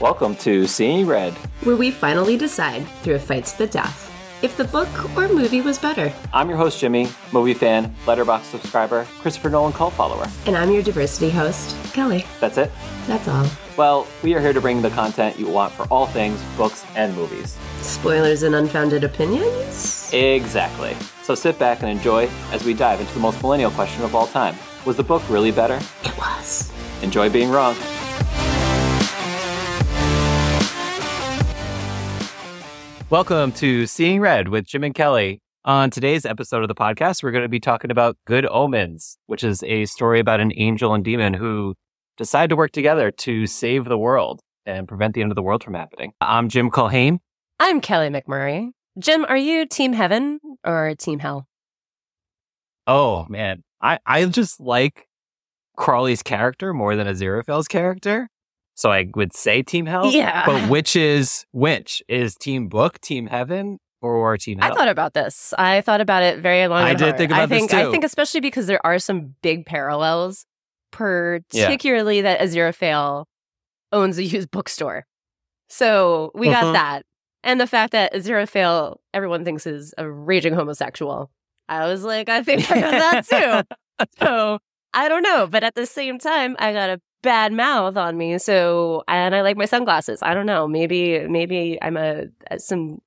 [0.00, 1.34] Welcome to Seeing Read.
[1.64, 4.06] where we finally decide, through a fight to the death,
[4.42, 6.10] if the book or movie was better.
[6.32, 10.26] I'm your host, Jimmy, movie fan, Letterboxd subscriber, Christopher Nolan cult follower.
[10.46, 12.24] And I'm your diversity host, Kelly.
[12.40, 12.70] That's it?
[13.06, 13.46] That's all.
[13.76, 17.14] Well, we are here to bring the content you want for all things books and
[17.14, 17.58] movies.
[17.82, 20.10] Spoilers and unfounded opinions?
[20.14, 20.96] Exactly.
[21.22, 24.26] So sit back and enjoy as we dive into the most millennial question of all
[24.26, 24.56] time
[24.86, 25.78] Was the book really better?
[26.04, 26.72] It was.
[27.02, 27.76] Enjoy being wrong.
[33.10, 35.40] Welcome to Seeing Read with Jim and Kelly.
[35.64, 39.42] On today's episode of the podcast, we're going to be talking about Good Omens, which
[39.42, 41.74] is a story about an angel and demon who
[42.16, 45.64] decide to work together to save the world and prevent the end of the world
[45.64, 46.12] from happening.
[46.20, 47.18] I'm Jim Culhane.
[47.58, 48.70] I'm Kelly McMurray.
[48.96, 51.48] Jim, are you Team Heaven or Team Hell?
[52.86, 55.08] Oh man, I I just like
[55.76, 58.28] Crawley's character more than Aziraphale's character.
[58.80, 60.06] So I would say Team Hell.
[60.06, 60.46] Yeah.
[60.46, 62.02] But which is which?
[62.08, 64.72] Is Team Book Team Heaven or Team Hell?
[64.72, 65.52] I thought about this.
[65.58, 66.84] I thought about it very long.
[66.84, 67.18] I did hard.
[67.18, 70.46] think about I this think, I think especially because there are some big parallels,
[70.92, 73.26] particularly that Aziraphale
[73.92, 75.04] owns a used bookstore.
[75.68, 76.72] So we got mm-hmm.
[76.72, 77.02] that.
[77.44, 81.30] And the fact that Aziraphale, everyone thinks is a raging homosexual.
[81.68, 83.66] I was like, I think I got that
[83.98, 84.06] too.
[84.24, 84.58] so
[84.94, 85.46] I don't know.
[85.46, 88.38] But at the same time, I got a bad mouth on me.
[88.38, 90.22] So, and I like my sunglasses.
[90.22, 90.66] I don't know.
[90.66, 92.26] Maybe, maybe I'm a,
[92.58, 93.00] some,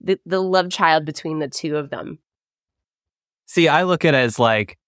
[0.00, 2.18] the, the love child between the two of them.
[3.46, 4.78] See, I look at it as like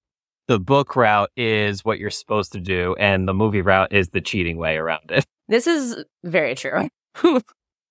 [0.48, 4.20] the book route is what you're supposed to do, and the movie route is the
[4.20, 5.24] cheating way around it.
[5.48, 6.88] This is very true.
[7.22, 7.42] and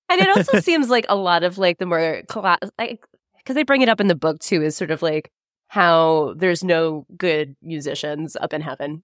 [0.09, 2.99] it also seems like a lot of like the more class, like,
[3.37, 5.31] because they bring it up in the book too, is sort of like
[5.69, 9.03] how there's no good musicians up in heaven.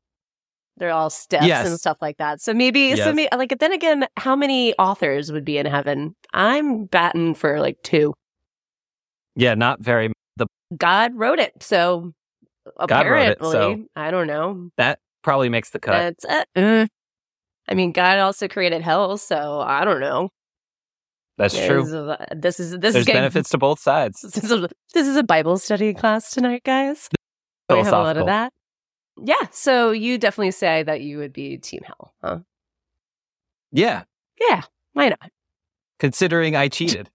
[0.77, 1.67] They're all steps Yes.
[1.67, 2.41] and stuff like that.
[2.41, 3.15] So maybe, so Yes.
[3.15, 6.15] maybe, like, then again, how many authors would be in heaven?
[6.33, 8.13] I'm batting for like two.
[9.35, 10.11] Yeah, not very.
[10.37, 11.53] The God wrote it.
[11.61, 12.13] So
[12.65, 14.69] wrote it, apparently, so- I don't know.
[14.77, 16.17] that probably makes the cut.
[16.21, 16.87] That's uh, uh.
[17.67, 20.29] I mean, God also created hell, so I don't know.
[21.37, 21.83] That's true.
[21.85, 24.21] There's a- This is this There's is getting, benefits to both sides.
[24.33, 27.07] This is, a, this is a Bible study class tonight, guys.
[27.69, 28.51] We have a lot of that.
[29.21, 32.39] Yeah, so you definitely say that you would be Team Hell, huh?
[33.71, 34.03] Yeah,
[34.39, 34.61] Yeah,
[34.93, 35.31] why not?
[35.99, 37.09] considering I cheated.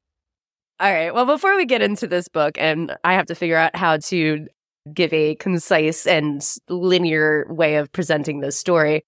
[0.78, 1.12] All right.
[1.12, 4.46] Well, before we get into this book, and I have to figure out how to
[4.92, 9.04] give a concise and linear way of presenting this story.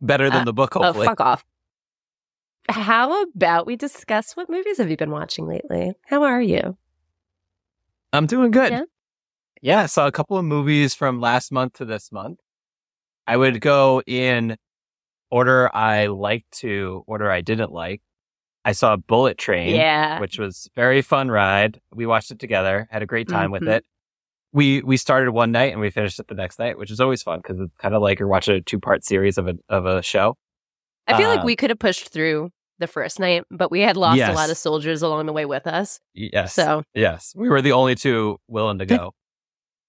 [0.00, 1.06] Better than Uh, the book, Oh, hopefully.
[1.06, 1.44] fuck off.
[2.68, 5.94] How about we discuss what movies have you been watching lately?
[6.06, 6.76] How are you?
[8.12, 8.72] I'm doing good.
[8.72, 8.82] Yeah?
[9.62, 9.80] Yeah?
[9.82, 12.38] I saw a couple of movies from last month to this month.
[13.26, 14.56] I would go in
[15.30, 18.00] order I liked to, order I didn't like.
[18.64, 20.20] I saw Bullet Train, Yeah.
[20.20, 21.80] which was very fun ride.
[21.94, 23.76] We watched it together, had a great time with Mhm.
[23.76, 23.84] it.
[24.52, 27.22] We we started one night and we finished it the next night, which is always
[27.22, 29.84] fun because it's kind of like you're watching a two part series of a of
[29.86, 30.36] a show.
[31.06, 33.96] I feel like uh, we could have pushed through the first night, but we had
[33.96, 34.30] lost Yes.
[34.30, 36.00] a lot of soldiers along the way with us.
[36.14, 36.54] Yes.
[36.54, 39.12] So Yes, we were the only two willing to go.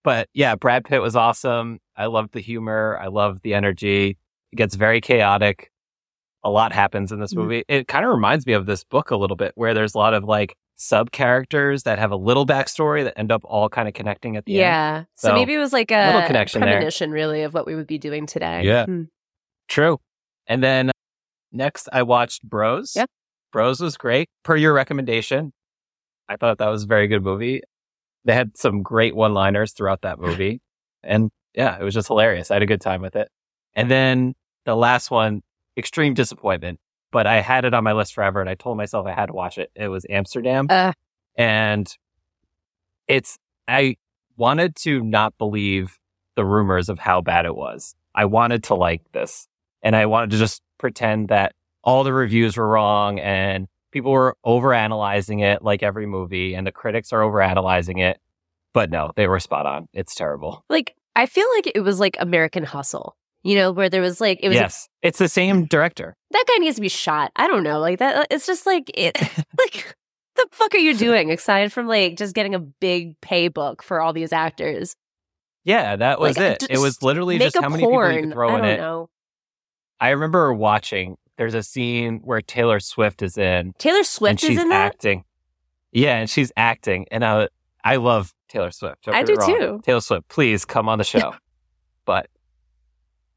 [0.03, 1.79] But yeah, Brad Pitt was awesome.
[1.95, 2.97] I loved the humor.
[3.01, 4.17] I loved the energy.
[4.51, 5.71] It gets very chaotic.
[6.43, 7.37] A lot happens in this Mhm.
[7.37, 7.63] movie.
[7.67, 10.13] It kind of reminds me of this book a little bit, where there's a lot
[10.13, 13.93] of like sub characters that have a little backstory that end up all kind of
[13.93, 14.59] connecting at the end.
[14.61, 15.03] yeah.
[15.15, 16.89] So, So, maybe it was like a little a connection there.
[17.11, 18.61] really, of what we would be doing today.
[18.63, 18.85] Yeah.
[18.85, 19.03] Hmm.
[19.67, 19.99] True.
[20.47, 20.91] And then
[21.51, 22.93] next, I watched Bros.
[22.95, 23.05] Yeah.
[23.51, 25.51] Bros was great per your recommendation.
[26.29, 27.61] I thought that was a very good movie.
[28.25, 30.62] They had some great one liners throughout that movie.
[31.03, 32.52] And yeah, it was just hilarious.
[32.52, 33.30] I had a good time with it.
[33.75, 34.35] And then
[34.66, 35.41] the last one,
[35.78, 36.80] extreme disappointment,
[37.12, 39.34] but I had it on my list forever and I told myself I had to
[39.34, 39.72] watch it.
[39.75, 40.68] It was Amsterdam.
[40.69, 40.94] Uh.
[41.35, 41.91] and
[43.07, 43.38] it's,
[43.68, 43.96] I
[44.38, 46.00] wanted to not believe
[46.36, 47.96] the rumors of how bad it was.
[48.13, 49.47] I wanted to like this
[49.81, 54.36] and I wanted to just pretend that all the reviews were wrong and people were
[54.45, 58.19] overanalyzing it like every movie and the critics are overanalyzing it.
[58.74, 59.88] But no, they were spot on.
[59.94, 60.63] It's terrible.
[60.69, 64.39] Like, I feel like it was like American Hustle, you know, where there was like,
[64.44, 66.15] it was yes, it's the same director.
[66.31, 67.31] that guy needs to be shot.
[67.36, 67.80] I don't know.
[67.80, 69.18] Like, that, uh, it's just like, it,
[69.57, 69.95] like,
[70.36, 74.00] the fuck are you doing aside from like just getting a big pay book for
[74.01, 74.95] all these actors?
[75.65, 76.68] Yeah, that was Like, it.
[76.69, 78.15] It was literally just how many people porn.
[78.15, 78.77] you could throw I in it.
[78.77, 79.09] know.
[80.00, 81.18] I remember watching.
[81.39, 84.88] There's a scene where Taylor Swift is in, Taylor Swift is in that.
[84.88, 85.24] acting.
[85.94, 87.47] Yeah, and she's acting, and I,
[87.81, 89.06] I love Taylor Swift.
[89.06, 89.47] Don't I do wrong.
[89.57, 89.81] too.
[89.86, 91.33] Taylor Swift, please come on the show.
[92.03, 92.27] but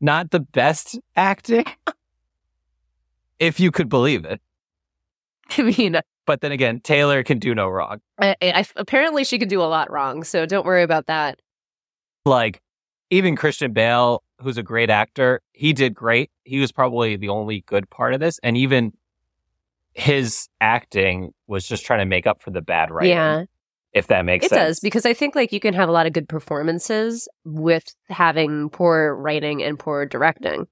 [0.01, 1.65] not the best acting.
[3.39, 4.41] if you could believe it.
[5.57, 8.01] I mean, uh, But then again, Taylor can do no wrong.
[8.21, 11.41] I, I, apparently she can do a lot wrong, so don't worry about that.
[12.27, 12.61] Like
[13.11, 16.31] even Christian Bale, who's a great actor, he did great.
[16.45, 18.93] He was probably the only good part of this, and even
[19.95, 23.11] his acting was just trying to make up for the bad writing.
[23.11, 23.45] Yeah,
[23.93, 24.61] if that makes it sense.
[24.61, 28.71] does because I think like you can have a lot of good performances with having
[28.71, 30.67] poor writing and poor directing,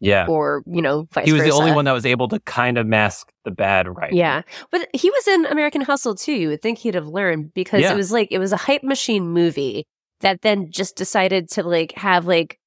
[0.00, 2.78] yeah, or you know, vice he was the only one that was able to kind
[2.78, 4.16] of mask the bad writing.
[4.16, 4.40] Yeah,
[4.70, 6.32] but he was in American Hustle too.
[6.32, 7.92] You would think he'd have learned because Yeah.
[7.92, 9.86] it was like it was a hype machine movie
[10.20, 12.58] that then just decided to like have like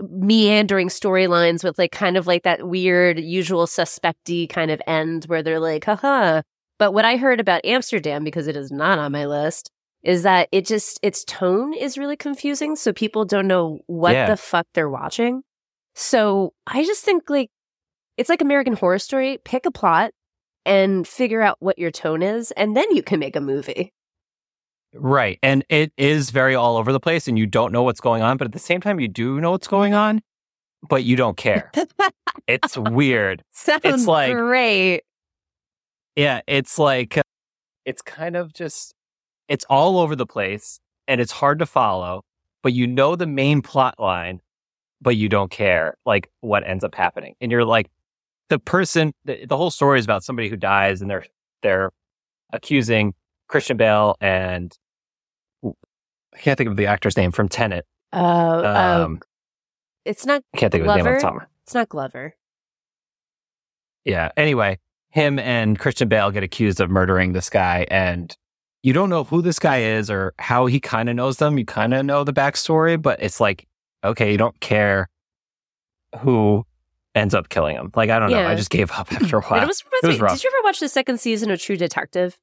[0.00, 5.42] meandering storylines with like kind of like that weird usual suspecty kind of end where
[5.42, 6.42] they're like, haha.
[6.78, 9.70] But what I heard about Amsterdam, because it is not on my list,
[10.02, 12.74] is that it just its tone is really confusing.
[12.74, 14.28] So people don't know what Yeah.
[14.28, 15.42] the fuck they're watching.
[15.94, 17.50] So I just think like
[18.16, 19.38] it's like American Horror Story.
[19.44, 20.10] Pick a plot
[20.64, 23.92] and figure out what your tone is, and then you can make a movie.
[24.94, 25.38] Right.
[25.42, 28.36] And it is very all over the place and you don't know what's going on,
[28.36, 30.22] but at the same time, you do know what's going on,
[30.86, 31.70] but you don't care.
[32.46, 33.42] it's weird.
[33.52, 35.02] Sounds like- great.
[36.14, 36.42] Yeah.
[36.46, 37.22] It's like, uh,
[37.86, 38.94] it's kind of just,
[39.48, 40.78] it's all over the place
[41.08, 42.22] and it's hard to follow,
[42.62, 44.40] but you know the main plot line,
[45.00, 47.34] but you don't care like what ends up happening.
[47.40, 47.90] And you're like,
[48.50, 51.24] the person, the, the whole story is about somebody who dies and they're,
[51.62, 51.90] they're
[52.52, 53.14] accusing
[53.48, 54.76] Christian Bale and
[56.34, 57.84] I can't think of the actor's name from Tenet.
[58.12, 59.20] Uh, uh, Um,
[60.04, 60.42] it's not.
[60.54, 61.20] I can't think of his name on Glover?
[61.20, 61.34] top.
[61.34, 62.34] of my- It's not Glover.
[64.04, 64.30] Yeah.
[64.36, 64.78] Anyway,
[65.10, 68.36] him and Christian Bale get accused of murdering this guy, and
[68.82, 71.56] you don't know who this guy is or how he kind of knows them.
[71.58, 73.66] You kind of know the backstory, but it's like,
[74.02, 75.08] okay, you don't care
[76.20, 76.66] who
[77.14, 77.92] ends up killing him.
[77.94, 78.44] Like, I don't know.
[78.44, 79.62] I just gave up after a while.
[79.62, 82.38] it was, It was did you ever watch the second season of True Detective?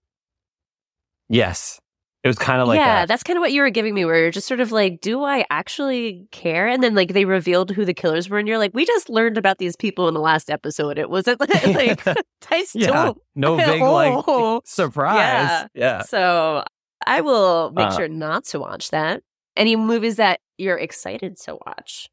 [1.27, 1.79] yes.
[2.21, 3.07] It was kind of like yeah, that.
[3.07, 5.23] that's kind of what you were giving me, where you're just sort of like, do
[5.23, 6.67] I actually care?
[6.67, 9.37] And then like they revealed who the killers were, and you're like, we just learned
[9.37, 10.97] about these people in the last episode.
[10.99, 12.05] It wasn't like
[12.51, 13.11] I still yeah.
[13.35, 15.69] No big, like, surprise.
[15.73, 16.01] Yeah.
[16.01, 16.65] So
[17.07, 19.21] I will make Uh, sure not to watch that.
[19.55, 22.09] Any movies that you're excited to watch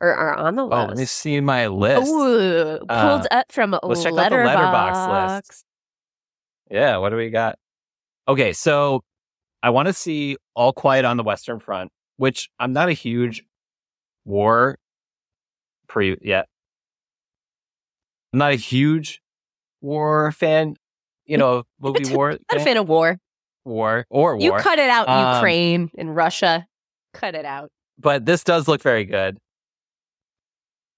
[0.00, 0.74] or are on the list?
[0.80, 2.10] Oh, let me see my list.
[2.10, 5.36] Ooh, pulled Uh, up from let's check out the Letterboxd.
[5.48, 5.64] List.
[6.70, 7.58] Yeah, what do we got?
[8.28, 9.02] Okay, so
[9.62, 13.42] I want to see All Quiet on the Western Front, which I'm not a huge
[14.24, 14.78] war
[15.88, 16.46] pre yet.
[18.32, 19.20] I'm not a huge
[19.80, 20.76] war fan,
[21.26, 23.18] you know, movie war Not a fan, of war.
[23.64, 24.40] war or war.
[24.40, 26.66] You cut it out, Um, Ukraine and Russia.
[27.12, 27.70] Cut it out.
[27.98, 29.36] but this does look very good.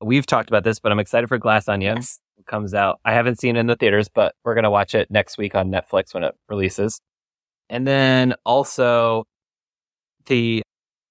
[0.01, 1.97] We've talked about this, but I'm excited for Glass Onion.
[1.97, 2.21] Yes.
[2.39, 3.01] It comes out.
[3.05, 5.71] I haven't seen it in the theaters, but we're gonna watch it next week on
[5.71, 7.01] Netflix when it releases.
[7.71, 9.25] And then also
[10.27, 10.63] the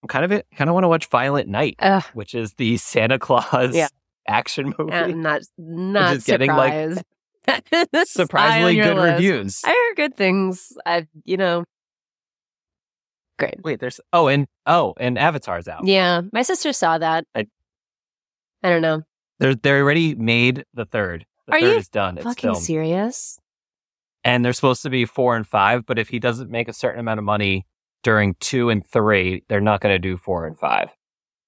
[0.03, 2.77] I'm kind of it kind of want to watch Violent Night, Ugh, which is the
[2.77, 3.87] Santa Claus Yeah.
[4.27, 4.91] action uh, movie.
[4.93, 7.03] I'm not not is getting, like, surprised.
[8.07, 9.13] Surprisingly good list.
[9.13, 9.61] reviews.
[9.65, 10.73] I heard good things.
[10.85, 11.63] I, you know,
[13.39, 13.61] great.
[13.63, 15.85] Wait, there's oh and oh and Avatar's out.
[15.85, 17.25] Yeah, my sister saw that.
[17.35, 17.47] I-
[18.65, 19.01] I don't know.
[19.39, 21.25] They're they're already made the third.
[21.47, 22.17] The Are third you is done.
[22.17, 22.63] It's Fucking filmed.
[22.63, 23.37] serious?
[24.23, 25.85] And they're supposed to be four and five.
[25.85, 27.65] But if he doesn't make a certain amount of money
[28.03, 30.89] during two and three, they're not going to do four and five.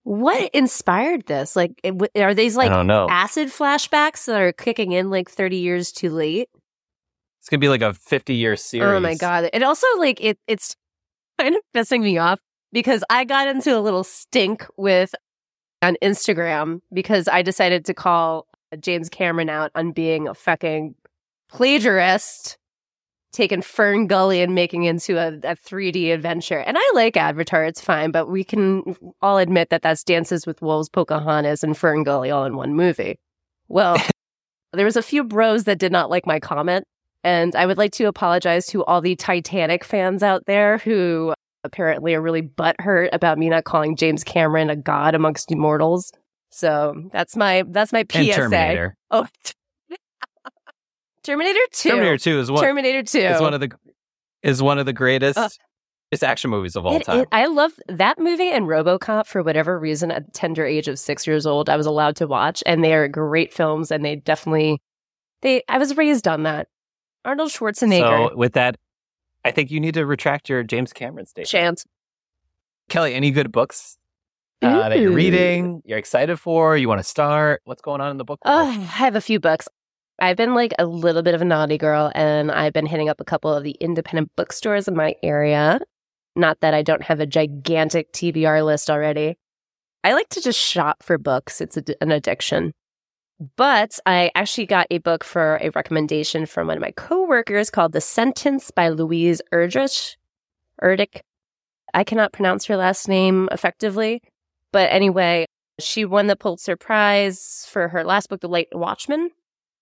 [0.03, 1.55] What inspired this?
[1.55, 1.81] Like,
[2.15, 6.49] are these like acid flashbacks that are kicking in like 30 years too late?
[7.39, 8.87] It's going to be like a fifty-year series.
[8.87, 9.51] Oh my god!
[9.53, 10.39] It also like it.
[10.47, 10.75] It's
[11.39, 12.39] kind of pissing me off
[12.71, 15.13] because I got into a little stink with
[15.83, 18.47] on Instagram because I decided to call
[18.79, 20.95] James Cameron out on being a fucking
[21.51, 22.57] plagiarist,
[23.35, 26.59] taking Fern Gully and making it into a, a 3D adventure.
[26.59, 30.61] And I like Avatar; it's fine, but we can all admit that that's Dances with
[30.61, 33.19] Wolves, Pocahontas, and Fern Gully all in one movie.
[33.67, 33.97] Well,
[34.73, 36.85] there was a few bros that did not like my comment.
[37.23, 42.13] And I would like to apologize to all the Titanic fans out there who apparently
[42.13, 46.11] are really butthurt about me not calling James Cameron a god amongst immortals.
[46.51, 48.19] So that's my that's my PSA.
[48.19, 48.97] And Terminator.
[49.11, 49.27] Oh,
[51.25, 51.89] Terminator Two.
[51.89, 52.63] Terminator Two is one.
[52.63, 53.19] Terminator Two.
[53.19, 53.71] is one of the
[54.43, 55.49] is one of the greatest Uh,
[56.11, 57.21] it's action movies of all It- time.
[57.21, 60.11] it- I love that movie and RoboCop for whatever reason.
[60.11, 62.93] At the tender age of six years old, I was allowed to watch, and they
[62.93, 63.91] are great films.
[63.91, 64.81] And they definitely,
[65.41, 65.63] they.
[65.67, 66.67] I was raised on that.
[67.25, 68.29] Arnold Schwarzenegger.
[68.29, 68.77] so with that,
[69.43, 71.49] I think you need to retract your James Cameron statement.
[71.49, 71.85] Chance.
[72.87, 73.97] Kelly, any good books
[74.61, 77.61] uh, that you're reading, you're excited for, you want to start?
[77.65, 78.39] What's going on in the book?
[78.45, 78.67] Oh.
[78.67, 79.67] I have a few books.
[80.19, 83.19] I've been like a little bit of a naughty girl, and I've been hitting up
[83.19, 85.79] a couple of the independent bookstores in my area.
[86.35, 89.37] Not that I don't have a gigantic TBR list already.
[90.03, 92.73] I like to just shop for books, it's an addiction.
[93.57, 97.91] But I actually got a book for a recommendation from one of my coworkers called
[97.91, 100.15] The Sentence by Louise Erdrich.
[100.81, 101.21] Erdick.
[101.93, 104.21] I cannot pronounce her last name effectively.
[104.71, 105.45] But anyway,
[105.79, 109.31] she won the Pulitzer Prize for her last book, The Late Watchman.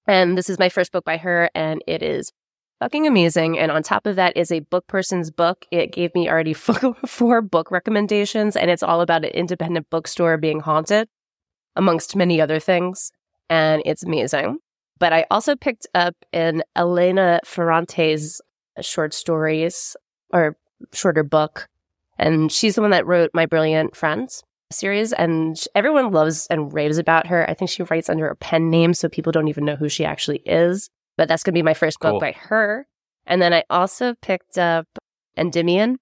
[0.07, 2.31] And this is my first book by her, and it is
[2.79, 3.57] fucking amazing.
[3.57, 5.65] And on top of that is a book person's book.
[5.71, 10.59] It gave me already four, book recommendations, and it's all about an independent bookstore being
[10.59, 11.07] haunted,
[11.75, 13.11] amongst many other things.
[13.49, 14.57] And it's amazing.
[14.99, 18.41] But I also picked up in Elena Ferrante's
[18.81, 19.95] short stories
[20.31, 20.57] or
[20.93, 21.67] shorter book.
[22.17, 25.13] And she's the one that wrote My Brilliant Friends series.
[25.13, 27.49] And everyone loves and raves about her.
[27.49, 30.05] I think she writes under a pen name, so people don't even know who she
[30.05, 30.89] actually is.
[31.17, 32.13] But that's going to be my first Cool.
[32.13, 32.87] book by her.
[33.25, 34.87] And then I also picked up
[35.37, 35.97] Endymion,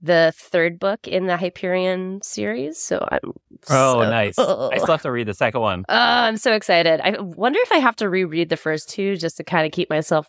[0.00, 2.78] the third book in the Hyperion series.
[2.78, 3.32] So I'm
[3.68, 4.38] Oh, so- nice.
[4.38, 5.80] I still have to read the second one.
[5.88, 7.00] Oh, I'm so excited.
[7.02, 9.90] I wonder if I have to reread the first two just to kind of keep
[9.90, 10.28] myself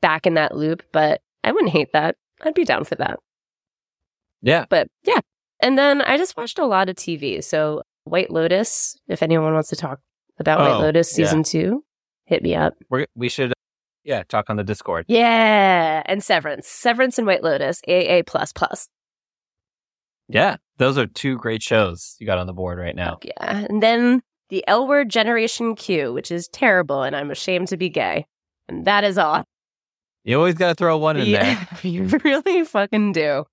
[0.00, 2.16] back in that loop, but I wouldn't hate that.
[2.42, 3.18] I'd be down for that.
[4.42, 4.64] Yeah.
[4.70, 5.18] But yeah.
[5.62, 7.42] And then I just watched a lot of TV.
[7.42, 10.00] So White Lotus, if anyone wants to talk
[10.38, 11.24] about White Oh, Lotus yeah.
[11.26, 11.84] season two,
[12.26, 12.74] hit me up.
[12.88, 13.52] We're, we should,
[14.04, 15.04] yeah, talk on the Discord.
[15.08, 16.02] Yeah.
[16.06, 16.66] And Severance.
[16.66, 18.88] Severance and White Lotus, AA plus plus.
[20.28, 20.56] Yeah.
[20.78, 23.18] Those are two great shows you got on the board right now.
[23.22, 23.32] Yeah.
[23.68, 27.88] And then the L word Generation Q, which is terrible, and I'm ashamed to be
[27.88, 28.26] gay.
[28.68, 29.44] And that is all.
[30.24, 31.42] You always got to throw one in there.
[31.42, 33.44] Yeah, you really fucking do.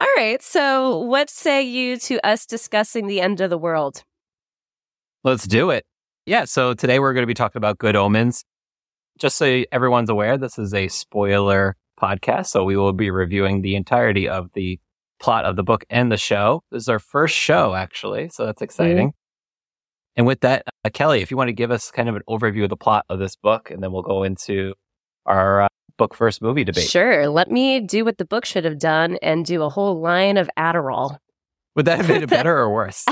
[0.00, 0.42] All right.
[0.42, 4.02] So, what say you to us discussing the end of the world?
[5.22, 5.84] Let's do it.
[6.24, 6.44] Yeah.
[6.44, 8.44] So today we're going to be talking about Good Omens.
[9.18, 12.46] Just so everyone's aware, this is a spoiler podcast.
[12.46, 14.80] So we will be reviewing the entirety of the
[15.20, 16.62] plot of the book and the show.
[16.70, 18.30] This is our first show, actually.
[18.30, 19.12] So that's exciting.
[20.16, 22.64] And with that, uh, Kelly, if you want to give us kind of an overview
[22.64, 24.74] of the plot of this book, and then we'll go into
[25.26, 25.68] our uh,
[26.00, 26.88] book first movie debate.
[26.88, 27.28] Sure.
[27.28, 30.48] Let me do what the book should have done and do a whole line of
[30.58, 31.18] Adderall.
[31.76, 33.04] Would that have made it better or worse?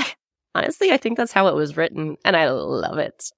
[0.55, 3.31] Honestly, I think that's how it was written, and I love it.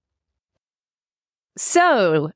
[1.58, 2.32] So,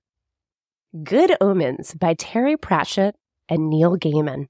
[1.04, 3.16] Good Omens by Terry Pratchett
[3.48, 4.48] and Neil Gaiman.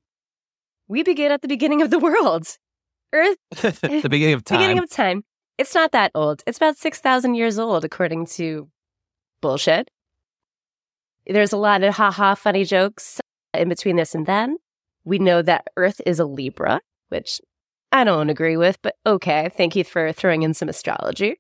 [0.88, 2.48] We begin at the beginning of the world.
[3.14, 4.58] Earth the beginning of time.
[4.58, 5.24] Beginning of time.
[5.60, 6.42] It's not that old.
[6.48, 8.70] It's about 6,000 years old, according to
[9.40, 9.92] bullshit.
[11.28, 13.20] There's a lot of haha funny jokes
[13.54, 14.58] in between this and then.
[15.04, 17.40] We know that Earth is a Libra, which
[17.92, 19.50] I don't agree with, but okay.
[19.56, 21.40] Thank you for throwing in some astrology.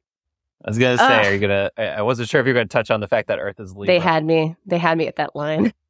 [0.63, 1.25] I was gonna say, Ugh.
[1.25, 1.71] are you gonna?
[1.77, 3.73] I I wasn't sure if you were gonna touch on the fact that Earth is
[3.73, 3.87] Libra.
[3.87, 4.55] They had me.
[4.65, 5.65] They had me at that line.
[5.65, 5.71] Yeah.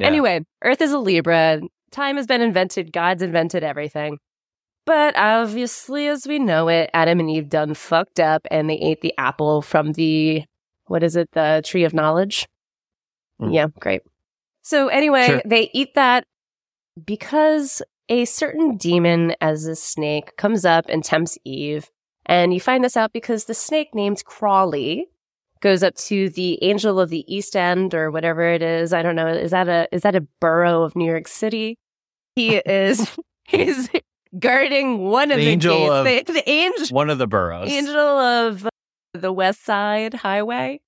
[0.06, 1.60] Anyway, Earth is a Libra.
[1.90, 2.92] Time has been invented.
[2.92, 4.18] God's invented everything.
[4.86, 9.02] But obviously, as we know it, Adam and Eve done fucked up and they ate
[9.02, 10.44] the apple from the,
[10.86, 12.46] what is it, the tree of knowledge?
[13.40, 13.54] Mm.
[13.54, 14.02] Yeah, great.
[14.62, 15.42] So, anyway, Sure.
[15.44, 16.24] they eat that
[17.04, 21.90] because a certain demon as a snake comes up and tempts Eve.
[22.26, 25.06] And you find this out because the snake named Crawley
[25.60, 28.92] goes up to the Angel of the East End or whatever it is.
[28.92, 29.28] I don't know.
[29.28, 31.76] Is that a is that a borough of New York City?
[32.36, 33.10] He is
[33.44, 33.88] he's
[34.38, 35.90] guarding one of The the, angel gates.
[36.26, 37.70] of- the, the angel one of the boroughs.
[37.70, 38.68] angel of
[39.14, 40.80] the West Side Highway.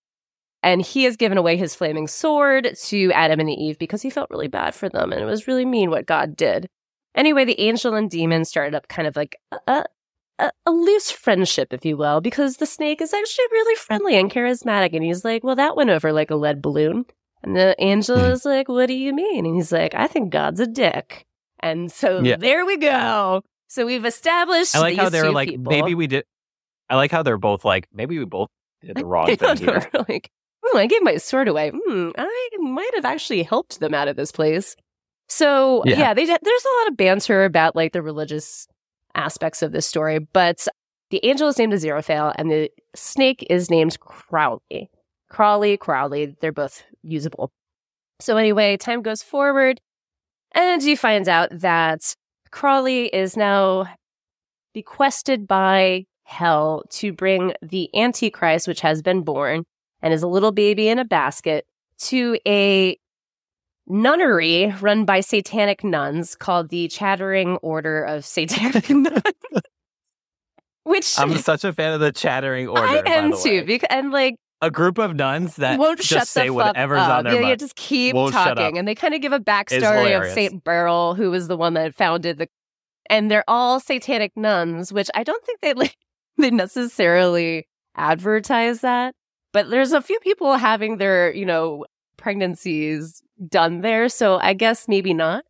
[0.62, 4.30] And he has given away his flaming sword to Adam and Eve because he felt
[4.30, 6.68] really bad for them and it was really mean what God did.
[7.16, 9.84] Anyway, the angel and demon started up kind of like a,
[10.38, 14.30] a, a loose friendship, if you will, because the snake is actually really friendly and
[14.30, 14.94] charismatic.
[14.94, 17.04] And he's like, Well, that went over like a lead balloon.
[17.42, 18.30] And the angel Hmm.
[18.32, 19.44] is like, What do you mean?
[19.44, 21.26] And he's like, I think God's a dick.
[21.60, 22.36] And so Yeah.
[22.36, 23.42] there we go.
[23.68, 25.70] So we've established I like how they're like, people.
[25.70, 26.24] maybe we did.
[26.88, 28.48] I like how they're both like, maybe we both
[28.80, 29.90] did the wrong thing here.
[30.08, 30.30] like,
[30.64, 31.70] oh, I gave my sword away.
[31.74, 34.76] Hmm, I might have actually helped them out of this place.
[35.28, 35.98] So Yeah.
[35.98, 38.66] yeah, they there's a lot of banter about like the religious
[39.14, 40.66] aspects of this story, but
[41.10, 44.90] the angel is named Aziraphale and the snake is named Crowley.
[45.28, 47.50] Crawley, Crowley, they're both usable.
[48.20, 49.80] So anyway, time goes forward,
[50.54, 52.14] and you find out that
[52.50, 53.86] Crawley is now
[54.74, 59.64] bequested by hell to bring the Antichrist, which has been born
[60.02, 61.66] and is a little baby in a basket,
[61.98, 62.98] to a
[63.86, 69.22] nunnery run by satanic nuns called the Chattering Order of Satanic Nuns.
[70.84, 72.82] Which I'm such a fan of the chattering order.
[72.82, 73.64] I am too.
[73.64, 77.18] Because, and like A group of nuns that won't just shut say whatever's up.
[77.18, 80.20] on their yeah, yeah, just keep Won't talking, and they kind of give a backstory
[80.20, 80.32] of.
[80.32, 82.48] Saint Beryl, who was the one that founded the,
[83.08, 85.96] and they're all satanic nuns, which I don't think they like
[86.36, 89.14] they necessarily advertise that,
[89.52, 91.84] but there's a few people having their you know
[92.16, 95.44] pregnancies done there, so I guess maybe not.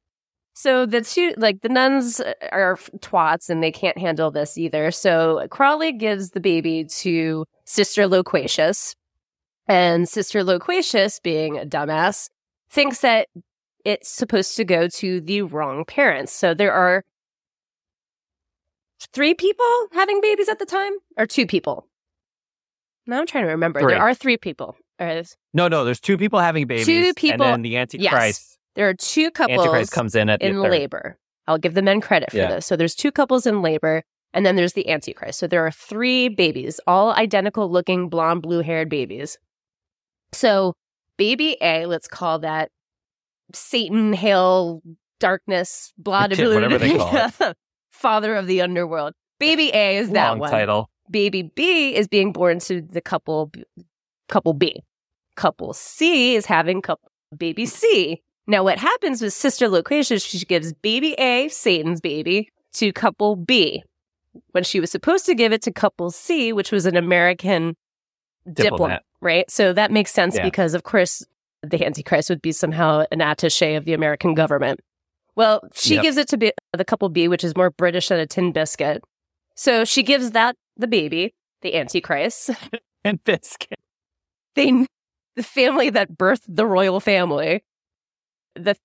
[0.54, 4.90] So the two, like the nuns are twats and they can't handle this either.
[4.90, 8.94] So Crawley gives the baby to Sister Loquacious.
[9.66, 12.28] And Sister Loquacious, being a dumbass,
[12.68, 13.28] thinks that
[13.85, 16.32] it's supposed to go to the wrong parents.
[16.32, 17.04] So there are
[19.12, 21.87] three people having babies at the time, or two people.
[23.06, 23.80] Now I'm trying to remember.
[23.80, 23.92] Three.
[23.94, 24.76] There are three people.
[25.00, 26.87] Or No, no, there's two people having babies.
[26.87, 28.12] Two people- And then the Antichrist.
[28.12, 28.59] Yes.
[28.75, 31.18] There are two couples Antichrist comes in at in labor.
[31.47, 32.54] I'll give the men credit for Yeah.
[32.54, 32.66] this.
[32.66, 35.38] So there's two couples in labor, and then there's the Antichrist.
[35.40, 39.38] So there are three babies, all identical looking blonde, blue haired babies.
[40.32, 40.75] So
[41.18, 42.71] baby A, let's call that
[43.54, 44.82] Satan, hail,
[45.21, 47.16] darkness, blah, blah, blah, Whatever they call
[47.50, 47.56] it.
[47.90, 49.12] Father of the underworld.
[49.38, 50.88] Baby A is that Long one title.
[51.12, 53.52] Baby B is being born to the couple
[54.28, 54.83] couple B.
[55.37, 58.21] Couple C is having couple baby C.
[58.47, 63.83] Now what happens with Sister Loquacious, she gives baby A, Satan's baby, to couple B.
[64.52, 67.76] When she was supposed to give it to couple C, which was an American
[68.47, 69.02] diplomat, Diplomat.
[69.21, 69.50] right?
[69.50, 70.42] So that makes sense Yeah.
[70.42, 71.25] because of course
[71.62, 74.81] the Antichrist would be somehow an attaché of the American government.
[75.37, 76.02] Well, she Yep.
[76.02, 79.02] gives it to B, the couple B, which is more British than a tin biscuit.
[79.54, 82.50] So she gives that the baby, the Antichrist.
[83.05, 83.81] And biscuit.
[84.55, 84.87] They,
[85.35, 87.64] the family that birthed the royal family,
[88.55, 88.76] the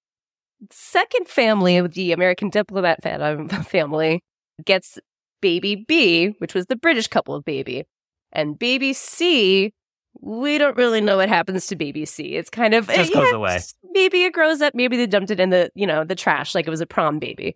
[0.71, 4.23] second family of the American diplomat um, family
[4.65, 4.97] gets
[5.41, 7.85] baby B, which was the British couple of baby,
[8.31, 9.73] and baby C.
[10.19, 12.35] We don't really know what happens to baby C.
[12.35, 13.59] It's kind of Just eh, goes away.
[13.91, 14.73] Maybe it grows up.
[14.73, 17.19] Maybe they dumped it in the you know the trash like it was a prom
[17.19, 17.55] baby.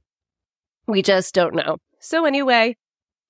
[0.88, 1.78] We just don't know.
[2.00, 2.78] So anyway,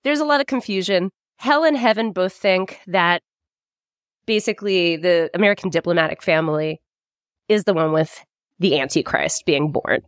[0.04, 1.12] there's a lot of confusion.
[1.38, 3.22] Hell and heaven both think that
[4.26, 6.82] basically the American diplomatic family
[7.48, 8.24] is the one with
[8.60, 10.02] the Antichrist being born.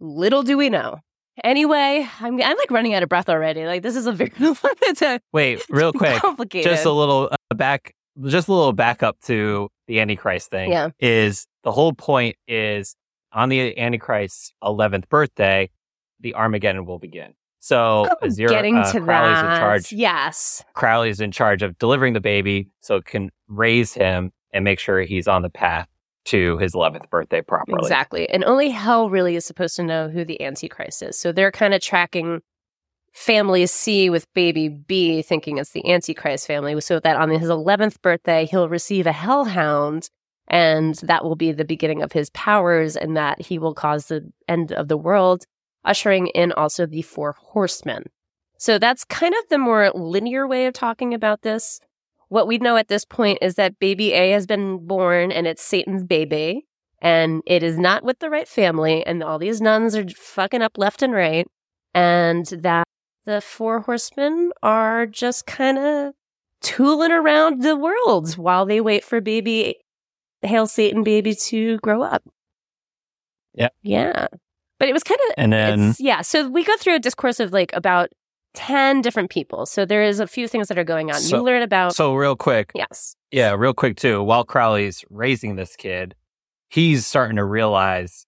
[0.00, 0.98] Little do we know.
[1.42, 3.66] Anyway, I'm I'm like running out of breath already.
[3.66, 4.32] Like this is a very
[5.02, 6.20] a Wait, real quick.
[6.20, 6.70] complicated.
[6.70, 7.92] just a little uh, back
[8.26, 10.90] just a little backup to the antichrist thing Yeah.
[11.00, 12.94] is the whole point is
[13.32, 15.68] on the antichrist's 11th birthday
[16.20, 19.52] the armageddon will begin so Oh, Azira, getting uh, to crowley's that.
[19.54, 20.62] in charge Yes.
[20.74, 25.00] crowley's in charge of delivering the baby so it can raise him and make sure
[25.02, 25.88] he's on the path
[26.26, 28.28] to his 11th birthday properly Exactly.
[28.28, 31.18] And only hell really is supposed to know who the Antichrist is.
[31.18, 32.40] So they're kind of tracking
[33.12, 38.00] family C with baby B, thinking it's the Antichrist family, so that on his 11th
[38.02, 40.08] birthday, he'll receive a hellhound.
[40.48, 44.30] And that will be the beginning of his powers, and that he will cause the
[44.46, 45.44] end of the world,
[45.84, 48.04] ushering in also the four horsemen.
[48.58, 51.80] So that's kind of the more linear way of talking about this.
[52.28, 55.62] What we know at this point is that baby A has been born and it's
[55.62, 56.64] Satan's baby
[57.00, 60.78] and it is not with the right family and all these nuns are fucking up
[60.78, 61.46] left and right
[61.92, 62.86] and that
[63.26, 66.14] the four horsemen are just kind of
[66.62, 69.76] tooling around the world while they wait for baby
[70.42, 72.22] hail satan baby to grow up
[73.54, 73.68] Yeah.
[73.82, 74.28] yeah
[74.78, 76.22] but it was kind of and then yeah.
[76.22, 78.10] So we go through a discourse of like about
[78.54, 79.66] 10 different people.
[79.66, 81.20] So there is a few things that are going on.
[81.20, 83.16] So- you learn about, so real quick yes.
[83.30, 84.22] Yeah, real quick too.
[84.22, 86.14] While Crowley's raising this kid,
[86.68, 88.26] he's starting to realize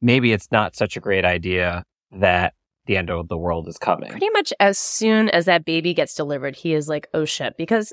[0.00, 2.54] maybe it's not such a great idea that
[2.86, 4.10] the end of the world is coming.
[4.10, 7.56] Pretty much as soon as that baby gets delivered, he is like, oh shit.
[7.56, 7.92] Because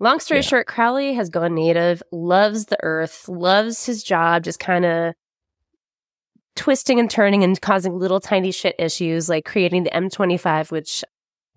[0.00, 0.46] long story Yeah.
[0.46, 5.14] short, Crowley has gone native, loves the earth, loves his job, just kind of
[6.58, 11.04] twisting and turning and causing little tiny shit issues, like creating the M25, which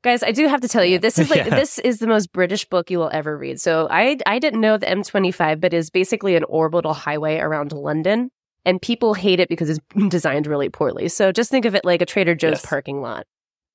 [0.03, 1.55] guys, I do have to tell you, this is like, Yeah.
[1.55, 3.59] this is the most British book you will ever read.
[3.59, 8.29] So I, I didn't know the M25, but is basically an orbital highway around London.
[8.63, 11.07] And people hate it because it's designed really poorly.
[11.09, 12.65] So just think of it like a Trader Joe's Yes.
[12.65, 13.25] parking lot.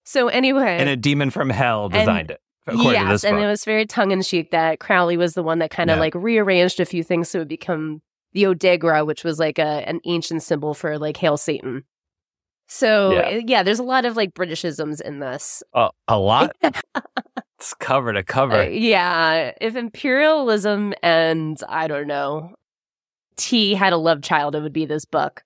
[0.04, 3.84] So anyway, And a demon from hell designed it, according yes, and it was very
[3.86, 6.00] tongue in cheek that Crowley was the one that kind of Yeah.
[6.00, 8.00] like rearranged a few things so it would become
[8.37, 11.85] the Odegra, which was like a an ancient symbol for like hail Satan.
[12.68, 13.20] So Yeah.
[13.38, 15.62] uh, yeah, there's a lot of like Britishisms in this.
[15.72, 16.55] a, a lot.
[17.59, 18.57] it's cover to cover.
[18.62, 22.55] Uh, yeah, if imperialism and I don't know
[23.37, 25.42] tea had a love child, it would be this book.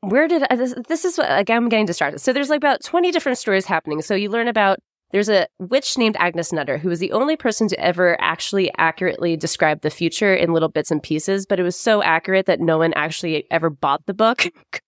[0.00, 2.20] where did I, this, this is what like I'm getting distracted.
[2.20, 4.00] So there's like about 20 different stories happening.
[4.02, 4.78] So you learn about
[5.12, 9.36] there's a witch named Agnes Nutter who was the only person to ever actually accurately
[9.36, 12.78] describe the future in little bits and pieces, but it was so accurate that no
[12.78, 14.46] one actually ever bought the book.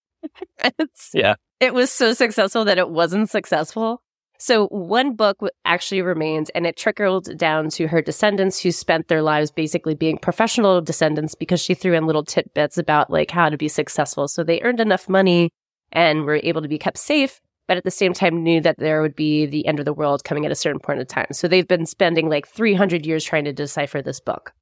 [0.65, 1.35] It's- Yeah.
[1.61, 4.03] It was so successful that it wasn't successful.
[4.39, 9.23] So one book actually remained and it trickled down to her descendants who spent their
[9.23, 13.57] lives basically being professional descendants because she threw in little tidbits about like how to
[13.57, 14.27] be successful.
[14.27, 15.51] So they earned enough money
[15.93, 19.03] and were able to be kept safe, but at the same time knew that there
[19.03, 21.29] would be the end of the world coming at a certain point in time.
[21.33, 24.53] So they've been spending like 300 years trying to decipher this book.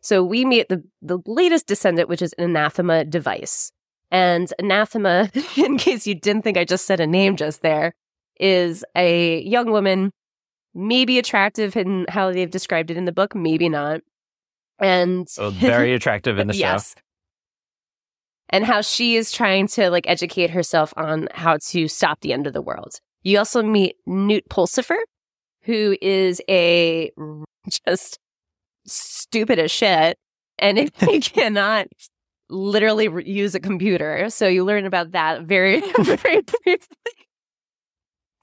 [0.00, 3.72] So we meet the, the latest descendant, which is an anathema device.
[4.10, 7.92] And anathema, in case you didn't think I just said a name just there,
[8.38, 10.12] is a young woman,
[10.74, 14.00] maybe attractive in how they've described it in the book, maybe not.
[14.78, 16.60] And oh, So very attractive in the show.
[16.60, 16.94] yes.
[18.50, 22.46] And how she is trying to like educate herself on how to stop the end
[22.46, 23.00] of the world.
[23.22, 24.98] You also meet Newt Pulsifer,
[25.62, 27.10] who is a
[27.86, 28.18] just
[28.86, 30.16] stupid as shit.
[30.58, 31.88] And he cannot
[32.48, 34.30] literally re- use a computer.
[34.30, 36.78] So you learn about that very, very briefly.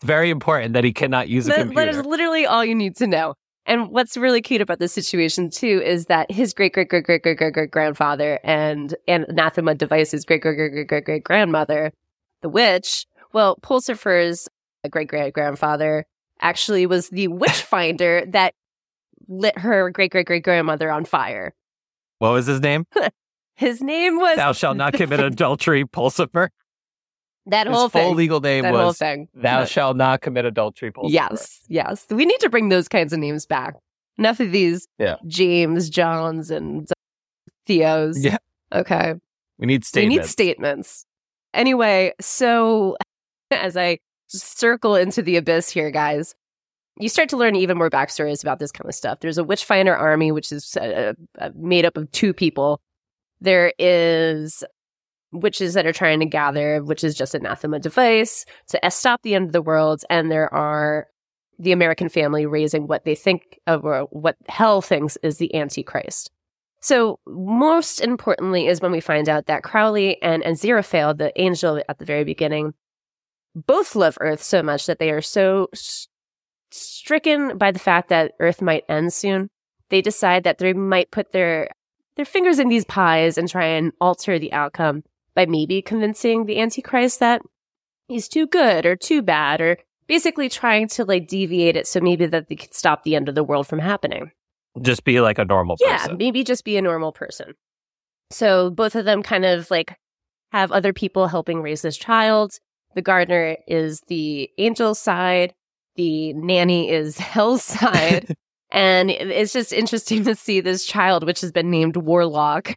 [0.03, 1.85] Very important that he cannot use a That, computer.
[1.85, 3.35] that is literally all you need to know.
[3.65, 7.23] And what's really cute about this situation too is that his great great great great
[7.23, 11.93] great great great grandfather and and anathema device's great great great great great great grandmother,
[12.41, 13.05] the witch.
[13.31, 14.49] Well, Pulsifer's
[14.89, 16.05] great great grandfather
[16.41, 18.53] actually was the witch finder that
[19.27, 21.53] lit her great great great grandmother on fire.
[22.19, 22.85] what was his name?
[23.55, 26.49] His name was Thou shalt not commit adultery, Pulsifer.
[27.47, 28.15] That whole full thing.
[28.15, 29.27] legal name that whole was thing.
[29.33, 31.11] Thou But- shalt not commit adultery, Pulsifer.
[31.11, 32.05] Yes, yes.
[32.09, 33.75] We need to bring those kinds of names back.
[34.17, 35.15] Enough of these Yeah.
[35.27, 36.87] James, Johns, and
[37.65, 38.23] Theos.
[38.23, 38.37] Yeah.
[38.71, 39.15] Okay.
[39.57, 40.13] We need statements.
[40.15, 41.05] We need statements.
[41.53, 42.97] Anyway, so
[43.51, 46.35] as I circle into the abyss here, guys,
[46.99, 49.19] you start to learn even more backstories about this kind of stuff.
[49.19, 52.81] There's a witch finder army, which is uh, uh, made up of two people.
[53.41, 54.63] There is
[55.33, 59.47] witches that are trying to gather, which is just anathema device to stop the end
[59.47, 60.03] of the world.
[60.09, 61.07] And there are
[61.59, 66.31] the American family raising what they think of or what hell thinks is the Antichrist.
[66.81, 71.97] So most importantly is when we find out that Crowley and Aziraphale, the angel at
[71.97, 72.73] the very beginning,
[73.55, 76.07] both love Earth so much that they are so s-
[76.71, 79.49] stricken by the fact that Earth might end soon.
[79.89, 81.69] They decide that they might put their
[82.15, 85.03] their fingers in these pies and try and alter the outcome
[85.35, 87.41] by maybe convincing the Antichrist that
[88.07, 92.25] he's too good or too bad or basically trying to like deviate it so maybe
[92.25, 94.31] that they could stop the end of the world from happening.
[94.81, 96.11] Just be like a normal person.
[96.11, 97.53] Yeah, maybe just be a normal person.
[98.31, 99.95] So both of them kind of like
[100.51, 102.53] have other people helping raise this child.
[102.95, 105.53] The gardener is the angel side,
[105.95, 108.35] the nanny is hell's side.
[108.71, 112.75] and it's just interesting to see this child, which has been named Warlock,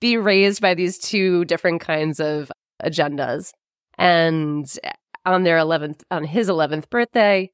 [0.00, 2.50] be raised by these two different kinds of
[2.82, 3.52] agendas.
[3.98, 4.92] And eh,
[5.24, 7.50] on their 11th, on his 11th birthday,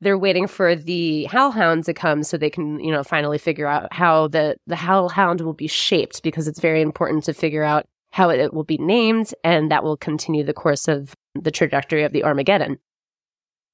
[0.00, 3.92] they're waiting for the hellhound to come so they can you know finally figure out
[3.92, 8.30] how the the hellhound will be shaped because it's very important to figure out how
[8.30, 12.24] it will be named and that will continue the course of the trajectory of the
[12.24, 12.78] armageddon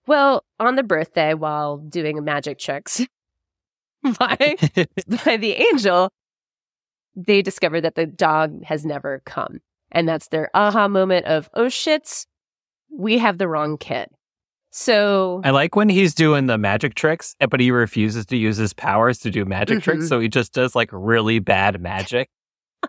[0.07, 3.03] well on the birthday while doing magic tricks
[4.19, 4.37] by
[5.25, 6.11] by the angel
[7.17, 9.61] they discover that the dog has never come
[9.93, 12.27] and that's their aha moment of oh shit
[12.91, 14.09] we have the wrong kid
[14.77, 18.73] so I like when he's doing the magic tricks, but he refuses to use his
[18.73, 19.83] powers to do magic Mhm.
[19.85, 20.09] tricks.
[20.09, 22.29] So he just does like really bad magic.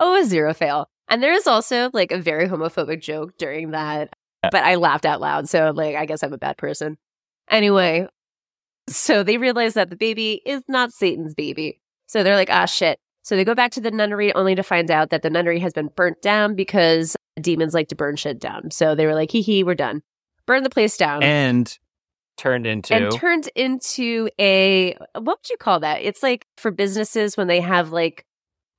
[0.00, 0.86] Oh, Aziraphale.
[1.08, 5.20] And there is also like a very homophobic joke during that, but I laughed out
[5.20, 5.48] loud.
[5.48, 6.98] So, like, I guess I'm a bad person.
[7.48, 8.08] Anyway,
[8.88, 11.80] so they realize that the baby is not Satan's baby.
[12.06, 12.98] So they're like, ah, shit.
[13.26, 15.72] So they go back to the nunnery only to find out that the nunnery has
[15.72, 18.70] been burnt down because demons like to burn shit down.
[18.70, 20.02] So they were like, hee hee, we're done.
[20.46, 21.24] Burn the place down.
[21.24, 21.76] And
[22.36, 26.02] turned into and turned into a what would you call that?
[26.02, 28.24] It's like for businesses when they have like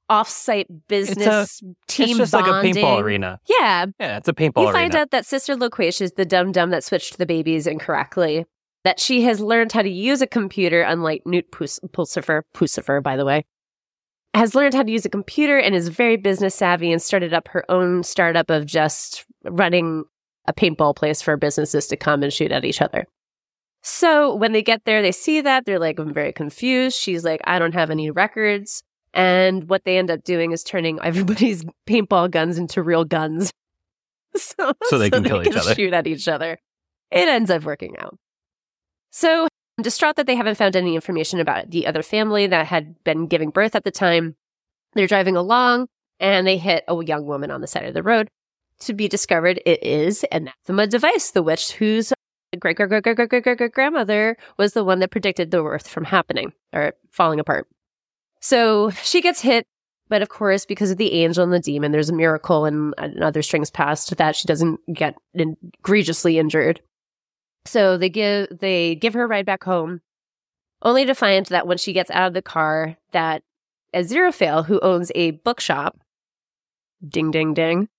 [0.07, 2.53] off-site business team it's just bonding.
[2.53, 3.41] like a paintball arena.
[3.49, 4.71] Yeah, Yeah, it's a paintball you arena.
[4.71, 8.45] find out that Sister Loquacious, the dum dum that switched the babies incorrectly,
[8.85, 13.17] that she has learned how to use a computer, unlike Newt Pus- Pulsifer, Pulsifer, by
[13.17, 13.43] the way,
[14.33, 17.47] has learned how to use a computer and is very business savvy and started up
[17.49, 20.03] her own startup of just running
[20.47, 23.05] a paintball place for businesses to come and shoot at each other.
[23.83, 26.97] So when they get there, they see that they're like, I'm very confused.
[26.97, 28.83] She's like, I don't have any records.
[29.13, 33.51] And what they end up doing is turning everybody's paintball guns into real guns
[34.35, 35.73] so, So they can kill each other.
[35.75, 36.57] shoot at each other.
[37.11, 38.17] It ends up working out.
[39.09, 39.47] So,
[39.81, 43.49] distraught that they haven't found any information about the other family that had been giving
[43.49, 44.35] birth at the time.
[44.93, 45.87] They're driving along
[46.19, 48.29] and they hit a young woman on the side of the road.
[48.81, 52.13] To be discovered, it is Anathema Device, the witch whose
[52.59, 55.87] great great great great great great great grandmother was the one that predicted the earth
[55.87, 57.67] from happening or falling apart.
[58.39, 59.65] So she gets hit,
[60.09, 63.23] but of course, because of the angel and the demon, there's a miracle and, and
[63.23, 66.81] other strings passed that she doesn't get egregiously injured.
[67.67, 70.01] So they give they give her a ride back home,
[70.81, 73.43] only to find that when she gets out of the car, that
[73.93, 75.97] Aziraphale, who owns a bookshop,
[77.07, 77.89] ding ding ding,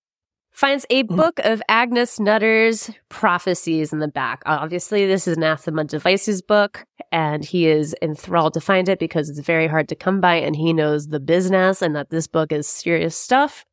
[0.51, 1.17] finds a mm.
[1.17, 4.43] book of Agnes Nutter's prophecies in the back.
[4.47, 9.29] Obviously, this is an Anathema Devices book, and he is enthralled to find it because
[9.29, 12.53] it's very hard to come by, and he knows the business and that this book
[12.53, 13.65] is serious stuff.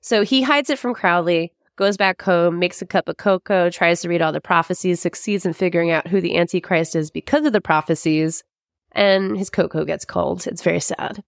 [0.00, 4.02] So he hides it from Crowley, goes back home, makes a cup of cocoa, tries
[4.02, 7.54] to read all the prophecies, succeeds in figuring out who the Antichrist is because of
[7.54, 8.44] the prophecies,
[8.92, 10.46] and his cocoa gets cold.
[10.46, 11.22] It's very sad.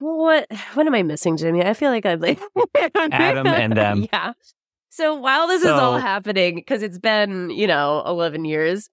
[0.00, 1.62] Well, what what am I missing, Jimmy?
[1.64, 2.38] I feel like I'm like
[2.94, 4.06] Adam and them.
[4.12, 4.32] Yeah.
[4.90, 8.90] So while this is all happening, because it's been you know eleven years,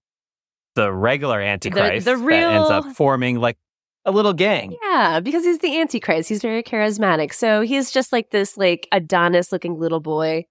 [0.75, 3.57] The regular Antichrist the that ends up forming like
[4.05, 4.75] a little gang.
[4.83, 6.27] yeah, because he's the Antichrist.
[6.29, 7.33] He's very charismatic.
[7.33, 10.45] So he's just like this like Adonis looking little boy,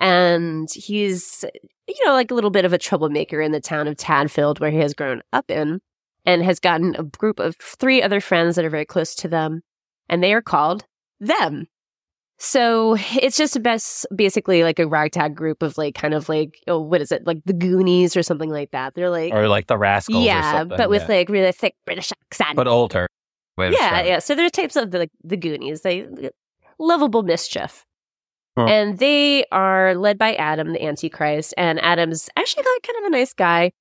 [0.00, 1.44] and he's
[1.88, 4.70] you know like a little bit of a troublemaker in the town of Tadfield where
[4.70, 5.80] he has grown up in,
[6.24, 9.62] and has gotten a group of three other friends that are very close to them,
[10.08, 10.84] and they are called
[11.20, 11.66] them.
[12.38, 16.58] So it's just a best basically like a ragtag group of like kind of like
[16.66, 18.94] oh what is it like the Goonies or something like that.
[18.94, 20.76] They're like Or like the Rascals or yeah, something.
[20.76, 21.16] but with yeah.
[21.16, 22.56] like really thick British accent.
[22.56, 23.06] but older.
[23.58, 24.18] Yeah, yeah.
[24.18, 25.82] So they're types of the like the Goonies.
[25.82, 26.08] They
[26.80, 27.84] lovable mischief.
[28.56, 28.66] Huh.
[28.66, 33.10] And they are led by Adam, the Antichrist, and Adam's actually like kind of a
[33.10, 33.72] nice guy.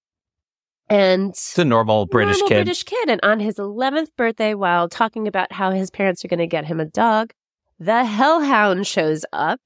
[0.89, 2.55] And It's a normal British normal kid.
[2.65, 3.09] British kid.
[3.09, 6.65] And on his 11th birthday, while talking about how his parents are going to get
[6.65, 7.33] him a dog,
[7.79, 9.59] the Hellhound shows up,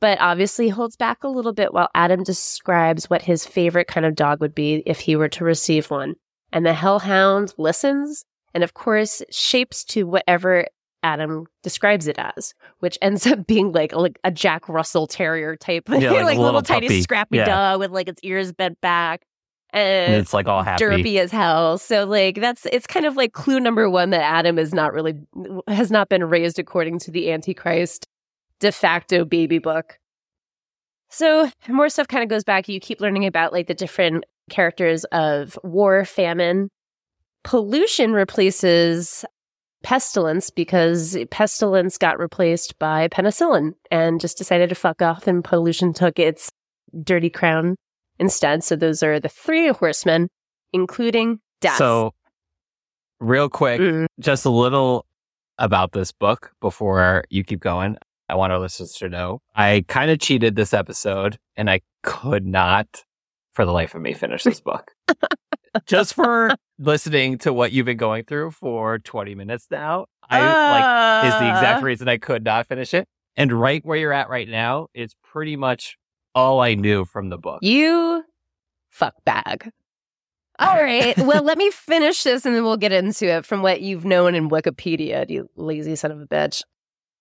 [0.00, 4.14] but obviously holds back a little bit while Adam describes what his favorite kind of
[4.14, 6.14] dog would be if he were to receive one.
[6.52, 10.66] And the Hellhound listens and, of course, shapes to whatever
[11.02, 15.56] Adam describes it as, which ends up being like a, like a Jack Russell Terrier
[15.56, 17.44] type, Yeah, like a little, little tiny scrappy Yeah.
[17.44, 19.22] dog with like its ears bent back.
[19.70, 20.82] and it's like all happy.
[20.84, 21.78] derpy as hell.
[21.78, 25.14] So like that's it's kind of like clue number one that Adam is not really
[25.68, 28.06] has not been raised according to the Antichrist
[28.60, 29.98] de facto baby book.
[31.10, 32.68] So more stuff kind of goes back.
[32.68, 36.70] You keep learning about like the different characters of war, famine,
[37.44, 39.24] pollution replaces
[39.82, 45.92] pestilence because pestilence got replaced by penicillin and just decided to fuck off and pollution
[45.92, 46.50] took its
[47.04, 47.76] dirty crown
[48.18, 48.64] instead.
[48.64, 50.28] So those are the three horsemen,
[50.72, 51.76] including death.
[51.76, 52.12] So,
[53.20, 54.06] real quick, Mm.
[54.20, 55.04] just a little
[55.58, 57.96] about this book before you keep going.
[58.28, 62.46] I want our listeners to know I kind of cheated this episode and I could
[62.46, 63.04] not,
[63.54, 64.92] for the life of me, finish this book.
[65.86, 71.26] just for listening to what you've been going through for 20 minutes now, I like
[71.32, 73.06] is the exact Uh, reason I could not finish it.
[73.36, 75.96] And right where you're at right now is pretty much
[76.34, 77.60] all I knew from the book.
[77.62, 78.24] You
[78.90, 79.70] fuck bag.
[80.60, 81.16] All right.
[81.18, 84.34] well, let me finish this and then we'll get into it from what you've known
[84.34, 86.62] in Wikipedia, you lazy son of a bitch.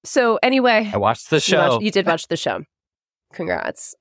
[0.04, 1.70] So, anyway, I watched the you, show.
[1.70, 2.64] watched- you did watch the show.
[3.34, 3.94] Congrats.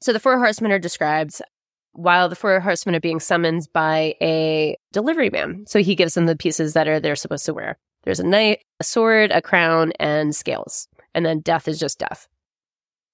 [0.00, 1.40] So, the four horsemen are described
[1.94, 5.64] while the four horsemen are being summoned by a delivery man.
[5.66, 7.78] So, he gives them the pieces that are they're supposed to wear.
[8.04, 10.88] There's a knight, a sword, a crown, and scales.
[11.14, 12.28] And then death is just death.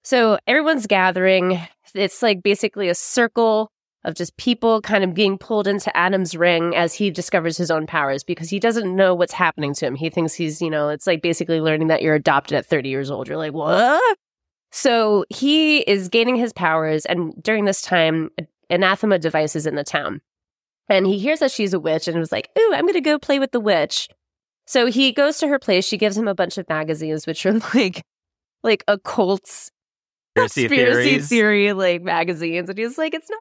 [0.02, 1.60] So everyone's gathering.
[1.94, 3.70] It's like basically a circle
[4.04, 7.86] of just people kind of being pulled into Adam's ring as he discovers his own
[7.86, 9.94] powers because he doesn't know what's happening to him.
[9.94, 13.10] He thinks he's, you know, it's like basically learning that you're adopted at 30 years
[13.10, 13.28] old.
[13.28, 14.18] You're like, what?
[14.72, 17.04] So he is gaining his powers.
[17.04, 18.30] And during this time,
[18.70, 20.20] anathema devices in the town.
[20.88, 23.18] And he hears that she's a witch and was like, ooh, I'm going to go
[23.18, 24.08] play with the witch.
[24.66, 25.84] So he goes to her place.
[25.86, 28.02] She gives him a bunch of magazines, which are like,
[28.62, 29.70] like occults
[30.36, 33.40] Conspiracy conspiracy theory like magazines and he's like it's not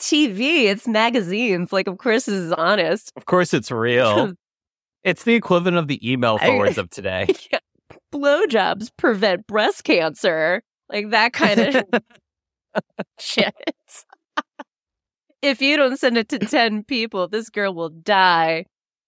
[0.00, 4.34] tv it's magazines like of course this is honest Of course, it's real.
[5.02, 7.26] it's the equivalent of the email I- forwards of today.
[7.50, 7.58] Yeah.
[8.14, 12.02] blowjobs prevent breast cancer like that kind of
[13.18, 13.52] shit
[15.42, 18.64] if you don't send it to 10 people this girl will die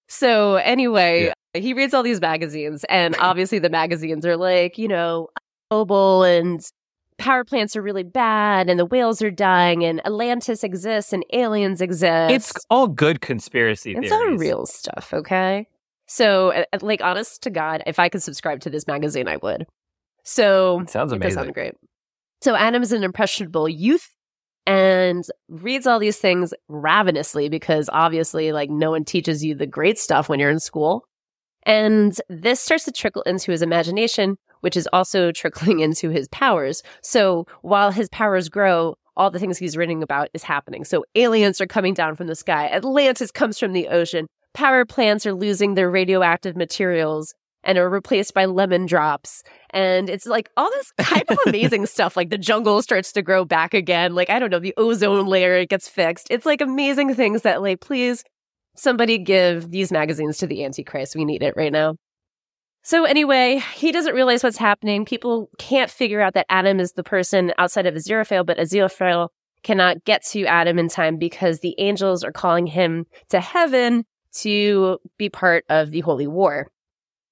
[0.09, 5.29] so anyway he reads all these magazines and obviously the magazines are like you know
[5.71, 6.61] noble and
[7.19, 11.83] power plants are really bad and the whales are dying and Atlantis exists and aliens
[11.83, 12.33] exist.
[12.33, 14.13] It's all good conspiracy it's theories.
[14.13, 15.67] all real stuff, okay?
[16.07, 19.67] So, like, honest to God, if I could subscribe to this magazine, I would.
[20.25, 21.35] So, It sounds it amazing.
[21.43, 21.75] sound great.
[22.43, 24.09] So, Adam is an impressionable youth
[24.71, 29.99] and reads all these things ravenously because obviously, like, no one teaches you the great
[29.99, 31.05] stuff when you're in school.
[31.65, 36.85] And this starts to trickle into his imagination, which is also trickling into his powers.
[37.03, 40.85] So, while his powers grow, all the things he's reading about is happening.
[40.85, 45.27] So, aliens are coming down from the sky, Atlantis comes from the ocean, power plants
[45.27, 49.43] are losing their radioactive materials and are replaced by lemon drops.
[49.71, 52.17] And it's like all this kind of amazing stuff.
[52.17, 54.15] Like the jungle starts to grow back again.
[54.15, 56.29] Like, I don't know, the ozone layer gets fixed.
[56.31, 58.25] It's like amazing things that, like, please,
[58.77, 61.15] somebody give these magazines to the Antichrist.
[61.15, 61.97] We need it right now.
[62.83, 65.05] So, anyway, he doesn't realize what's happening.
[65.05, 69.29] People can't figure out that Adam is the person outside of Aziraphale, but Aziraphale
[69.63, 74.99] cannot get to Adam in time because the angels are calling him to heaven to
[75.19, 76.69] be part of the holy war.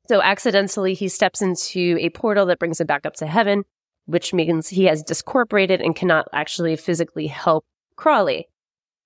[0.08, 3.64] So accidentally, he steps into a portal that brings him back up to heaven,
[4.06, 7.66] which means he has discorporated and cannot actually physically help
[7.96, 8.48] Crowley.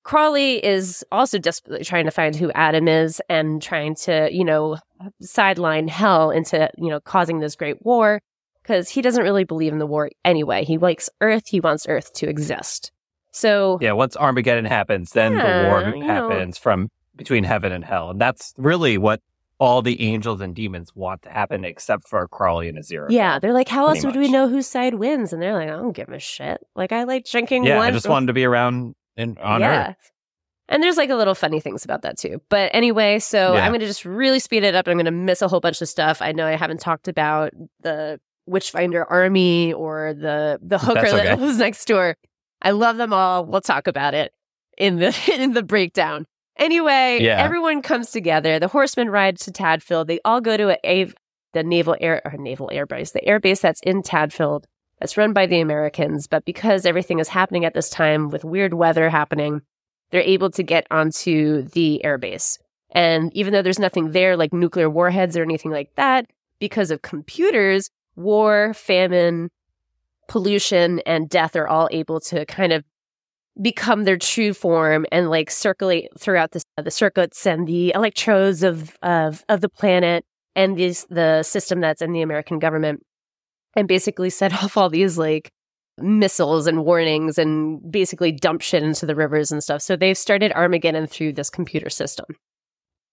[0.04, 4.78] Crowley is also desperately trying to find who Adam is and trying to, you know,
[5.20, 8.20] sideline hell into, you know, causing this great war
[8.62, 10.64] because he doesn't really believe in the war anyway.
[10.64, 11.48] He likes Earth.
[11.48, 12.92] He wants Earth to exist.
[13.32, 16.06] So Yeah, once Armageddon happens, then Yeah, the war you know.
[16.06, 18.10] happens from between heaven and hell.
[18.10, 19.20] And that's really what
[19.62, 23.06] all the angels and demons want to happen, except for Crowley and Azira.
[23.10, 25.32] Yeah, they're like, how else would we know whose side wins?
[25.32, 26.60] And they're like, I don't give a shit.
[26.74, 27.86] Like, I like drinking Yeah, one.
[27.86, 29.90] I just wanted to be around in, on yeah.
[29.90, 30.10] Earth.
[30.68, 32.42] And there's like a little funny things about that too.
[32.48, 33.64] But anyway, so Yeah.
[33.64, 34.88] I'm going to just really speed it up.
[34.88, 36.20] I'm going to miss a whole bunch of stuff.
[36.20, 41.34] I know I haven't talked about the Witchfinder army or the the hooker that okay.
[41.40, 42.16] was next door.
[42.60, 43.46] I love them all.
[43.46, 44.32] We'll talk about it
[44.76, 46.26] in the in the breakdown.
[46.56, 47.42] Anyway, Yeah.
[47.42, 48.58] everyone comes together.
[48.58, 50.06] The horsemen ride to Tadfield.
[50.06, 51.12] They all go to a, a
[51.52, 54.64] the naval air or naval air base, the air base that's in Tadfield
[54.98, 56.26] that's run by the Americans.
[56.26, 59.60] But because everything is happening at this time with weird weather happening,
[60.10, 62.58] they're able to get onto the air base.
[62.94, 66.26] And even though there's nothing there like nuclear warheads or anything like that,
[66.58, 69.50] because of computers, war, famine,
[70.28, 72.84] pollution, and death are all able to kind of
[73.60, 78.96] become their true form and like circulate throughout the, the circuits and the electrodes of,
[79.02, 80.24] of, of the planet
[80.56, 83.02] and these, the system that's in the American government
[83.76, 85.50] and basically set off all these like
[85.98, 89.82] missiles and warnings and basically dump shit into the rivers and stuff.
[89.82, 92.26] So they've started Armageddon through this computer system.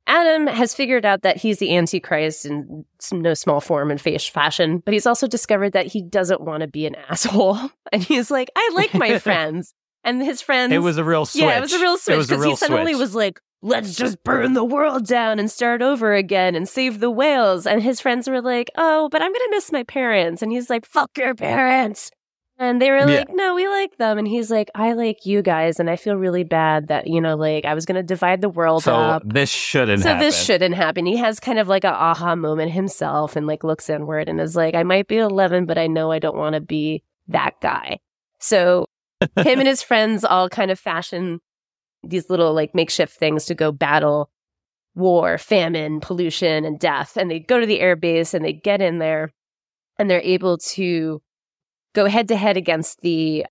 [0.08, 4.80] Adam has figured out that he's the Antichrist in no small form and face fashion,
[4.80, 7.60] but he's also discovered that he doesn't want to be an asshole.
[7.92, 9.74] And he's like, I like my friends.
[10.10, 10.74] And his friends.
[10.74, 11.44] It was a real switch.
[11.44, 13.00] Yeah, it was a real switch It was a because he suddenly switch.
[13.02, 17.10] was like, let's just burn the world down and start over again and save the
[17.12, 17.66] whales.
[17.68, 20.42] And his friends were like, oh, but I'm going to miss my parents.
[20.42, 22.10] And he's like, fuck your parents.
[22.62, 23.20] And they were Yeah.
[23.20, 24.18] like, no, we like them.
[24.18, 25.80] And he's like, I like you guys.
[25.80, 28.50] And I feel really bad that, you know, like I was going to divide the
[28.50, 29.24] world so up.
[29.26, 30.04] this shouldn't happen.
[30.04, 30.26] So happen.
[30.26, 31.06] this shouldn't happen.
[31.06, 34.58] He has kind of like a aha moment himself and like looks inward and is
[34.58, 38.00] like, I might be 11, but I know I don't want to be that guy.
[38.40, 38.86] So
[39.38, 41.40] him and his friends all kind of fashion
[42.04, 44.30] these little like makeshift things to go battle
[44.96, 47.18] war, famine, pollution, and death.
[47.18, 49.32] And they go to the airbase and they get in there
[49.98, 51.22] and they're able to
[51.94, 53.46] go head to head against the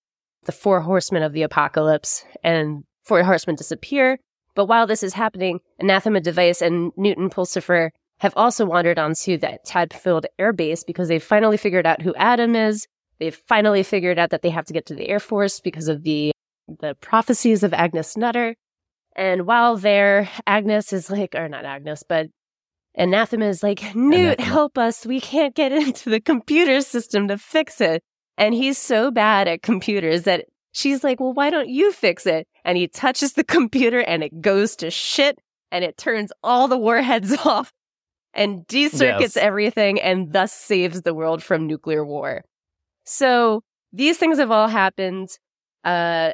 [0.44, 4.18] the four horsemen of the apocalypse and four horsemen disappear.
[4.54, 9.66] But while this is happening, Anathema Device and Newton Pulsifer have also wandered onto that
[9.66, 12.86] Tadfield air base because they've finally figured out who Adam is.
[13.20, 16.02] They've finally figured out that they have to get to the Air Force because of
[16.04, 16.32] the
[16.80, 18.54] the prophecies of Agnes Nutter.
[19.16, 22.28] And while there, Agnes is like, or not Agnes, but
[22.94, 24.42] Anathema is like, Newt, Anathema.
[24.48, 25.06] help us.
[25.06, 28.02] We can't get into the computer system to fix it.
[28.36, 32.46] And he's so bad at computers that she's like, well, why don't you fix it?
[32.64, 35.38] And he touches the computer and it goes to shit
[35.72, 37.72] and it turns all the warheads off
[38.34, 39.36] and decircuits Yes.
[39.36, 42.44] everything and thus saves the world from nuclear war.
[43.08, 45.30] So these things have all happened.
[45.82, 46.32] Uh,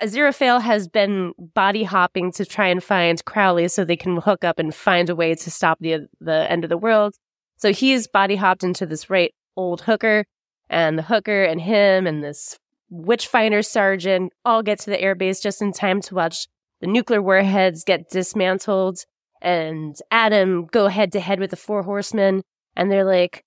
[0.00, 4.58] Aziraphale has been body hopping to try and find Crowley so they can hook up
[4.58, 7.14] and find a way to stop the the end of the world.
[7.56, 10.24] So he's body hopped into this right old hooker,
[10.68, 12.58] and the hooker and him and this
[12.90, 16.48] witchfinder sergeant all get to the airbase just in time to watch
[16.80, 18.98] the nuclear warheads get dismantled
[19.40, 22.42] and Adam go head to head with the four horsemen,
[22.74, 23.44] and they're like,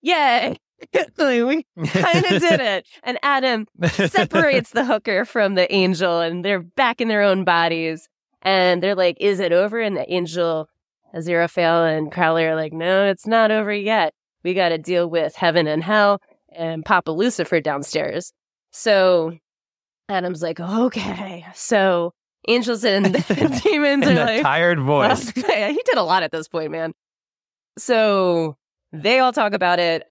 [0.00, 0.56] "Yay!"
[1.18, 2.86] we kind of did it.
[3.02, 3.66] And Adam
[4.08, 8.08] separates the hooker from the angel, and they're back in their own bodies.
[8.42, 10.68] And they're like, "Is it over?" And the angel,
[11.14, 14.14] Aziraphale, and Crowley are like, "No, it's not over yet.
[14.42, 16.20] We got to deal with heaven and hell
[16.56, 18.32] and Papa Lucifer downstairs."
[18.70, 19.36] So
[20.08, 22.14] Adam's like, "Okay." So
[22.48, 23.12] angels and
[23.62, 25.32] demons In are like, tired voice.
[25.36, 26.92] yeah, he did a lot at this point, man.
[27.78, 28.56] So
[28.92, 30.04] they all talk about it.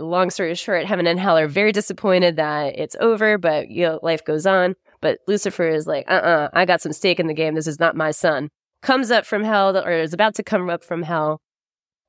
[0.00, 4.00] Long story short, heaven and hell are very disappointed that it's over, but you know,
[4.02, 4.74] life goes on.
[5.00, 7.54] But Lucifer is like, uh uh I got some stake in the game.
[7.54, 8.48] This is not my son.
[8.82, 11.40] Comes up from hell, or is about to come up from hell.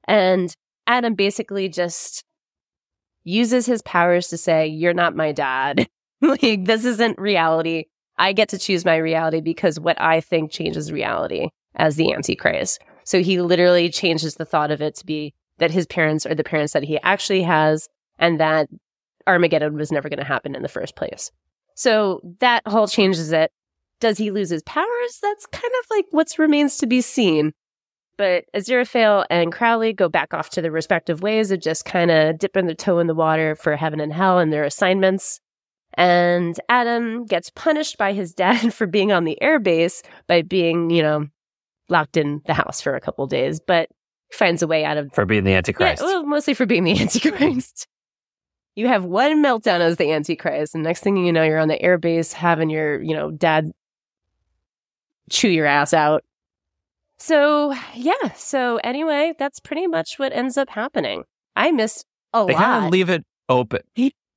[0.08, 0.54] And
[0.88, 2.24] Adam basically just
[3.24, 5.88] uses his powers to say, You're not my dad.
[6.22, 7.86] like, this isn't reality.
[8.18, 12.80] I get to choose my reality because what I think changes reality as the Antichrist.
[13.04, 16.44] So he literally changes the thought of it to be that his parents are the
[16.44, 17.88] parents that he actually has
[18.18, 18.68] and that
[19.28, 21.32] Armageddon was never going to happen in the first place.
[21.76, 23.52] So that whole changes it.
[24.00, 25.20] Does he lose his powers?
[25.22, 27.54] That's kind of like what remains to be seen.
[28.18, 32.40] But Aziraphale and Crowley go back off to their respective ways of just kind of
[32.40, 35.40] dipping their toe in the water for heaven and hell and their assignments.
[35.94, 41.04] And Adam gets punished by his dad for being on the airbase by being, you
[41.04, 41.28] know,
[41.88, 43.90] locked in the house for a couple days, but
[44.34, 46.02] finds a way out of For being the Antichrist.
[46.02, 47.88] yeah, well, mostly for being the Antichrist.
[48.76, 51.80] you have one meltdown as the Antichrist, and next thing you know, you're on the
[51.80, 53.72] airbase having your, you know, dad
[55.30, 56.24] chew your ass out.
[57.18, 58.32] So yeah.
[58.36, 61.24] So anyway, that's pretty much what ends up happening.
[61.56, 62.62] I missed a they lot.
[62.62, 63.82] kind of leave it open.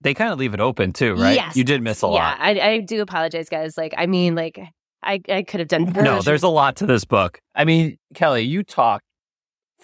[0.00, 1.34] They kind of leave it open too, right?
[1.34, 1.56] Yes.
[1.56, 2.38] You did miss a yeah, lot.
[2.38, 3.78] Yeah, I, I do apologize, guys.
[3.78, 4.60] Like, I mean, like,
[5.02, 7.38] I, I could have done No, there's a lot to this book.
[7.54, 9.06] I mean, Kelly, you talked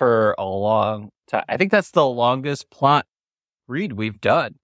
[0.01, 1.45] for a long time.
[1.47, 3.05] I think that's the longest plot
[3.69, 4.55] read we've done.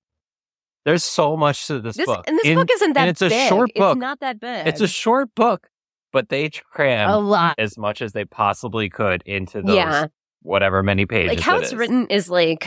[0.87, 2.24] There's so much to this, this, book.
[2.26, 3.97] and this In- book isn't that and it's a short book.
[3.97, 4.66] It's not that big.
[4.66, 5.68] It's a short book,
[6.11, 7.57] but they cram a lot.
[7.59, 10.07] as much as they possibly could into those Yeah.
[10.41, 11.28] whatever many pages.
[11.37, 11.74] like how it it's is.
[11.74, 12.66] written is like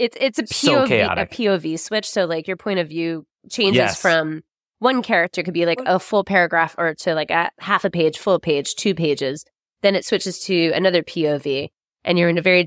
[0.00, 1.26] it's it's a So POV a.
[1.26, 2.08] POV switch.
[2.10, 4.00] So like your point of view changes Yes.
[4.02, 4.42] from
[4.80, 8.18] one character could be like a full paragraph or to like a half a page,
[8.18, 9.44] full page, two pages.
[9.84, 11.68] Then it switches to another POV.
[12.06, 12.66] And you're in a very,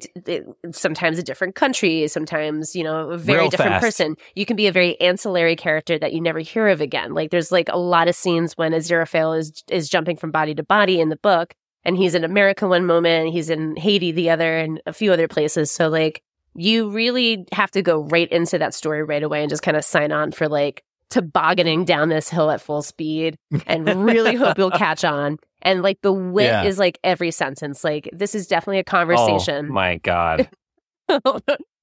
[0.72, 3.84] sometimes a different country, sometimes, you know, a very Real different fast.
[3.84, 4.16] person.
[4.36, 7.16] You can be a very ancillary character that you never hear of again.
[7.16, 10.64] Like there's like a lot of scenes when Aziraphale is, is jumping from body to
[10.64, 11.56] body in the book.
[11.84, 15.28] And he's in America one moment, he's in Haiti the other, and a few other
[15.28, 15.72] places.
[15.72, 16.22] So like
[16.54, 19.84] you really have to go right into that story right away and just kind of
[19.84, 24.70] sign on for like tobogganing down this hill at full speed and really hope you'll
[24.70, 25.40] catch on.
[25.62, 26.64] And like the wit Yeah.
[26.64, 27.84] is like every sentence.
[27.84, 29.72] Like this is definitely a Oh conversation.
[29.72, 30.50] my god!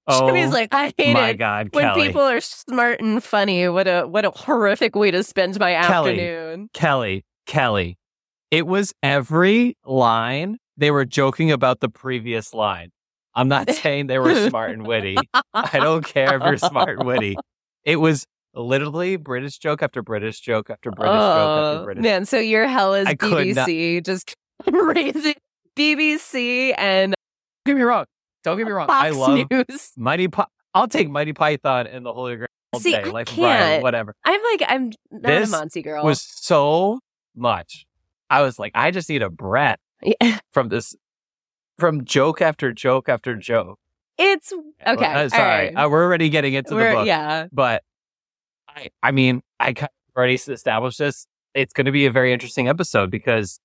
[0.07, 2.07] Oh Jimmy's oh like, I hate my it god, when Kelly.
[2.09, 3.67] people are smart and funny.
[3.71, 6.11] What a what a horrific way to spend my Kelly.
[6.21, 6.69] afternoon.
[6.75, 7.97] Kelly, Kelly.
[8.51, 10.59] It was every line.
[10.77, 12.91] They were joking about the previous line.
[13.35, 15.17] I'm not saying they were smart and witty.
[15.55, 17.37] I don't care if you're smart and witty.
[17.85, 22.03] It was literally British joke after British joke after British joke after Oh, British.
[22.03, 24.35] man, so your hell is I BBC, just
[24.71, 25.35] raising
[25.77, 27.15] BBC and
[27.65, 28.05] Don't get me wrong.
[28.43, 28.87] Don't get me wrong.
[28.87, 29.93] Fox I love News.
[29.97, 30.29] Mighty.
[30.29, 33.03] Pi- I'll take Mighty Python and the Holy Grail all See, day.
[33.03, 33.83] I Life can't.
[33.83, 34.15] whatever.
[34.25, 36.05] I'm like, I'm not This a Monty girl.
[36.05, 37.01] Was so
[37.35, 37.87] much.
[38.29, 40.39] I was like, I just need a breath Yeah.
[40.53, 40.95] from this,
[41.79, 43.79] from joke after joke after joke.
[44.19, 44.53] It's
[44.87, 45.05] okay.
[45.07, 45.75] Uh, sorry, right.
[45.75, 47.07] uh, we're already getting into We're- the book.
[47.07, 47.47] Yeah.
[47.53, 47.83] but
[48.75, 49.75] I, I mean, I
[50.17, 51.27] already established this.
[51.55, 53.61] It's going to be a very interesting episode because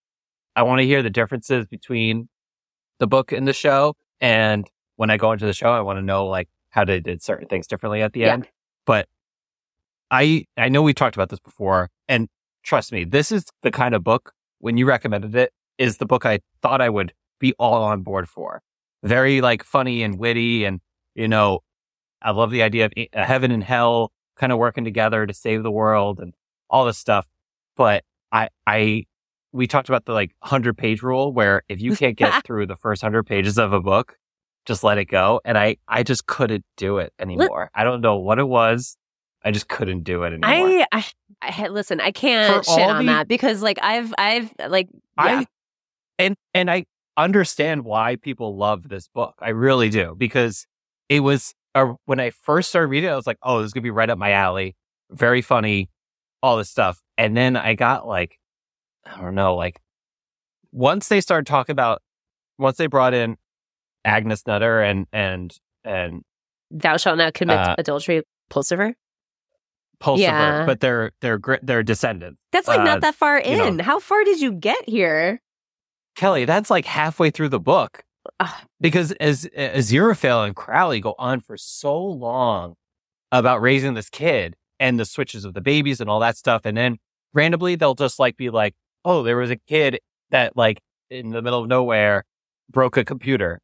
[0.56, 2.30] I want to hear the differences between
[3.00, 3.96] the book and the show.
[4.22, 7.24] And when I go into the show, I want to know like how they did
[7.24, 8.34] certain things differently at the Yeah.
[8.34, 8.48] end.
[8.86, 9.08] But
[10.12, 12.28] I, I know we talked about this before, and
[12.64, 16.26] trust me, this is the kind of book when you recommended it is the book
[16.26, 18.62] I thought I would be all on board for.
[19.04, 20.82] Very like funny and witty, and
[21.16, 21.60] you know,
[22.22, 25.72] I love the idea of heaven and hell kind of working together to save the
[25.72, 26.34] world and
[26.70, 27.28] all this stuff.
[27.76, 29.06] But I, I,
[29.52, 32.76] we talked about the like hundred page rule where if you can't get through the
[32.76, 34.18] first hundred pages of a book,
[34.66, 35.42] just let it go.
[35.46, 37.70] And I, I just couldn't do it anymore.
[37.74, 38.98] I don't know what it was.
[39.44, 40.86] I just couldn't do it anymore.
[40.92, 41.04] I,
[41.42, 42.02] I, I listen.
[42.02, 45.40] I can't For shit on the- that because, like, I've, I've, like, yeah.
[45.40, 45.46] I
[46.20, 46.86] and and I
[47.16, 49.36] understand why people love this book.
[49.40, 50.68] I really do because
[51.08, 53.74] it was uh, when I first started reading it, I was like, "Oh, this is
[53.74, 54.76] gonna be right up my alley."
[55.12, 55.90] Very funny,
[56.44, 57.02] all this stuff.
[57.18, 58.38] And then I got like,
[59.06, 59.80] I don't know, like
[60.72, 62.02] once they started talking about,
[62.58, 63.38] once they brought in
[64.06, 66.22] Agnes Nutter and and and
[66.72, 68.94] Thou shalt not commit Uh, adultery, Pulsifer.
[70.00, 70.66] Pulsifer, Yeah.
[70.66, 72.40] but they're they're they're descendants.
[72.52, 73.66] That's like Uh, not that far you know.
[73.66, 73.80] in.
[73.80, 75.42] How far did you get here?
[76.16, 78.04] Kelly, that's like halfway through the book.
[78.40, 78.64] Ah.
[78.80, 82.76] Because as Aziraphale and Crowley go on for so long
[83.32, 86.78] about raising this kid and the switches of the babies and all that stuff, and
[86.78, 86.98] then
[87.34, 88.76] randomly they'll just like be like,
[89.06, 90.00] "Oh, there was a kid
[90.32, 92.24] that like in the middle of nowhere
[92.72, 93.60] broke a computer."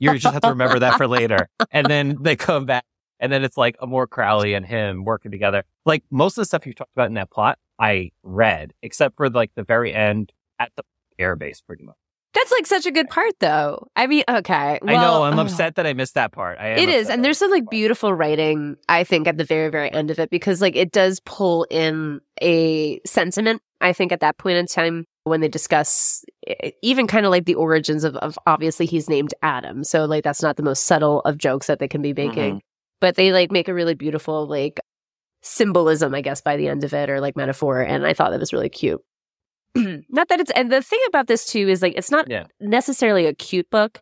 [0.00, 2.84] You just have to remember that for later, and then they come back,
[3.20, 5.64] and then it's like a more Crowley and him working together.
[5.84, 9.28] Like most of the stuff you talked about in that plot, I read, except for
[9.28, 10.82] like the very end at the
[11.20, 11.96] airbase, pretty much.
[12.36, 13.88] That's like such a good part, though.
[13.96, 14.78] I mean, okay.
[14.86, 15.22] I know.
[15.22, 16.58] I'm upset that I missed that part.
[16.60, 18.76] I am It is, and there's some like beautiful writing.
[18.90, 22.20] I think at the very, very end of it because like it does pull in
[22.42, 23.62] a sentiment.
[23.80, 26.26] I think at that point in time when they discuss
[26.82, 30.42] even kind of like the origins of, of obviously he's named Adam, so like that's
[30.42, 32.60] not the most subtle of jokes that they can be making,
[33.00, 34.78] but they like make a really beautiful like
[35.40, 38.40] symbolism, I guess, by the end of it or like metaphor, and I thought that
[38.40, 39.00] was really cute.
[40.08, 42.44] not that it's and the thing about this too is like it's not Yeah.
[42.60, 44.00] necessarily a cute book.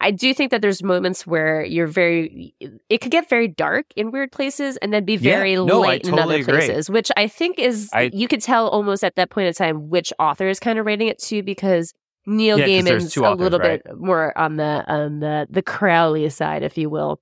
[0.00, 2.54] I do think that there's moments where you're very,
[2.88, 5.32] it could get very dark in weird places and then be Yeah.
[5.38, 6.66] very No, I light in totally other agree.
[6.66, 9.88] places, which I think is, I- you could tell almost at that point in time
[9.90, 11.94] which author is kind of rating it to because
[12.26, 13.82] Neil Yeah, Gaiman's a authors, little right?
[13.82, 17.20] bit more on the, on the, the Crowley side, if you will.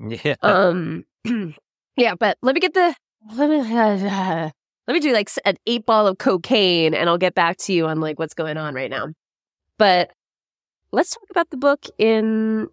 [0.00, 0.34] Yeah.
[0.42, 1.04] Um,
[1.96, 2.96] yeah, but let me get the,
[3.36, 3.58] let me,
[4.88, 7.86] let me do like an eight ball of cocaine and I'll get back to you
[7.86, 9.08] on like what's going on right now.
[9.78, 10.10] But
[10.92, 12.68] let's talk about the book in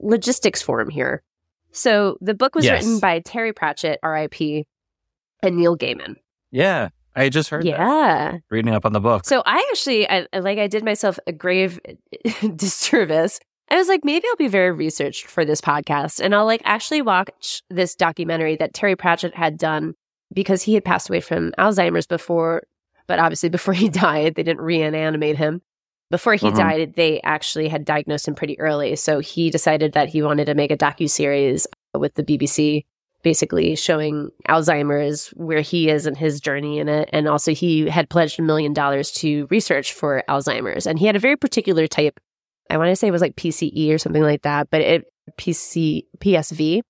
[0.00, 1.22] logistics form here.
[1.72, 2.82] So the book was Yes.
[2.84, 4.66] written by Terry Pratchett, R.I.P.,
[5.42, 6.16] and Neil Gaiman.
[6.50, 6.90] yeah.
[7.14, 7.68] I just heard that.
[7.68, 8.38] Yeah.
[8.50, 9.26] Reading up on the book.
[9.26, 11.78] So I actually, I, I- like, I did myself a grave
[12.56, 13.38] disservice.
[13.70, 17.02] I was like, maybe I'll be very researched for this podcast and I'll like actually
[17.02, 19.94] watch this documentary that Terry Pratchett had done
[20.32, 22.62] because he had passed away from Alzheimer's before,
[23.06, 25.62] but obviously before he died, they didn't reanimate him.
[26.10, 26.56] Before he Mhm.
[26.56, 28.96] died, they actually had diagnosed him pretty early.
[28.96, 32.84] So he decided that he wanted to make a docu series with the BBC,
[33.22, 37.08] basically showing Alzheimer's where he is in his journey in it.
[37.14, 40.86] And also, he had pledged a million dollars to research for Alzheimer's.
[40.86, 42.20] And he had a very particular type.
[42.68, 45.04] I want to say it was like PCE or something like that, but it
[45.38, 46.82] PC PSV,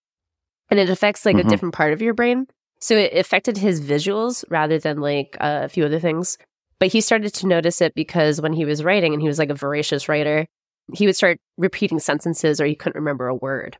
[0.70, 1.48] and it affects like a Mhm.
[1.48, 2.46] different part of your brain.
[2.82, 6.36] So it affected his visuals rather than like a few other things.
[6.80, 9.50] But he started to notice it because when he was writing, and he was like
[9.50, 10.46] a voracious writer,
[10.92, 13.78] he would start repeating sentences or he couldn't remember a word.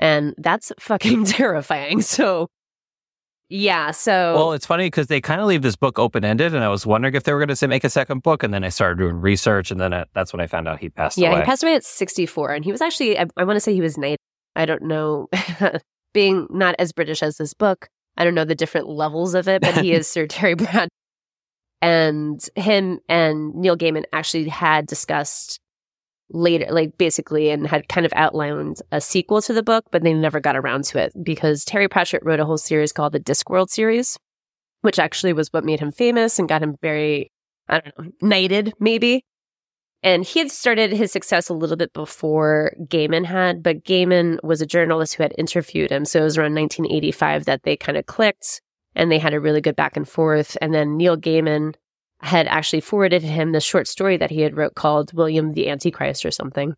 [0.00, 2.02] And that's fucking terrifying.
[2.02, 2.48] So,
[3.48, 3.92] yeah.
[3.92, 6.68] So, Well, it's funny because they kind of leave this book open ended, and I
[6.68, 8.68] was wondering if they were going to say make a second book, and then I
[8.70, 11.36] started doing research, and then I, that's when I found out he passed yeah, away.
[11.36, 11.42] Yeah.
[11.42, 12.52] He passed away at 64.
[12.52, 14.16] And he was actually, I, I want to say he was 90.
[14.56, 15.28] I don't know,
[16.12, 19.62] being not as British as this book, I don't know the different levels of it,
[19.62, 20.88] but he is Sir Terry Brad.
[21.82, 25.58] And him and Neil Gaiman actually had discussed
[26.32, 30.12] later, like basically, and had kind of outlined a sequel to the book, but they
[30.12, 33.70] never got around to it because Terry Pratchett wrote a whole series called the Discworld
[33.70, 34.18] series,
[34.82, 37.32] which actually was what made him famous and got him very,
[37.68, 39.24] I don't know, knighted maybe.
[40.02, 44.62] And he had started his success a little bit before Gaiman had, but Gaiman was
[44.62, 46.06] a journalist who had interviewed him.
[46.06, 48.62] So it was around 1985 that they kind of clicked
[48.94, 50.56] and they had a really good back and forth.
[50.62, 51.74] And then Neil Gaiman
[52.20, 56.24] had actually forwarded him the short story that he had wrote called William the Antichrist
[56.24, 56.74] or something.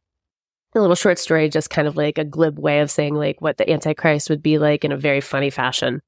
[0.74, 3.56] A little short story, just kind of like a glib way of saying like what
[3.56, 6.00] the Antichrist would be like in a very funny fashion.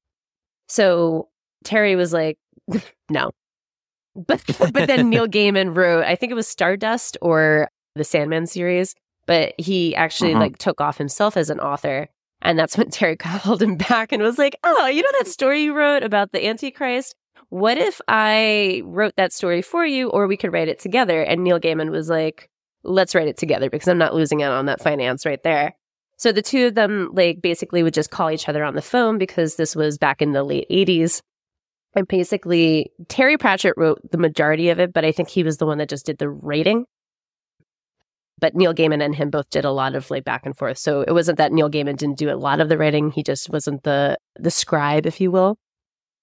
[0.67, 1.29] So
[1.63, 2.37] Terry was like,
[3.09, 3.31] no.
[4.15, 4.41] But
[4.71, 8.95] but then Neil Gaiman wrote, I think it was Stardust or the Sandman series,
[9.25, 10.39] but he actually Mhm.
[10.39, 12.07] like took off himself as an author.
[12.41, 15.63] And that's when Terry called him back and was like, Oh, you know that story
[15.63, 17.15] you wrote about the Antichrist?
[17.49, 21.21] What if I wrote that story for you or we could write it together?
[21.21, 22.49] And Neil Gaiman was like,
[22.83, 25.73] Let's write it together because I'm not losing out on that finance right there.
[26.17, 29.17] So the two of them like basically would just call each other on the phone
[29.17, 31.21] because this was back in the late 80s.
[31.95, 35.65] And basically, Terry Pratchett wrote the majority of it, but I think he was the
[35.65, 36.85] one that just did the writing.
[38.37, 40.77] But Neil Gaiman and him both did a lot of like back and forth.
[40.77, 43.49] So it wasn't that Neil Gaiman didn't do a lot of the writing; he just
[43.49, 45.57] wasn't the the scribe, if you will.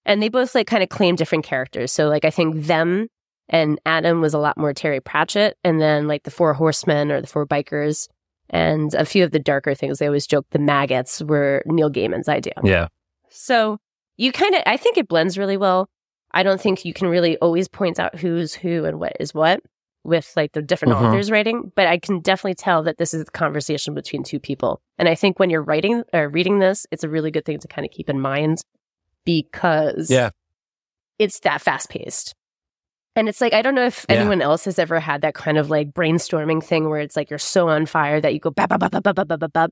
[0.05, 1.91] And they both like kind of claim different characters.
[1.91, 3.09] So like I think them
[3.49, 7.21] and Adam was a lot more Terry Pratchett, and then like the Four Horsemen or
[7.21, 8.09] the Four Bikers,
[8.51, 9.99] and a few of the darker things.
[9.99, 12.55] They always joke the maggots were Neil Gaiman's idea.
[12.63, 12.89] yeah.
[13.31, 13.79] So
[14.17, 15.89] you kind of, I think it blends really well.
[16.33, 19.61] I don't think you can really always point out who's who and what is what
[20.05, 21.07] with like the different mm-hmm.
[21.07, 24.81] authors writing, but I can definitely tell that this is a conversation between two people.
[24.99, 27.69] And I think when you're writing or reading this, it's a really good thing to
[27.69, 28.63] kind of keep in mind
[29.25, 30.31] because yeah.
[31.19, 32.35] it's that fast paced.
[33.15, 34.17] And it's like, I don't know if yeah.
[34.17, 37.39] anyone else has ever had that kind of like brainstorming thing where it's like you're
[37.39, 39.71] so on fire that you go bap, bap, bap, bap, bap, bap, bap, bap.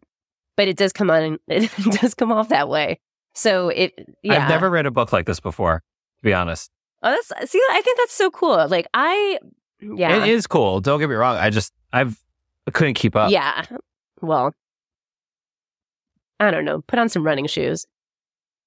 [0.57, 1.71] But it does come on, it
[2.01, 3.01] does come off that way.
[3.35, 4.43] So it, yeah.
[4.43, 5.83] I've never read a book like this before,
[6.19, 6.71] to be honest.
[7.03, 8.69] Oh, that's, see, I think that's so cool.
[8.69, 9.39] Like, I,
[9.81, 10.25] yeah.
[10.25, 10.81] It is cool.
[10.81, 11.37] Don't get me wrong.
[11.37, 12.23] I just, I've,
[12.67, 13.31] I couldn't keep up.
[13.31, 13.65] Yeah.
[14.21, 14.53] Well,
[16.39, 16.83] I don't know.
[16.83, 17.87] Put on some running shoes.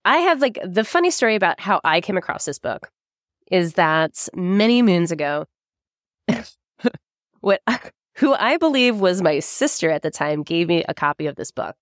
[0.06, 2.90] I have like the funny story about how I came across this book
[3.52, 5.46] is that many moons ago,
[7.42, 7.62] what
[8.16, 11.52] who I believe was my sister at the time gave me a copy of this
[11.52, 11.76] book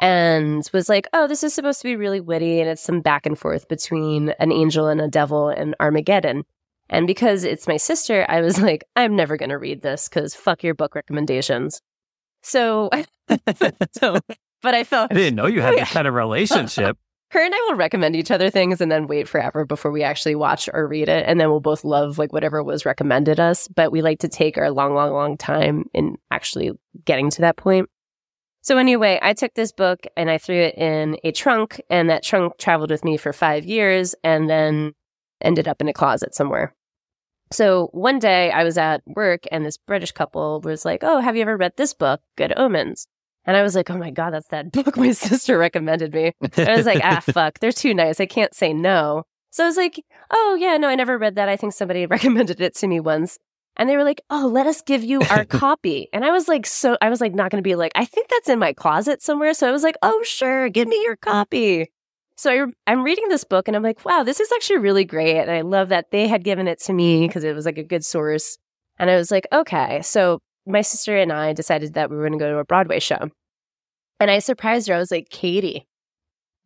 [0.00, 3.26] and was like, "Oh, this is supposed to be really witty and it's some back
[3.26, 6.44] and forth between an angel and a devil and Armageddon."
[6.88, 10.34] And because it's my sister, I was like, "I'm never going to read this cuz
[10.34, 11.80] fuck your book recommendations."
[12.42, 12.90] So,
[13.92, 14.18] so
[14.62, 16.98] but I felt I didn't know you had this kind of relationship.
[17.30, 20.34] her and I will recommend each other things and then wait forever before we actually
[20.34, 21.24] watch or read it.
[21.26, 23.68] And then we'll both love like whatever was recommended us.
[23.68, 26.72] But we like to take our long, long, long time in actually
[27.04, 27.88] getting to that point.
[28.62, 32.22] So anyway, I took this book and I threw it in a trunk and that
[32.22, 34.92] trunk traveled with me for five years and then
[35.40, 36.74] ended up in a closet somewhere.
[37.52, 41.36] So one day I was at work and this British couple was like, Oh, have
[41.36, 42.20] you ever read this book?
[42.36, 43.06] Good Omens.
[43.44, 46.32] And I was like, Oh my God, that's that book my sister recommended me.
[46.56, 48.20] I was like, ah, fuck, they're too nice.
[48.20, 49.24] I can't say no.
[49.50, 51.48] So I was like, oh, yeah, no, I never read that.
[51.48, 53.38] I think somebody recommended it to me once.
[53.80, 56.10] And they were like, oh, let us give you our copy.
[56.12, 58.28] And I was like, so, I was like, not going to be like, I think
[58.28, 59.54] that's in my closet somewhere.
[59.54, 61.90] So I was like, oh, sure, give me your copy.
[62.36, 65.38] So I, I'm reading this book and I'm like, wow, this is actually really great.
[65.38, 67.82] And I love that they had given it to me because it was like a
[67.82, 68.58] good source.
[68.98, 70.02] And I was like, okay.
[70.02, 73.00] So my sister and I decided that we were going to go to a Broadway
[73.00, 73.30] show.
[74.20, 74.94] And I surprised her.
[74.94, 75.86] I was like, Katie,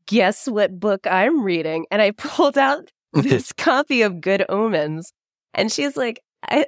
[0.06, 1.86] guess what book I'm reading?
[1.92, 5.12] And I pulled out this copy of Good Omens.
[5.54, 6.18] And she's like,
[6.48, 6.66] I,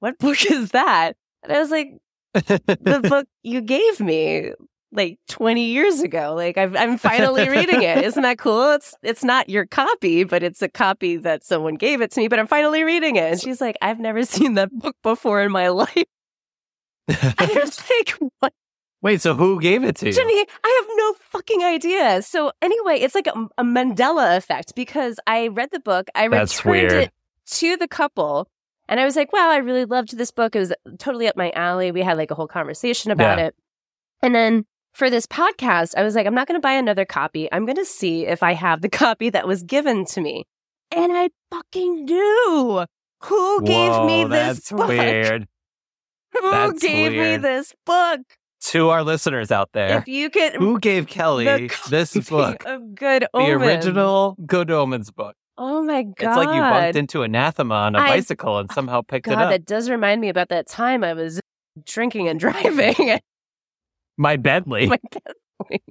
[0.00, 1.14] what book is that?
[1.42, 1.88] And I was like,
[2.34, 4.52] the book you gave me
[4.92, 6.34] like 20 years ago.
[6.34, 8.04] Like I've, I'm finally reading it.
[8.04, 8.72] Isn't that cool?
[8.72, 12.28] It's, it's not your copy, but it's a copy that someone gave it to me,
[12.28, 13.32] but I'm finally reading it.
[13.32, 16.04] And she's like, I've never seen that book before in my life.
[17.08, 18.52] I was like, what?
[19.02, 20.12] Wait, so who gave it to you?
[20.12, 22.22] Jenny, I have no fucking idea.
[22.22, 26.64] So anyway, it's like a, a Mandela effect because I read the book, I That's
[26.64, 27.04] returned weird.
[27.04, 27.12] it
[27.46, 28.48] to the couple,
[28.88, 30.54] and I was like, "Wow, I really loved this book.
[30.56, 33.46] It was totally up my alley." We had like a whole conversation about Yeah.
[33.46, 33.54] it,
[34.22, 37.48] and then for this podcast, I was like, "I'm not going to buy another copy.
[37.52, 40.44] I'm going to see if I have the copy that was given to me,"
[40.94, 42.84] and I fucking do.
[43.24, 44.88] Who gave Whoa, me this that's book?
[44.88, 45.48] weird.
[46.34, 48.20] Who That's gave me this book?
[48.68, 52.64] To our listeners out there, If you could who gave Kelly this book?
[52.66, 55.36] of Good The original Good Omens book.
[55.56, 56.14] Oh my god!
[56.18, 59.38] It's like you bumped into anathema on a I- bicycle and somehow picked God, it
[59.38, 59.50] up.
[59.50, 61.40] that does remind me about that time I was
[61.84, 63.20] drinking and driving.
[64.16, 64.86] My Bentley.
[64.86, 65.82] My Bentley.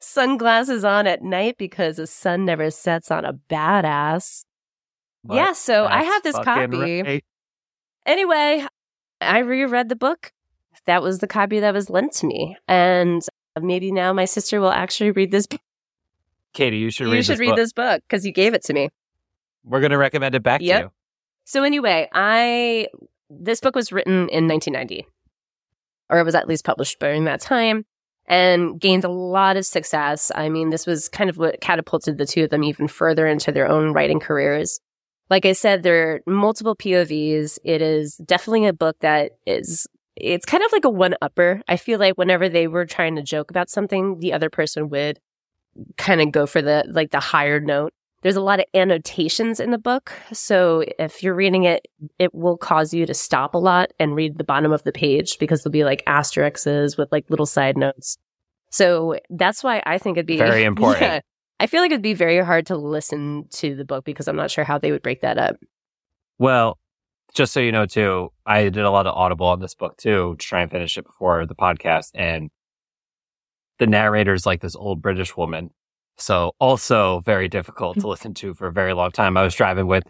[0.00, 4.44] Sunglasses on at night because the sun never sets on a badass.
[5.24, 7.02] But yeah, so I have this copy.
[7.02, 7.24] right.
[8.06, 8.66] Anyway,
[9.20, 10.32] I reread the book.
[10.86, 13.22] That was the copy that was lent to me, and
[13.60, 15.46] maybe now my sister will actually read this.
[15.48, 15.60] book.
[16.52, 17.56] Katie, you should you read should this read book.
[17.56, 18.88] this book because you gave it to me.
[19.64, 20.80] We're going to recommend it back Yep.
[20.80, 20.90] to you.
[21.44, 22.88] So anyway, I
[23.28, 25.06] this book was written in 1990,
[26.08, 27.84] or it was at least published during that time,
[28.26, 30.32] and gained a lot of success.
[30.34, 33.52] I mean, this was kind of what catapulted the two of them even further into
[33.52, 34.80] their own writing careers.
[35.28, 37.58] Like I said, there are multiple POVs.
[37.64, 39.86] It is definitely a book that is.
[40.16, 41.62] It's kind of like a one upper.
[41.68, 45.18] I feel like whenever they were trying to joke about something, the other person would
[45.96, 47.92] kind of go for the like the higher note.
[48.22, 50.12] There's a lot of annotations in the book.
[50.32, 51.86] So if you're reading it,
[52.18, 55.38] it will cause you to stop a lot and read the bottom of the page
[55.38, 58.18] because there'll be like asterisks with like little side notes.
[58.70, 61.00] So that's why I think it'd be Very important.
[61.02, 61.20] Yeah.
[61.60, 64.50] I feel like it'd be very hard to listen to the book because I'm not
[64.50, 65.56] sure how they would break that up.
[66.38, 66.78] Well,
[67.34, 70.36] just so you know, too, I did a lot of Audible on this book, too,
[70.38, 72.12] to try and finish it before the podcast.
[72.14, 72.50] And
[73.80, 75.70] the narrator is like this old British woman.
[76.18, 79.36] So also very difficult to listen to for a very long time.
[79.36, 80.04] I was driving with,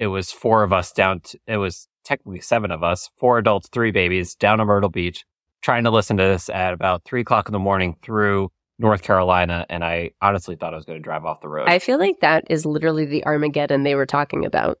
[0.00, 3.68] it was four of us down, to, it was technically seven of us, four adults,
[3.68, 5.24] three babies down to Myrtle Beach,
[5.62, 9.66] trying to listen to this at about three o'clock in the morning through North Carolina.
[9.68, 11.68] And I honestly thought I was going to drive off the road.
[11.68, 14.78] I feel like that is literally the Armageddon they were talking about.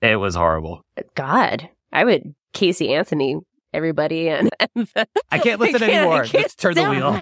[0.00, 0.82] it was horrible.
[1.14, 1.68] God.
[1.92, 3.36] I would Casey Anthony
[3.72, 4.88] everybody and, and
[5.30, 6.24] I can't listen I can't- anymore.
[6.24, 7.20] can't Let's turn the wheel.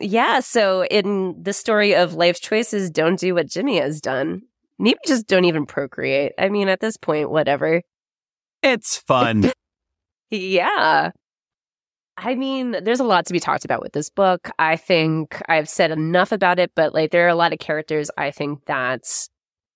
[0.00, 4.42] Yeah, so in the story of life choices, don't do what Jimmy has done.
[4.78, 6.32] Maybe just don't even procreate.
[6.38, 7.82] I mean, at this point, whatever.
[8.62, 9.50] It's fun.
[10.34, 11.10] Yeah.
[12.16, 14.50] I mean, there's a lot to be talked about with this book.
[14.58, 18.10] I think I've said enough about it, but like there are a lot of characters
[18.16, 19.02] I think that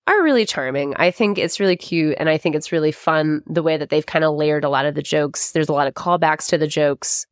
[0.07, 0.95] are really charming.
[0.97, 4.05] I think it's really cute and I think it's really fun the way that they've
[4.05, 5.51] kind of layered a lot of the jokes.
[5.51, 7.25] There's a lot of callbacks to the jokes.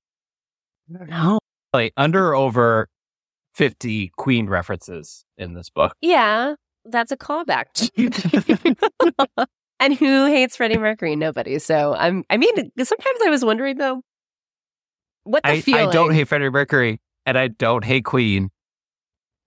[0.88, 1.40] no.
[1.74, 2.90] Like under or over
[3.56, 5.96] 50 Queen references in this book.
[6.02, 6.56] Yeah,
[6.86, 7.90] that's a callback.
[9.80, 11.16] and who hates Freddie Mercury?
[11.16, 11.60] Nobody.
[11.60, 14.02] So I'm I mean, sometimes I was wondering though
[15.24, 18.52] what the I, feeling I don't hate Freddie Mercury and I don't hate Queen,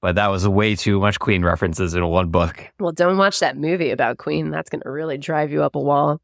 [0.00, 2.70] but that was way too much Queen references in one book.
[2.78, 4.50] Well, don't watch that movie about Queen.
[4.50, 6.20] That's going to really drive you up a wall.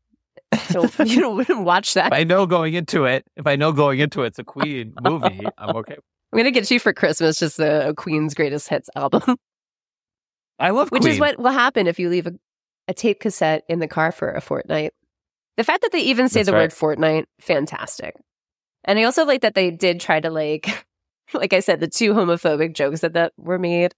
[0.68, 2.06] So you don't wouldn't watch that.
[2.06, 4.94] If I know going into it, if I know going into it, it's a Queen
[5.02, 5.94] movie, I'm okay.
[5.94, 9.36] I'm going to get you for Christmas just a, a Queen's greatest hits album,
[10.58, 12.32] I love which is what will happen if you leave a,
[12.88, 14.92] a tape cassette in the car for a fortnight.
[15.56, 16.62] The fact that they even say That's the right.
[16.62, 18.14] word fortnight, fantastic.
[18.84, 20.86] And I also like that they did try to like,
[21.34, 23.94] like I said, the two homophobic jokes that that were made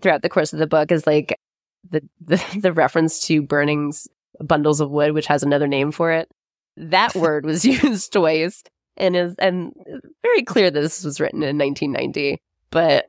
[0.00, 1.38] throughout the course of the book is like
[1.88, 3.92] the the, the reference to burning
[4.40, 6.28] bundles of wood, which has another name for it.
[6.76, 8.62] That word was used twice,
[8.96, 9.72] and is and
[10.22, 12.40] very clear that this was written in 1990.
[12.70, 13.06] But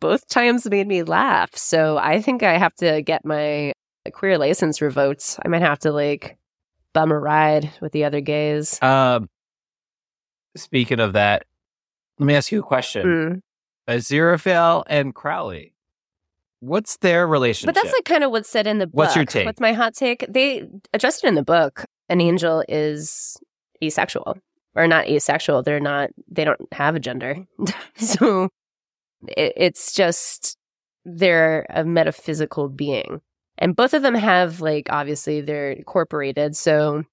[0.00, 3.72] both times made me laugh, so I think I have to get my
[4.12, 5.38] queer license revoked.
[5.44, 6.38] I might have to like
[6.92, 8.80] bum a ride with the other gays.
[8.82, 9.28] Um,
[10.56, 11.44] speaking of that,
[12.20, 13.06] let me ask you a question.
[13.06, 13.40] Mm.
[13.88, 15.74] Aziraphale and Crowley,
[16.60, 17.74] what's their relationship?
[17.74, 18.94] But that's like kind of what's said in the book.
[18.94, 19.46] What's your take?
[19.46, 20.26] What's my hot take?
[20.28, 21.84] They addressed it in the book.
[22.08, 23.38] An angel is
[23.82, 24.36] asexual,
[24.74, 25.62] or not asexual.
[25.62, 26.10] They're not.
[26.30, 27.38] They don't have a gender.
[27.96, 28.50] so
[29.26, 30.58] it, it's just
[31.06, 33.22] they're a metaphysical being,
[33.56, 36.54] and both of them have like obviously they're incorporated.
[36.54, 37.04] So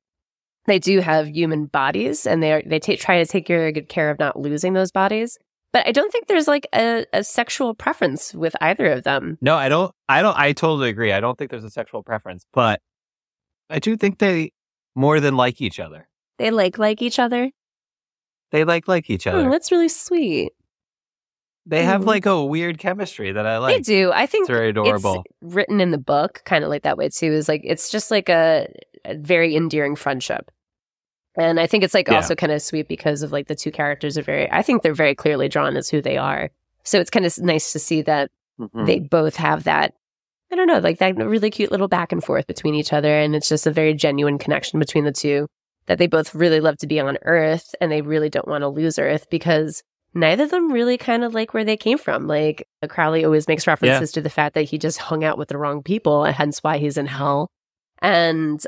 [0.68, 3.90] they do have human bodies, and they are, they take try to take very good
[3.90, 5.38] care of not losing those bodies.
[5.74, 9.38] But I don't think there's like a, a sexual preference with either of them.
[9.42, 9.94] no, I don't.
[10.08, 10.38] I don't.
[10.38, 11.12] I totally agree.
[11.12, 12.82] I don't think there's a sexual preference, but
[13.70, 14.52] I do think they
[14.96, 16.08] more than like each other.
[16.38, 17.52] They like like each other.
[18.52, 19.48] They like like each other.
[19.48, 20.52] Oh, that's really sweet.
[21.66, 22.06] they have mm.
[22.06, 23.76] like a weird chemistry that I like.
[23.76, 24.12] they do.
[24.14, 25.24] I think It's very adorable.
[25.26, 27.32] It's written in the book, kind of like that way too.
[27.34, 28.68] Is like it's just like a,
[29.04, 30.50] a very endearing friendship,
[31.38, 32.16] and I think it's like Yeah.
[32.16, 34.52] also kind of sweet because of like the two characters are very.
[34.52, 36.50] I think they're very clearly drawn as who they are.
[36.84, 38.86] So it's kind of nice to see that Mhm.
[38.86, 39.94] they both have that.
[40.52, 43.36] I don't know, like that really cute little back and forth between each other, and
[43.36, 45.48] it's just a very genuine connection between the two.
[45.88, 48.68] That they both really love to be on Earth, and they really don't want to
[48.68, 49.84] lose Earth because
[50.14, 52.28] neither of them really kind of like where they came from.
[52.28, 55.58] Like Crowley always makes references to the fact that he just hung out with the
[55.58, 57.48] wrong people, and hence why he's in hell.
[58.02, 58.66] And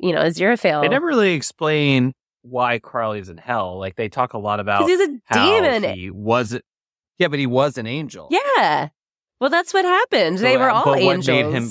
[0.00, 3.78] you know, Aziraphale, They never really explain why Crowley's in hell.
[3.78, 5.94] Like they talk a lot about because he's a how demon.
[5.94, 6.58] he was.
[7.18, 8.28] Yeah, but he was an angel.
[8.30, 8.88] Yeah.
[9.40, 10.38] Well, that's what happened.
[10.38, 11.26] So, they were all but what angels.
[11.28, 11.70] made him-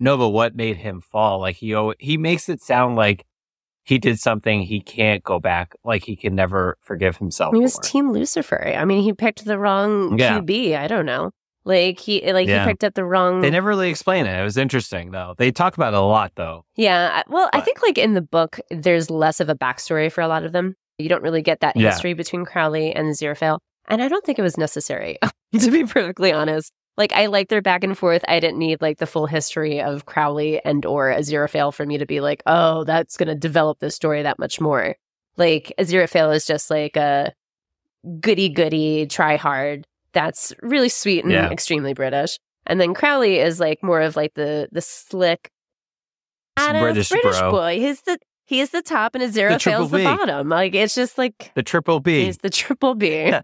[0.00, 1.40] No, but what made him fall?
[1.40, 3.24] Like he he makes it sound like
[3.84, 5.74] he did something he can't go back.
[5.84, 7.54] Like he can never forgive himself.
[7.54, 7.82] He was for.
[7.82, 8.66] Team Lucifer.
[8.76, 10.40] I mean, he picked the wrong Yeah.
[10.40, 10.76] QB.
[10.76, 11.30] I don't know.
[11.66, 12.64] Like he eh, like Yeah.
[12.64, 13.40] he picked up the wrong.
[13.42, 14.38] They never really explain it.
[14.40, 15.34] It was interesting though.
[15.36, 16.64] They talk about it a lot though.
[16.76, 17.22] yeah.
[17.28, 20.44] Well, I think like in the book, there's less of a backstory for a lot
[20.44, 20.76] of them.
[20.98, 21.90] You don't really get that Yeah.
[21.90, 23.58] history between Crowley and Aziraphale,
[23.88, 25.18] and I don't think it was necessary
[25.58, 26.72] to be perfectly honest.
[26.96, 28.24] Like I like their back and forth.
[28.28, 32.06] I didn't need like the full history of Crowley and or Aziraphale for me to
[32.06, 34.94] be like, oh, that's going to develop the story that much more.
[35.36, 37.34] Like Aziraphale is just like a
[38.20, 39.86] goody goody, try hard.
[40.16, 41.50] That's really sweet and Yeah.
[41.50, 42.38] extremely British.
[42.66, 45.50] And then Crowley is like more of like the the slick
[46.56, 47.50] British British, bro.
[47.50, 47.78] boy.
[47.78, 50.04] He's the he's the top and Aziraphale's triple the B.
[50.04, 50.48] bottom.
[50.48, 52.24] Like it's just like The triple B.
[52.24, 53.08] he's the triple B.
[53.26, 53.42] Yeah.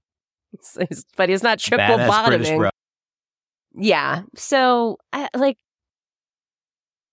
[1.16, 2.70] But he's not triple Badass bottoming.
[3.74, 4.22] Yeah.
[4.34, 5.56] So, I, like,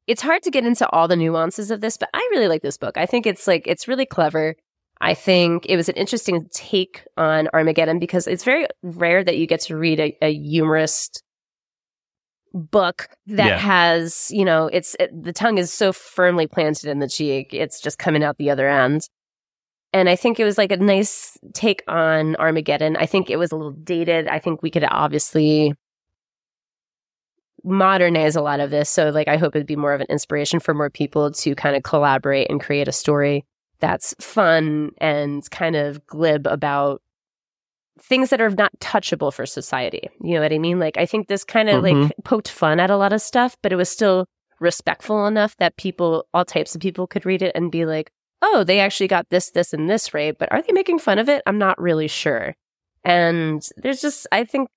[0.07, 2.77] it's hard to get into all the nuances of this, but I really like this
[2.77, 2.97] book.
[2.97, 4.55] I think it's like, it's really clever.
[5.01, 9.47] I think it was an interesting take on Armageddon because it's very rare that you
[9.47, 11.09] get to read a, a humorous
[12.53, 13.57] book that Yeah.
[13.57, 17.53] has, you know, it's it, the tongue is so firmly planted in the cheek.
[17.53, 19.01] It's just coming out the other end.
[19.93, 22.95] And I think it was like a nice take on Armageddon.
[22.97, 24.27] I think it was a little dated.
[24.27, 25.73] I think we could obviously
[27.63, 28.89] modernize a lot of this.
[28.89, 31.75] So like I hope it'd be more of an inspiration for more people to kind
[31.75, 33.45] of collaborate and create a story
[33.79, 37.01] that's fun and kind of glib about
[38.01, 40.09] things that are not touchable for society.
[40.21, 40.79] You know what I mean?
[40.79, 42.03] Like I think this kind of Mhm.
[42.03, 44.25] like poked fun at a lot of stuff, but it was still
[44.59, 48.11] respectful enough that people all types of people could read it and be like,
[48.41, 51.27] "Oh, they actually got this this and this right, but are they making fun of
[51.29, 51.41] it?
[51.45, 52.55] I'm not really sure."
[53.03, 54.69] And there's just I think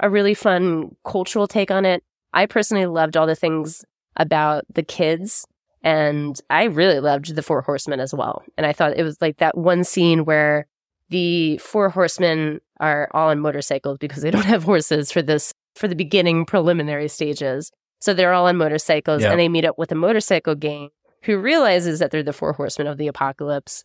[0.00, 2.02] a really fun cultural take on it.
[2.34, 3.84] I personally loved all the things
[4.16, 5.46] about the kids
[5.82, 8.42] and I really loved the Four Horsemen as well.
[8.56, 10.66] And I thought it was like that one scene where
[11.10, 15.88] the Four Horsemen are all on motorcycles because they don't have horses for this, for
[15.88, 17.70] the beginning preliminary stages.
[18.00, 19.30] So they're all on motorcycles Yeah.
[19.30, 20.90] and they meet up with a motorcycle gang
[21.24, 23.82] who realizes that they're the Four Horsemen of the apocalypse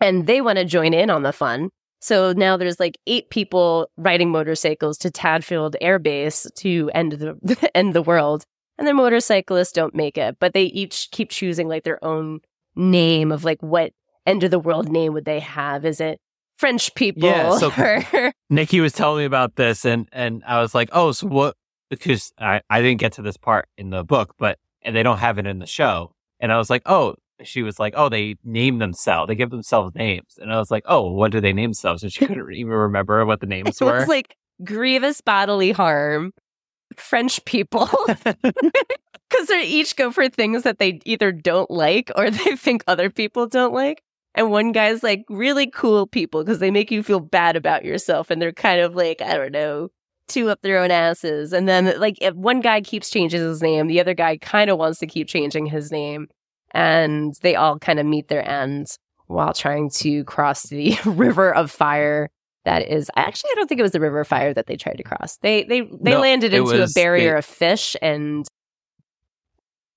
[0.00, 1.70] and they want to join in on the fun.
[2.00, 7.70] So now there's like eight people riding motorcycles to Tadfield Air Base to end the
[7.76, 8.44] end the world,
[8.78, 12.40] and the motorcyclists don't make it, but they each keep choosing like their own
[12.74, 13.92] name of like what
[14.26, 15.84] end of the world name would they have?
[15.84, 16.20] Is it
[16.56, 17.28] French people?
[17.28, 21.26] Yeah, so- Nikki was telling me about this, and and I was like, oh, so
[21.26, 21.56] what?
[21.90, 25.18] Because I I didn't get to this part in the book, but and they don't
[25.18, 27.16] have it in the show, and I was like, oh.
[27.44, 29.26] She was like, "Oh, they name themselves.
[29.26, 32.12] They give themselves names." And I was like, "Oh, what do they name themselves?" And
[32.12, 33.94] she couldn't even remember what the names it were.
[33.94, 36.32] was like grievous bodily harm,
[37.00, 37.88] French people.
[39.32, 43.10] because they each go for things that they either don't like or they think other
[43.10, 44.02] people don't like.
[44.34, 48.30] And one guy's like really cool people because they make you feel bad about yourself
[48.30, 49.88] and they're kind of like, I don't know,
[50.26, 51.52] two up their own asses.
[51.52, 54.78] And then like if one guy keeps changing his name, the other guy kind of
[54.78, 56.28] wants to keep changing his name.
[56.70, 61.70] And they all kind of meet their ends while trying to cross the river of
[61.70, 62.30] fire
[62.64, 64.96] that is actually I don't think it was the river of fire that they tried
[64.98, 65.36] to cross.
[65.38, 68.46] They they they No, landed into was a barrier the- of fish and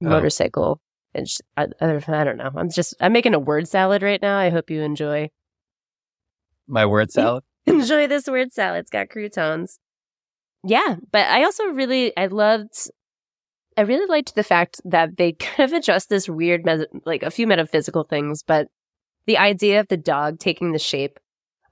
[0.03, 0.09] Oh.
[0.09, 0.81] motorcycle.
[1.13, 2.51] And sh- uh, I, I don't know.
[2.55, 4.37] I'm just I'm making a word salad right now.
[4.37, 5.29] I hope you enjoy
[6.67, 7.43] My word salad.
[7.65, 8.81] enjoy this word salad.
[8.81, 9.79] It's got croutons.
[10.63, 12.73] Yeah, but I also really I loved
[13.77, 16.63] I really liked the fact that they kind of addressed this weird
[17.05, 18.67] like a few metaphysical things, but
[19.27, 21.19] the idea of the dog taking the shape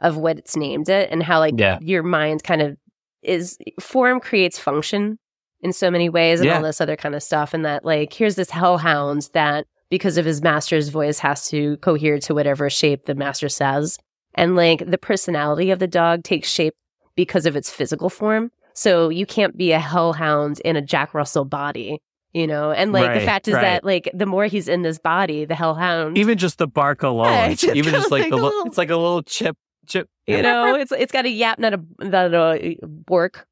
[0.03, 1.79] of what it's named it and how like Yeah.
[1.81, 2.77] your mind kind of
[3.23, 5.17] is form creates function
[5.61, 6.57] in so many ways and Yeah.
[6.57, 10.25] all this other kind of stuff and that like here's this hellhound that because of
[10.25, 13.97] his master's voice has to cohere to whatever shape the master says
[14.35, 16.73] and like the personality of the dog takes shape
[17.15, 21.45] because of its physical form so you can't be a hellhound in a jack russell
[21.45, 21.99] body
[22.33, 23.61] you know and like the fact is right.
[23.61, 27.27] that like the more he's in this body the hellhound Even just the bark alone,
[27.31, 29.55] Yeah, just even just like, like the little- it's like a little chip
[29.87, 30.09] chip.
[30.27, 33.47] you know it's it's got a yap not a not a bork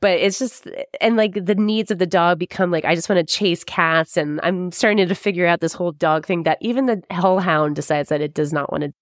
[0.00, 0.68] but it's just
[1.00, 4.16] and like the needs of the dog become like i just want to chase cats
[4.16, 8.08] and i'm starting to figure out this whole dog thing that even the hellhound decides
[8.08, 8.92] that it does not want to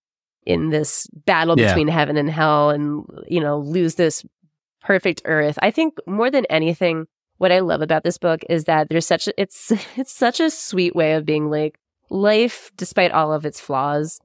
[0.45, 1.69] in this battle Yeah.
[1.69, 4.25] between heaven and hell and you know lose this
[4.81, 7.07] perfect earth i think more than anything
[7.39, 10.51] what i love about this book is that there's such a, it's it's such a
[10.51, 11.79] sweet way of being like
[12.09, 14.21] life despite all of its flaws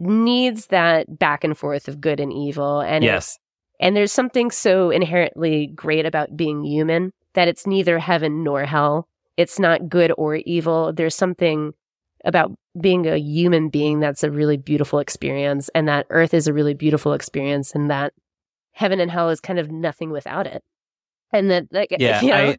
[0.00, 3.38] needs that back and forth of good and evil and yes,
[3.80, 9.08] and there's something so inherently great about being human that it's neither heaven nor hell.
[9.36, 10.92] It's not good or evil.
[10.92, 11.72] There's something
[12.24, 16.52] about being a human being that's a really beautiful experience and that earth is a
[16.52, 18.12] really beautiful experience and that
[18.72, 20.62] heaven and hell is kind of nothing without it.
[21.32, 22.58] And that like yeah, you know, I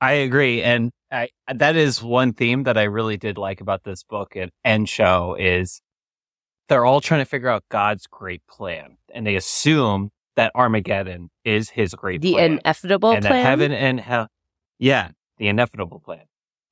[0.00, 4.02] I agree, and I that is one theme that I really did like about this
[4.02, 5.80] book and, and show is
[6.68, 11.70] they're all trying to figure out God's great plan, and they assume that Armageddon is
[11.70, 14.28] His great the plan, inevitable and plan heaven and hell,
[14.78, 16.24] yeah, the inevitable plan,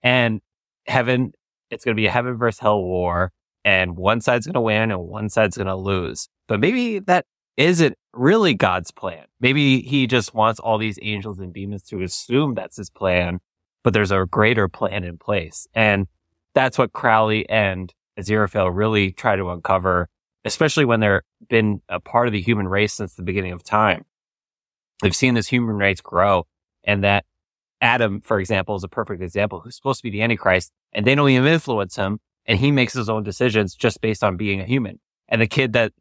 [0.02, 0.40] and
[0.86, 1.32] heaven,
[1.70, 3.32] it's going to be a heaven versus hell war,
[3.64, 7.26] and one side's going to win and one side's going to lose, but maybe that
[7.56, 9.24] isn't really God's plan.
[9.38, 13.40] Maybe he just wants all these angels and demons to assume that's his plan,
[13.84, 15.66] but there's a greater plan in place.
[15.74, 16.06] And
[16.54, 20.08] that's what Crowley and Aziraphale really try to uncover,
[20.44, 24.04] especially when they're been a part of the human race since the beginning of time.
[25.02, 26.46] They've seen this human race grow
[26.84, 27.24] and that
[27.80, 31.14] Adam, for example, is a perfect example who's supposed to be the Antichrist and they
[31.14, 34.66] don't even influence him and he makes his own decisions just based on being a
[34.66, 35.00] human.
[35.28, 35.92] And the kid that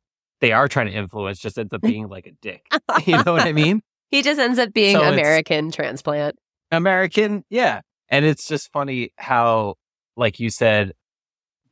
[0.41, 2.65] they are trying to influence just ends up being like a dick.
[3.05, 3.81] you know what I mean?
[4.09, 6.35] he just ends up being So american transplant
[6.71, 7.81] American, yeah.
[8.09, 9.75] And it's just funny how,
[10.15, 10.93] like you said,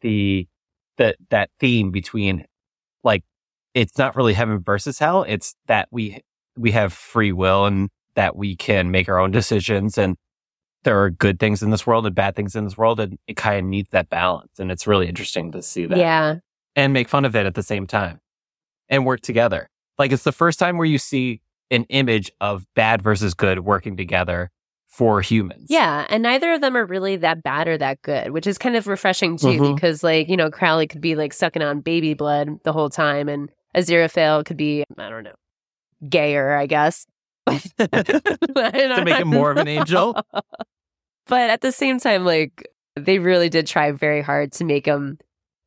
[0.02, 0.48] the
[0.98, 2.46] that that theme between
[3.04, 3.24] like
[3.74, 5.24] it's not really heaven versus hell.
[5.28, 6.22] It's that we
[6.58, 10.16] we have free will and that we can make our own decisions and
[10.84, 13.36] there are good things in this world and bad things in this world and it
[13.38, 16.36] kind of needs that balance and it's really interesting to see that Yeah.
[16.76, 18.20] and make fun of it at the same time
[18.90, 19.70] and work together
[20.00, 23.98] like it's the first time where you see an image of bad versus good working
[23.98, 24.50] together
[24.98, 28.48] for humans Yeah, and neither of them are really that bad or that good, which
[28.48, 29.76] is kind of refreshing too, Mhm.
[29.76, 33.30] because like you know Crowley could be like sucking on baby blood the whole time,
[33.30, 35.36] and Aziraphale could be I don't know
[36.10, 37.06] gayer, I guess,
[37.48, 40.16] to make him more of an angel
[41.28, 45.20] But at the same time, like they really did try very hard to make them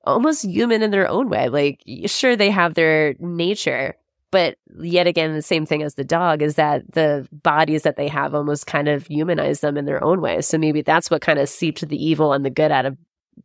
[0.04, 1.48] almost human in their own way.
[1.48, 3.94] Like, sure, they have their nature,
[4.30, 8.08] but yet again, the same thing as the dog is that the bodies that they
[8.08, 10.40] have almost kind of humanize them in their own way.
[10.40, 12.96] So maybe that's what kind of seeped the evil and the good out of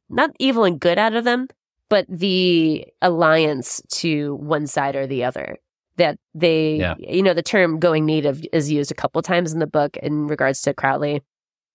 [0.09, 1.47] not evil and good out of them,
[1.89, 5.57] but the alliance to one side or the other.
[5.97, 6.95] That they, Yeah.
[6.99, 10.27] you know, the term going native is used a couple times in the book in
[10.27, 11.21] regards to Crowley.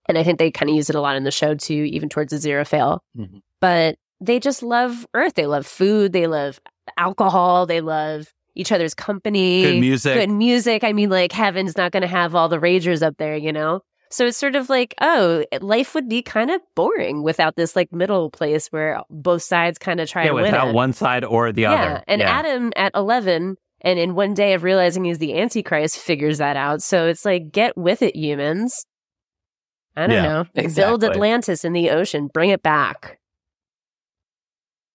[0.06, 2.08] And I think they kind of use it a lot in the show too, even
[2.08, 2.98] towards Aziraphale.
[3.18, 3.40] Mhm.
[3.61, 5.34] But they just love Earth.
[5.34, 6.12] They love food.
[6.12, 6.61] They love
[6.98, 7.64] alcohol.
[7.66, 9.62] They love each other's company.
[9.62, 10.84] good music Good music.
[10.84, 13.80] I mean, like heaven's not going to have all the ragers up there, you know?
[14.12, 17.92] So it's sort of like, oh, life would be kind of boring without this like
[17.92, 20.74] middle place where both sides kind of try yeah to win without it.
[20.74, 21.72] one side or the yeah.
[21.72, 22.38] other And yeah.
[22.38, 26.82] Adam at 11 and in one day of realizing he's the Antichrist figures that out.
[26.82, 28.84] So it's like, get with it, humans.
[29.96, 30.68] I don't Yeah, know.
[30.74, 31.05] Build.
[31.05, 32.28] Atlantis in the ocean.
[32.32, 33.18] Bring it back.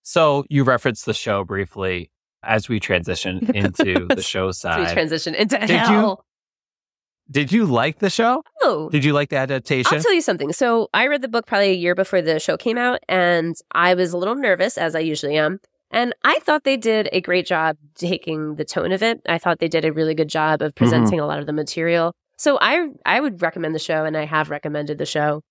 [0.03, 2.11] So you referenced the show briefly
[2.45, 4.93] as we transition into the show So we side.
[4.93, 6.25] transition into Did you- hell.
[7.29, 8.43] Did you like the show?
[8.61, 9.95] Oh, Did you like the adaptation?
[9.95, 10.53] I'll tell you something.
[10.53, 13.95] So I read the book probably a year before the show came out, and I
[13.95, 15.59] was a little nervous, as I usually am.
[15.89, 19.21] And I thought they did a great job taking the tone of it.
[19.27, 20.77] I thought they did a really good job of mm-hmm.
[20.83, 22.13] presenting a lot of the material.
[22.37, 25.41] So I I would recommend the show, and I have recommended the show.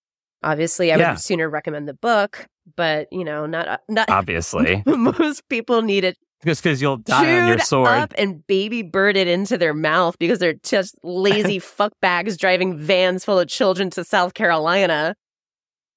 [0.45, 1.11] Obviously, I Yeah.
[1.13, 6.05] would sooner recommend the book, but you know, not uh, not Obviously, most people need
[6.05, 7.89] it just because you'll die on your sword.
[7.89, 13.39] up and baby birded into their mouth because they're just lazy fuckbags driving vans full
[13.39, 15.15] of children to South Carolina.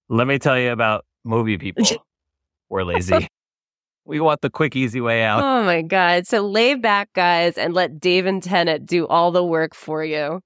[0.09, 1.85] Let me tell you about movie people.
[2.69, 3.27] We're lazy.
[4.05, 5.43] we want the quick, easy way out.
[5.43, 6.27] Oh my god!
[6.27, 10.41] So lay back, guys, and let David Tennant do all the work for you.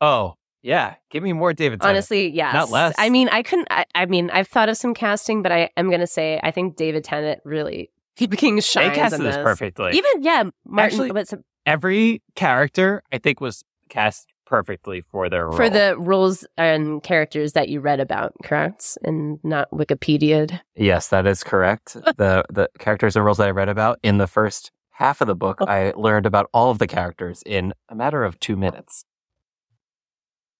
[0.00, 0.96] Oh, yeah.
[1.10, 1.80] Give me more David.
[1.80, 1.96] Tennant.
[1.96, 2.94] Honestly, yes, Not less.
[2.98, 3.68] I mean, I couldn't.
[3.70, 6.76] I, I mean, I've thought of some casting, but I am gonna say I think
[6.76, 9.42] David Tennant really fucking they shines They casted this this.
[9.44, 9.92] perfectly.
[9.96, 10.92] Even yeah, Martin.
[11.00, 15.56] Actually, but some- Every character, I think, was cast perfectly for their role.
[15.56, 18.98] for the roles and characters that you read about, correct?
[19.04, 20.60] And not Wikipedia.
[20.74, 21.94] Yes, that is correct.
[22.16, 25.34] the the characters and roles that I read about in the first half of the
[25.36, 25.66] book, Oh.
[25.66, 29.04] I learned about all of the characters in a matter of two minutes.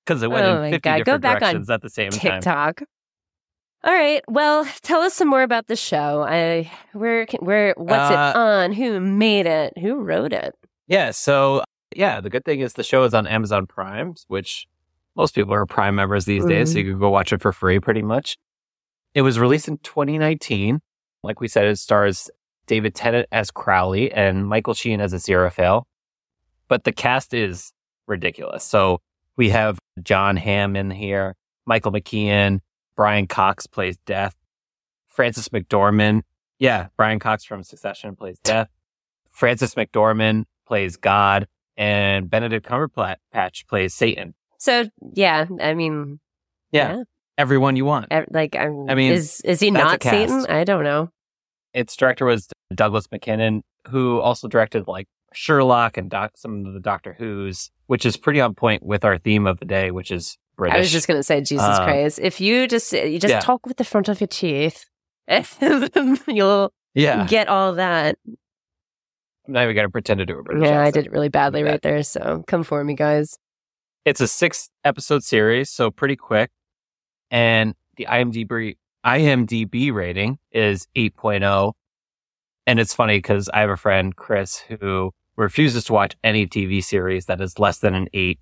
[0.07, 1.91] Because it went Oh my in 50 God, go different back on directions at the
[1.91, 2.21] same time.
[2.43, 2.83] TikTok.
[3.85, 4.23] All right.
[4.29, 6.23] Well, tell us some more about the show.
[6.23, 8.73] I where can where what's it Uh, on?
[8.73, 9.77] Who made it?
[9.79, 10.55] Who wrote it?
[10.87, 11.65] Yeah, so
[11.97, 14.67] yeah, the good thing is the show is on Amazon Prime, which
[15.17, 17.81] most people are Prime members these days, so you can go watch it for free
[17.81, 18.39] pretty much.
[19.15, 20.81] It was released in 2019.
[21.23, 22.31] Like we said, it stars
[22.67, 25.83] David Tennant as Crowley and Michael Sheen as Aziraphale.
[26.69, 27.73] But the cast is
[28.07, 28.65] ridiculous.
[28.65, 29.01] So
[29.37, 31.35] we have Jon Hamm in here,
[31.67, 32.61] Michael McKean,
[32.97, 34.35] Brian Cox plays Death,
[35.09, 36.23] Frances McDormand.
[36.59, 38.69] Yeah, Brian Cox from Succession plays Death.
[39.31, 44.35] Frances McDormand plays God, and Benedict Cumberbatch plays Satan.
[44.59, 46.21] So yeah, I mean,
[46.71, 47.03] Yeah, Yeah.
[47.39, 48.07] everyone you want.
[48.31, 50.47] like I'm, I mean, is is he not Satan?
[50.49, 51.11] I don't know.
[51.75, 56.81] Its director was Douglas Mackinnon, who also directed like Sherlock and doc- some of the
[56.81, 60.37] Doctor Who's, which is pretty on point with our theme of the day, which is
[60.63, 60.77] British.
[60.77, 62.19] I was just gonna say Jesus Uh, Christ.
[62.23, 63.41] If you just you just yeah.
[63.41, 64.87] talk with the front of your teeth,
[66.27, 67.27] you'll yeah.
[67.27, 68.17] get all that.
[69.47, 70.65] I'm not even gonna pretend to do a British.
[70.69, 72.03] Yeah, I did it really badly right there.
[72.03, 73.39] So come for me, guys.
[74.05, 76.51] It's a six episode series, so pretty quick.
[77.31, 81.73] And the IMDb IMDb rating is 8.0.
[82.67, 86.83] And it's funny because I have a friend, Chris, who refuses to watch any TV
[86.85, 88.39] series that is less than an eight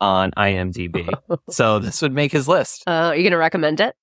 [0.00, 1.08] on IMDb.
[1.50, 2.84] so this would make his list.
[2.86, 3.94] Uh, are you gonna recommend it?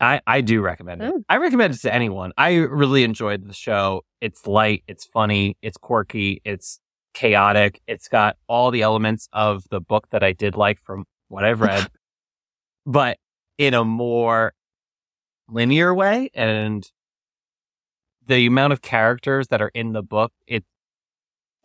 [0.00, 1.12] I, I do recommend it.
[1.14, 1.22] Oh.
[1.28, 2.32] I recommend it to anyone.
[2.36, 4.02] I really enjoyed the show.
[4.20, 6.80] It's light, it's funny, it's quirky, it's
[7.14, 7.80] chaotic.
[7.86, 11.60] It's got all the elements of the book that I did like from what I've
[11.60, 11.88] read,
[12.86, 13.18] but
[13.56, 14.52] in a more
[15.48, 16.30] linear way.
[16.34, 16.86] And
[18.26, 20.64] the amount of characters that are in the book, it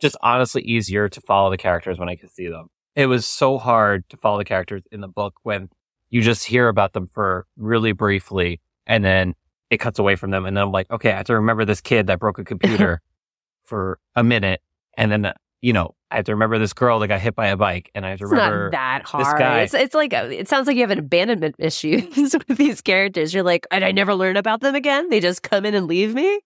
[0.00, 2.68] just honestly easier to follow the characters when I could see them.
[2.96, 5.68] It was so hard to follow the characters in the book when
[6.08, 9.34] you just hear about them for really briefly and then
[9.70, 10.44] it cuts away from them.
[10.44, 13.00] And then I'm like, okay, I have to remember this kid that broke a computer
[13.64, 14.60] for a minute.
[14.96, 17.56] And then, you know, I have to remember this girl that got hit by a
[17.56, 19.60] bike and I have to It's remember that this guy.
[19.60, 23.32] It's it's like it sounds like you have an abandonment issue with these characters.
[23.32, 25.08] You're like, and I never learn about them again.
[25.08, 26.40] They just come in and leave me.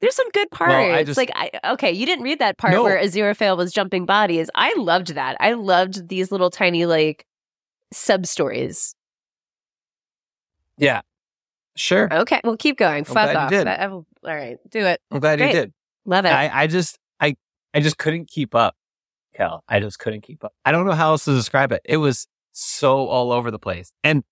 [0.00, 0.72] There's some good parts.
[0.72, 2.84] Well, just- like, I okay, you didn't read that part No.
[2.84, 4.48] where Aziraphale was jumping bodies.
[4.54, 5.36] I loved that.
[5.40, 7.26] I loved these little tiny like
[7.92, 8.94] sub stories.
[10.76, 11.00] yeah,
[11.76, 12.12] sure.
[12.12, 13.04] Okay, well, keep going.
[13.04, 13.50] Fuck glad you off.
[13.50, 13.66] did.
[13.66, 15.00] I- I all right, do it.
[15.10, 15.48] I'm glad Great.
[15.54, 15.72] you did.
[16.04, 16.28] Love it.
[16.30, 17.36] I, I just, I,
[17.74, 18.74] I just couldn't keep up,
[19.34, 19.62] Kel.
[19.68, 20.52] I just couldn't keep up.
[20.64, 21.82] I don't know how else to describe it.
[21.84, 23.90] It was so all over the place.
[24.02, 24.22] And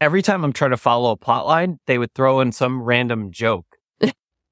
[0.00, 3.30] every time I'm trying to follow a plot line, they would throw in some random
[3.30, 3.73] joke,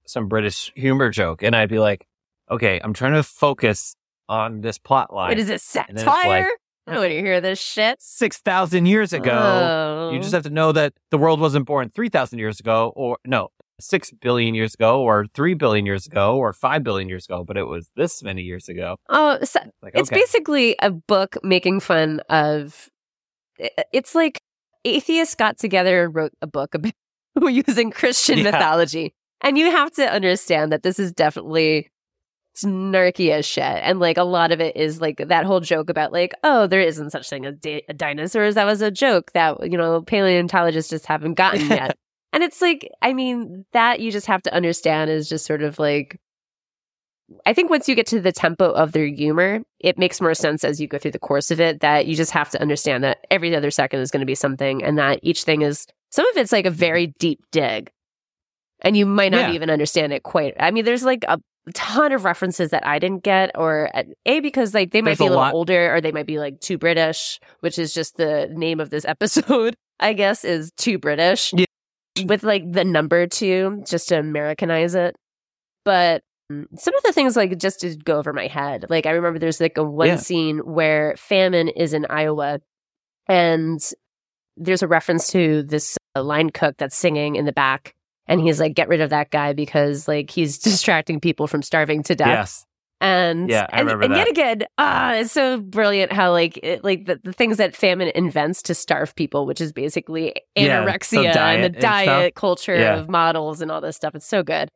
[0.07, 1.43] some British humor joke.
[1.43, 2.07] And I'd be like,
[2.51, 3.97] okay, I'm trying to focus
[4.29, 5.31] on this plot line.
[5.31, 6.51] Wait, is it And then it's like- satire?
[6.87, 8.03] I don't want to hear this shit.
[8.03, 9.31] 6,000 years ago.
[9.31, 10.11] Oh.
[10.13, 10.39] You just oh.
[10.39, 14.57] have to know that the world wasn't born 3,000 years ago, or no, 6 billion
[14.57, 17.89] years ago, or 3 billion years ago, or 5 billion years ago, but it was
[17.95, 18.97] this many years ago.
[19.09, 20.21] Oh, so Like, it's okay.
[20.21, 22.89] basically a book making fun of.
[23.93, 24.41] It's like
[24.85, 26.93] atheists got together and wrote a book about
[27.49, 28.45] using Christian Yeah.
[28.51, 31.91] mythology, and you have to understand that this is definitely
[32.57, 36.13] snarky as shit, and like a lot of it is like that whole joke about
[36.13, 38.55] like, oh, there isn't such thing as da- dinosaurs.
[38.55, 41.97] That was a joke that you know paleontologists just haven't gotten yet.
[42.33, 45.79] And it's like, I mean, that you just have to understand is just sort of
[45.79, 46.19] like,
[47.45, 50.65] I think once you get to the tempo of their humor, it makes more sense
[50.65, 53.19] as you go through the course of it that you just have to understand that
[53.31, 56.37] every other second is going to be something and that each thing is, some of
[56.37, 57.91] it's like a very deep dig.
[58.83, 59.53] And you might not Yeah.
[59.55, 60.55] even understand it quite.
[60.59, 61.39] I mean, there's like a
[61.75, 65.19] ton of references that I didn't get, or uh, A, because like they might There's
[65.19, 67.95] be a a little lot- older, or they might be like too British, which is
[67.95, 71.67] just the name of this episode, I guess, is too British Yeah.
[72.27, 75.15] with like the number two just to Americanize it.
[75.85, 78.87] But mm, some of the things like just to go over my head.
[78.91, 80.17] Like I remember there's like a one Yeah.
[80.17, 82.59] scene where famine is in Iowa
[83.29, 83.81] and
[84.57, 87.95] there's a reference to this uh, line cook that's singing in the back
[88.27, 92.03] and he's like get rid of that guy because like he's distracting people from starving
[92.05, 92.29] to death.
[92.29, 92.67] Yes.
[93.01, 96.85] And Yeah, I and, remember and yet again, ah, it's so brilliant how like it,
[96.85, 101.57] like the, the things that famine invents to starve people, which is basically anorexia diet
[101.57, 102.99] and and the diet culture Yeah.
[102.99, 104.15] of models and all this stuff.
[104.15, 104.69] It's so good.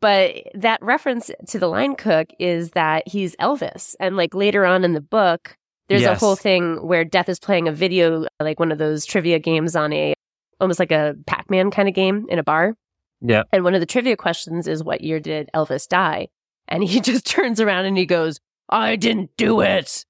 [0.00, 4.84] But that reference to the line cook is that he's Elvis, and like later on
[4.84, 5.56] in the book,
[5.88, 6.16] there's Yes.
[6.16, 9.74] a whole thing where Death is playing a video, like one of those trivia games
[9.74, 10.12] on a
[10.60, 12.74] almost like a Pac-Man kind of game in a bar.
[13.20, 13.42] Yeah.
[13.52, 16.28] And one of the trivia questions is, What year did Elvis die?
[16.68, 20.04] And he just turns around and he goes, I didn't do it.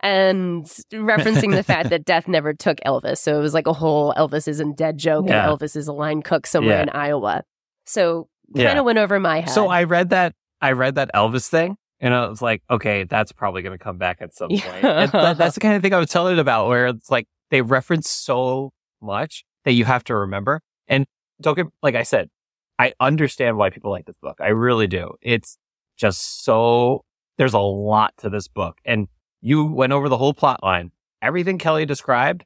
[0.00, 3.18] And referencing the fact that death never took Elvis.
[3.18, 5.48] So it was like a whole Elvis isn't dead joke, Yeah.
[5.50, 6.82] and Elvis is a line cook somewhere Yeah.
[6.82, 7.44] in Iowa.
[7.86, 8.78] So kind Yeah.
[8.78, 9.50] of went over my head.
[9.50, 13.32] So I read that I read that Elvis thing, and I was like, okay, that's
[13.32, 14.60] probably going to come back at some Yeah.
[14.70, 14.84] point.
[14.84, 17.26] And that- that's the kind of thing I was telling it about, where it's like
[17.50, 20.60] they reference so much that you have to remember.
[20.88, 21.06] And
[21.40, 22.30] don't get like I said,
[22.78, 24.38] I understand why people like this book.
[24.40, 25.14] I really do.
[25.20, 25.58] It's
[25.96, 27.04] just so
[27.36, 29.08] there's a lot to this book, and
[29.40, 30.92] you went over the whole plot line.
[31.22, 32.44] Everything Kelly described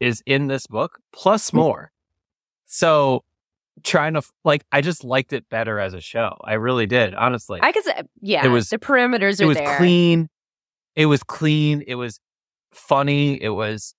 [0.00, 1.54] is in this book, plus mm.
[1.54, 1.92] more.
[2.66, 3.24] So
[3.82, 6.36] trying to like I just liked it better as a show.
[6.44, 7.60] I really did, honestly.
[7.62, 9.76] I could uh, yeah, It was- the parameters are it was there.
[9.76, 10.28] clean.
[10.94, 11.82] It was clean.
[11.86, 12.20] It was
[12.72, 13.40] funny.
[13.40, 13.94] It was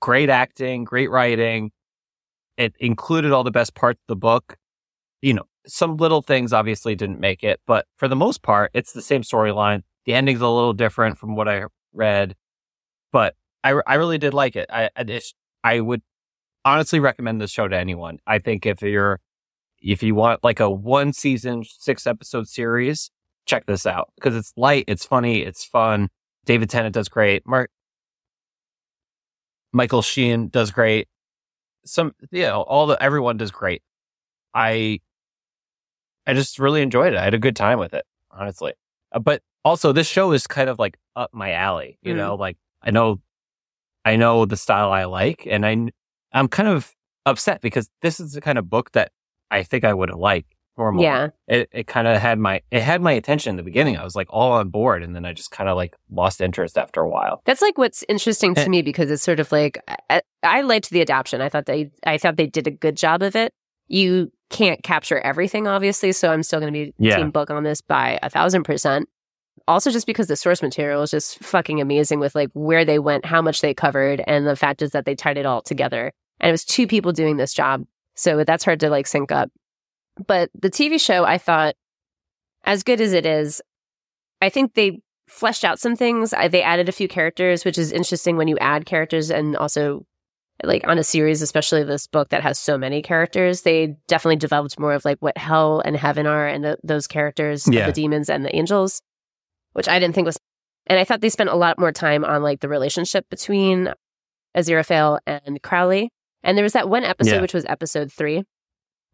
[0.00, 1.70] great acting, great writing.
[2.60, 4.58] It included all the best parts of the book.
[5.22, 8.92] You know, some little things obviously didn't make it, but for the most part, it's
[8.92, 9.80] the same storyline.
[10.04, 11.64] The ending's a little different from what I
[11.94, 12.36] read,
[13.12, 13.34] but
[13.64, 14.68] I, I really did like it.
[14.70, 15.34] I, I just,
[15.64, 16.02] I would
[16.62, 18.18] honestly recommend this show to anyone.
[18.26, 19.20] I think if you're,
[19.80, 23.10] if you want like a one season, six episode series,
[23.46, 26.10] check this out because it's light, it's funny, it's fun.
[26.44, 27.46] David Tennant does great.
[27.46, 27.70] Mark,
[29.72, 31.08] Michael Sheen does great.
[31.84, 33.82] Some, you know, all the, everyone does great.
[34.54, 35.00] I,
[36.26, 37.18] I just really enjoyed it.
[37.18, 38.74] I had a good time with it, honestly.
[39.12, 42.18] Uh, but also this show is kind of like up my alley, you Mm.
[42.18, 43.20] know, like I know,
[44.04, 45.88] I know the style I like and I,
[46.32, 46.94] I'm kind of
[47.26, 49.12] upset because this is the kind of book that
[49.50, 51.28] I think I would have liked normally Yeah.
[51.48, 53.98] it, it kind of had my it had my attention in the beginning.
[53.98, 56.78] I was like all on board, and then I just kind of like lost interest
[56.78, 57.42] after a while.
[57.44, 58.68] That's like what's interesting to Eh.
[58.68, 59.78] me because it's sort of like
[60.42, 61.40] I, liked the adaptation.
[61.40, 63.52] I thought they I thought they did a good job of it.
[63.88, 67.16] You can't capture everything, obviously, so I'm still going to be Yeah.
[67.16, 69.08] team book on this by a thousand percent.
[69.68, 73.24] also just because the source material is just fucking amazing with like where they went,
[73.26, 76.12] how much they covered, and the fact is that they tied it all together.
[76.40, 77.84] And it was two people doing this job.
[78.16, 79.50] So that's hard to like sync up.
[80.26, 81.74] But the TV show, I thought,
[82.64, 83.60] as good as it is,
[84.42, 86.32] I think they fleshed out some things.
[86.32, 90.04] I, they added a few characters, which is interesting when you add characters and also
[90.64, 93.62] like on a series, especially this book that has so many characters.
[93.62, 97.66] They definitely developed more of like what hell and heaven are and the, those characters,
[97.68, 97.86] Yeah.
[97.86, 99.00] the demons and the angels,
[99.72, 100.38] which I didn't think was.
[100.86, 103.92] And I thought they spent a lot more time on like the relationship between
[104.56, 106.10] Aziraphale and Crowley.
[106.42, 107.40] And there was that one episode, Yeah.
[107.40, 108.44] which was episode three,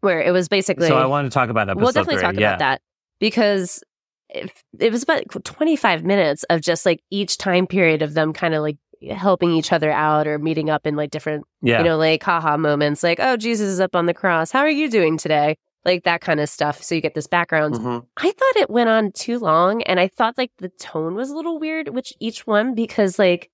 [0.01, 0.87] where it was basically.
[0.87, 2.21] So I want to talk about episode we'll definitely three.
[2.23, 2.49] talk yeah.
[2.51, 2.81] about that
[3.19, 3.83] because
[4.29, 8.53] it, it was about 25 minutes of just like each time period of them kind
[8.53, 8.77] of like
[9.15, 11.79] helping each other out or meeting up in like different Yeah.
[11.79, 14.69] you know like haha moments like oh jesus is up on the cross how are
[14.69, 18.05] you doing today like that kind of stuff so you get this background Mhm.
[18.17, 21.35] I thought it went on too long and I thought like the tone was a
[21.35, 23.49] little weird, which each one because like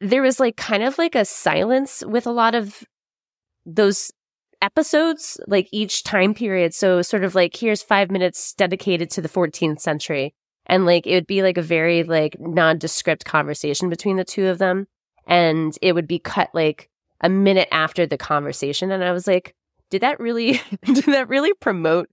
[0.00, 2.84] there was like kind of like a silence with a lot of
[3.66, 4.12] those
[4.62, 6.74] episodes, like each time period.
[6.74, 10.34] So sort of like here's five minutes dedicated to the 14th century.
[10.66, 14.58] And like it would be like a very like nondescript conversation between the two of
[14.58, 14.86] them.
[15.26, 16.88] And it would be cut like
[17.20, 18.90] a minute after the conversation.
[18.90, 19.54] And I was like,
[19.90, 22.08] did that really did that really promote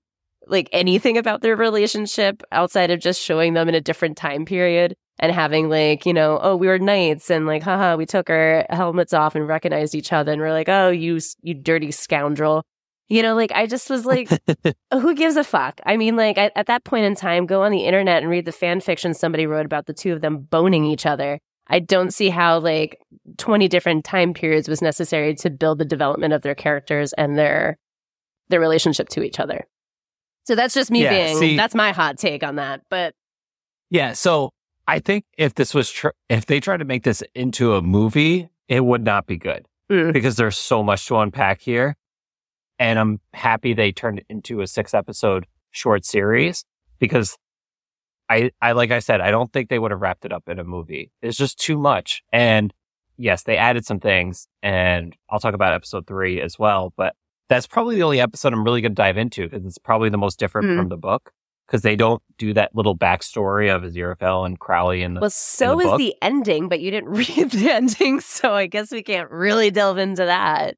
[0.47, 4.95] like anything about their relationship outside of just showing them in a different time period
[5.19, 8.65] and having like you know oh we were knights and like haha we took our
[8.69, 12.63] helmets off and recognized each other and we're like oh you you dirty scoundrel
[13.11, 14.29] you know like i just was like
[14.93, 17.71] who gives a fuck i mean like at, at that point in time go on
[17.71, 20.85] the internet and read the fan fiction somebody wrote about the two of them boning
[20.85, 22.97] each other i don't see how like
[23.37, 27.77] 20 different time periods was necessary to build the development of their characters and their
[28.49, 29.65] their relationship to each other
[30.45, 33.13] so that's just me Yeah, being see- that's my hot take on that but
[33.89, 34.13] Yeah.
[34.13, 34.51] So
[34.87, 38.49] I think if this was tr- if they tried to make this into a movie,
[38.67, 40.13] it would not be good Mm.
[40.13, 41.95] because there's so much to unpack here.
[42.81, 46.65] And I'm happy they turned it into a six episode short series
[46.97, 47.37] because
[48.27, 50.57] I, I, like I said, I don't think they would have wrapped it up in
[50.57, 51.11] a movie.
[51.21, 52.23] It's just too much.
[52.33, 52.73] And
[53.17, 57.13] yes, they added some things and I'll talk about episode three as well, but
[57.49, 60.17] that's probably the only episode I'm really going to dive into because it's probably the
[60.17, 60.77] most different Mm.
[60.77, 61.31] from the book
[61.67, 65.75] because they don't do that little backstory of Aziraphale and Crowley and the, well so
[65.77, 69.29] the is the ending but you didn't read the ending so i guess we can't
[69.31, 70.75] really delve into that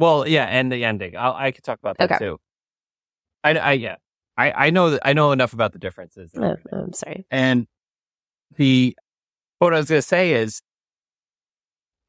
[0.00, 1.14] well, yeah, and the ending.
[1.16, 2.18] I'll, I could talk about that Okay.
[2.18, 2.38] too.
[3.44, 3.96] I, I, yeah,
[4.36, 6.32] I, I know that I know enough about the differences.
[6.36, 7.66] oh, i'm sorry And
[8.56, 8.96] the
[9.58, 10.62] what I was gonna say is,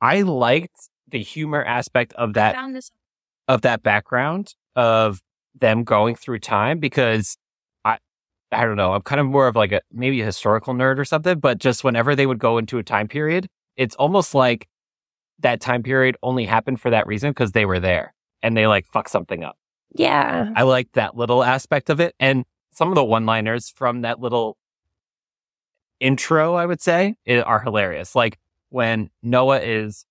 [0.01, 2.89] I liked the humor aspect of that this
[3.47, 5.21] of that background of
[5.59, 7.37] them going through time because
[7.83, 7.97] I
[8.51, 11.05] I don't know I'm kind of more of like a maybe a historical nerd or
[11.05, 14.67] something, but just whenever they would go into a time period, it's almost like
[15.41, 18.87] that time period only happened for that reason because they were there and they like
[18.87, 19.57] fuck something up.
[19.93, 22.15] yeah I like that little aspect of it.
[22.19, 24.57] And some of the one liners from that little
[25.99, 28.15] intro, I would say, are hilarious.
[28.15, 28.39] Like
[28.69, 30.05] when Noah is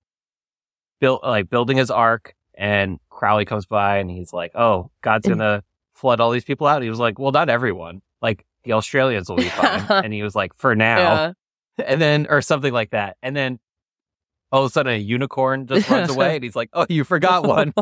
[1.00, 5.38] built, like building his ark and Crowley comes by and he's like, Oh, God's going
[5.38, 5.62] to
[5.94, 6.82] flood all these people out.
[6.82, 8.02] He was like, Well, not everyone.
[8.22, 9.86] Like the Australians will be fine.
[10.04, 10.98] and he was like, For now.
[10.98, 11.32] yeah
[11.86, 13.16] And then, or something like that.
[13.22, 13.58] And then
[14.52, 17.44] all of a sudden a unicorn just runs away and he's like, Oh, you forgot
[17.46, 17.72] one.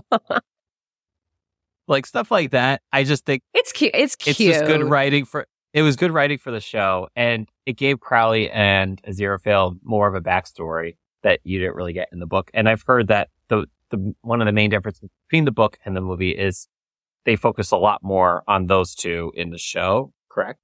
[1.87, 2.83] like stuff like that.
[2.93, 6.11] I just think it's cute it's cute it's just good writing for it was good
[6.11, 11.41] writing for the show and it gave Crowley and Aziraphale more of a backstory that
[11.45, 12.51] you didn't really get in the book.
[12.55, 15.97] And I've heard that the the one of the main differences between the book and
[15.97, 16.69] the movie is
[17.25, 20.61] they focus a lot more on those two in the show, correct?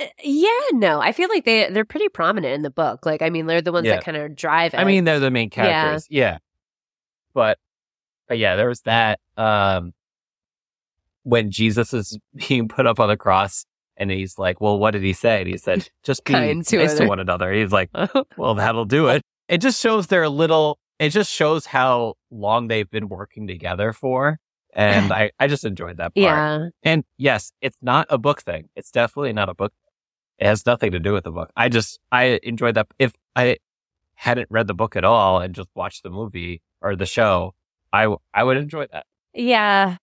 [0.00, 3.30] Uh, yeah no i feel like they they're pretty prominent in the book like i
[3.30, 3.96] mean they're the ones Yeah.
[3.96, 6.06] that kind of drive it I mean, they're the main characters.
[6.10, 6.38] Yeah.
[7.34, 7.58] But
[8.28, 9.92] but yeah, there was that um
[11.22, 12.18] when Jesus is
[12.48, 13.64] being put up on the cross
[13.96, 15.40] and he's like, Well, what did he say?
[15.40, 17.52] And he said, Just be Kind to nice to one another.
[17.52, 17.90] He's like,
[18.36, 19.22] Well, that'll do it.
[19.48, 24.38] It just shows their little it just shows how long they've been working together for.
[24.74, 26.16] And I, I just enjoyed that part.
[26.16, 28.68] yeah And yes, it's not a book thing.
[28.76, 29.72] It's definitely not a book.
[30.38, 31.50] It has nothing to do with the book.
[31.56, 32.86] I just, I enjoyed that.
[32.98, 33.56] If I
[34.14, 37.54] hadn't read the book at all and just watched the movie or the show,
[37.92, 39.96] I I would enjoy that yeah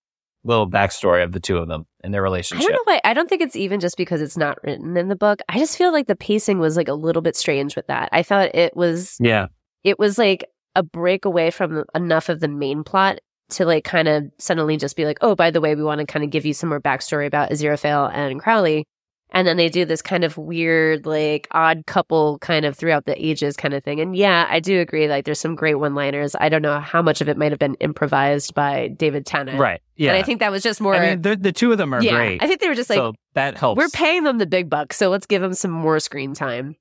[0.44, 2.64] little backstory of the two of them and their relationship.
[2.68, 3.02] I don't know why.
[3.04, 5.42] I don't think it's even just because it's not written in the book.
[5.50, 8.10] I just feel like the pacing was like a little bit strange with that.
[8.12, 9.48] I thought it was Yeah.
[9.84, 10.46] it was like
[10.76, 13.20] a break away from enough of the main plot
[13.52, 16.06] to like kind of suddenly just be like, oh, by the way, we want to
[16.06, 18.86] kind of give you some more backstory about Aziraphale and Crowley.
[19.32, 23.26] And then they do this kind of weird, like odd couple kind of throughout the
[23.26, 24.00] ages kind of thing.
[24.00, 25.08] And yeah, I do agree.
[25.08, 26.36] Like there's some great one liners.
[26.40, 29.60] I don't know how much of it might have been improvised by David Tennant.
[29.60, 29.82] Right.
[29.98, 30.12] Yeah.
[30.12, 30.96] And I think that was just more.
[30.96, 32.44] I mean, the, the two of them are yeah, great.
[32.44, 33.78] I think they were just like, so that helps.
[33.78, 36.76] we're paying them the big bucks, so let's give them some more screen time.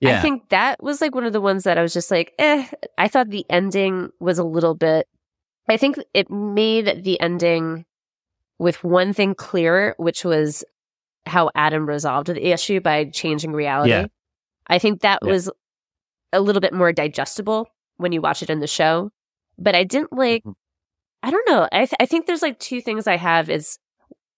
[0.00, 0.18] Yeah.
[0.18, 2.66] I think that was like one of the ones that I was just like, eh.
[2.98, 5.08] I thought the ending was a little bit.
[5.68, 7.86] I think it made the ending
[8.58, 10.64] with one thing clearer, which was
[11.26, 13.90] how Adam resolved the issue by changing reality.
[13.90, 14.06] Yeah.
[14.68, 15.30] I think that Yeah.
[15.30, 15.50] was
[16.32, 19.10] a little bit more digestible when you watch it in the show.
[19.58, 20.42] But I didn't like.
[20.44, 20.54] Mhm.
[21.22, 21.68] I don't know.
[21.72, 23.78] I th- I think there's like two things I have is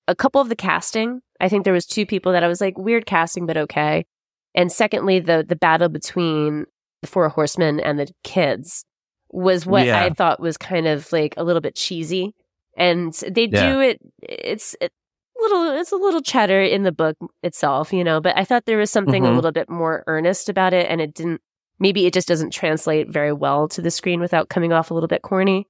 [0.06, 1.20] a couple of the casting.
[1.40, 4.06] I think there was two people that I was like weird casting, but okay.
[4.54, 6.66] And secondly, the the battle between
[7.02, 8.84] the four horsemen and the kids
[9.30, 10.02] was what Yeah.
[10.02, 12.34] I thought was kind of like a little bit cheesy.
[12.76, 13.72] And they Yeah.
[13.72, 13.98] do it.
[14.22, 14.92] It's it,
[15.40, 15.78] little.
[15.78, 18.20] It's a little chatter in the book itself, you know.
[18.20, 19.36] But I thought there was something a Mhm.
[19.36, 21.40] little bit more earnest about it, and it didn't.
[21.80, 25.08] Maybe it just doesn't translate very well to the screen without coming off a little
[25.08, 25.66] bit corny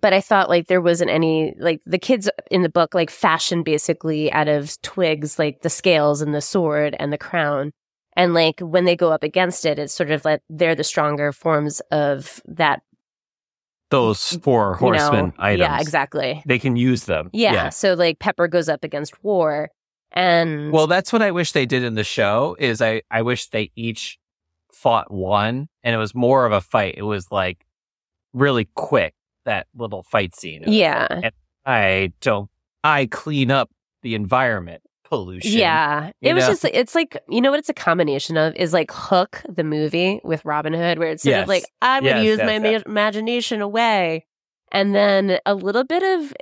[0.00, 3.62] but I thought like there wasn't any like the kids in the book like fashion
[3.62, 7.70] basically out of twigs like the scales and the sword and the crown
[8.16, 11.30] and like when they go up against it it's sort of like they're the stronger
[11.30, 12.82] forms of that
[13.92, 15.60] Those four you know- horsemen items.
[15.60, 17.30] yeah exactly They can use them.
[17.32, 17.68] yeah.
[17.68, 19.70] so like Pepper goes up against war
[20.10, 22.54] and Well, that's what I wish they did in the show.
[22.58, 24.18] Is I I wish they each
[24.72, 26.96] fought one, and it was more of a fight.
[26.98, 27.64] It was like
[28.34, 29.14] really quick
[29.46, 30.64] that little fight scene.
[30.66, 31.06] Yeah.
[31.10, 32.50] like, I don't.
[32.84, 33.70] I clean up
[34.02, 34.82] the environment
[35.12, 35.52] pollution.
[35.52, 36.10] Yeah.
[36.22, 36.50] It was know?
[36.52, 38.54] just, it's like, you know what it's a combination of?
[38.56, 41.42] Is like Hook, the movie with Robin Hood, where it's sort Yes.
[41.42, 44.24] of like, I'm going to use yes, my ma- imagination away.
[44.72, 46.32] And then a little bit of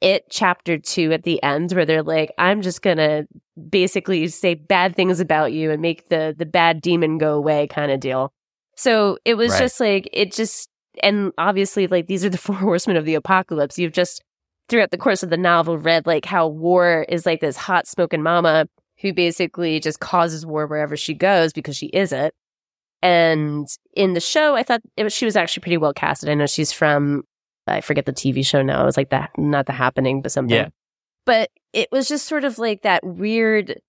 [0.00, 3.26] it chapter two at the end, where they're like, I'm just going to
[3.68, 7.92] basically say bad things about you and make the, the bad demon go away kind
[7.92, 8.32] of deal.
[8.76, 9.58] So it was Right.
[9.60, 10.70] just like, it just,
[11.02, 13.78] and obviously, like, these are the four horsemen of the apocalypse.
[13.78, 14.22] You've just,
[14.70, 18.22] throughout the course of the novel, read like how war is like this hot smoking
[18.22, 18.66] mama
[19.00, 22.32] who basically just causes war wherever she goes because she isn't.
[23.02, 26.28] And in the show, I thought it was, she was actually pretty well casted.
[26.28, 27.24] I know she's from,
[27.66, 28.82] I forget the TV show now.
[28.82, 30.56] It was like that, not the happening, but something.
[30.56, 30.68] Yeah.
[31.26, 33.80] But it was just sort of like that weird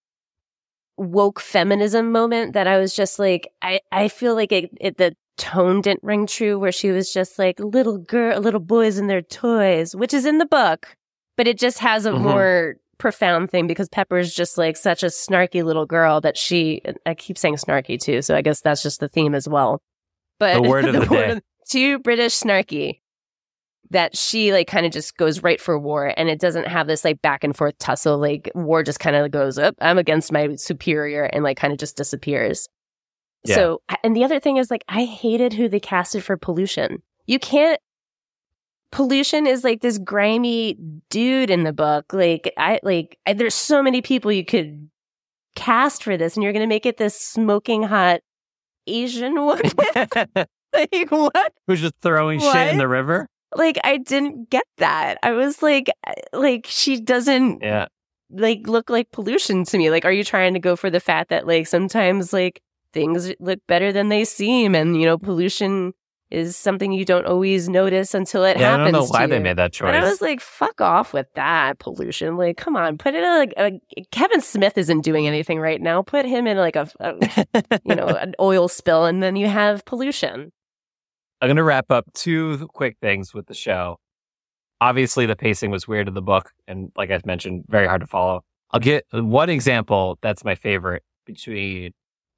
[0.97, 5.13] woke feminism moment that I was just like, I, I feel like it, it, the
[5.37, 9.21] tone didn't ring true where she was just like little girl, little boys and their
[9.21, 10.95] toys, which is in the book,
[11.37, 12.21] but it just has a Mhm.
[12.21, 17.15] more profound thing because Pepper's just like such a snarky little girl that she, I
[17.15, 18.21] keep saying snarky too.
[18.21, 19.81] So I guess that's just the theme as well.
[20.39, 21.39] But The word of the day.
[21.67, 22.99] too British snarky
[23.89, 27.03] that she like kind of just goes right for war and it doesn't have this
[27.03, 30.55] like back and forth tussle like war just kind of goes up i'm against my
[30.55, 32.69] superior and like kind of just disappears
[33.43, 33.55] Yeah.
[33.55, 37.39] so and the other thing is like i hated who they casted for pollution you
[37.39, 37.79] can't
[38.91, 40.77] pollution is like this grimy
[41.09, 44.89] dude in the book like i like I, there's so many people you could
[45.55, 48.21] cast for this and you're gonna make it this smoking hot
[48.87, 49.71] asian woman
[50.73, 53.27] like what Who's just throwing shit in the river?
[53.55, 55.17] like I didn't get that.
[55.23, 55.89] I was like
[56.31, 57.87] like she doesn't Yeah.
[58.29, 59.89] like look like pollution to me.
[59.91, 62.61] Like are you trying to go for the fact that like sometimes like
[62.93, 65.93] things look better than they seem and you know pollution
[66.29, 68.93] is something you don't always notice until it Yeah, I happens.
[68.93, 69.89] don't know why to they made that choice.
[69.93, 72.37] And I was like, fuck off with that pollution.
[72.37, 73.71] Like, come on, put it in like uh,
[74.13, 76.01] Kevin Smith isn't doing anything right now.
[76.01, 77.15] Put him in like a, a
[77.83, 80.53] you know an oil spill, and then you have pollution.
[81.41, 83.97] I'm going to wrap up two quick things with the show.
[84.79, 88.07] Obviously, the pacing was weird in the book, and like I mentioned, very hard to
[88.07, 88.45] follow.
[88.71, 91.91] I'll get one example that's my favorite between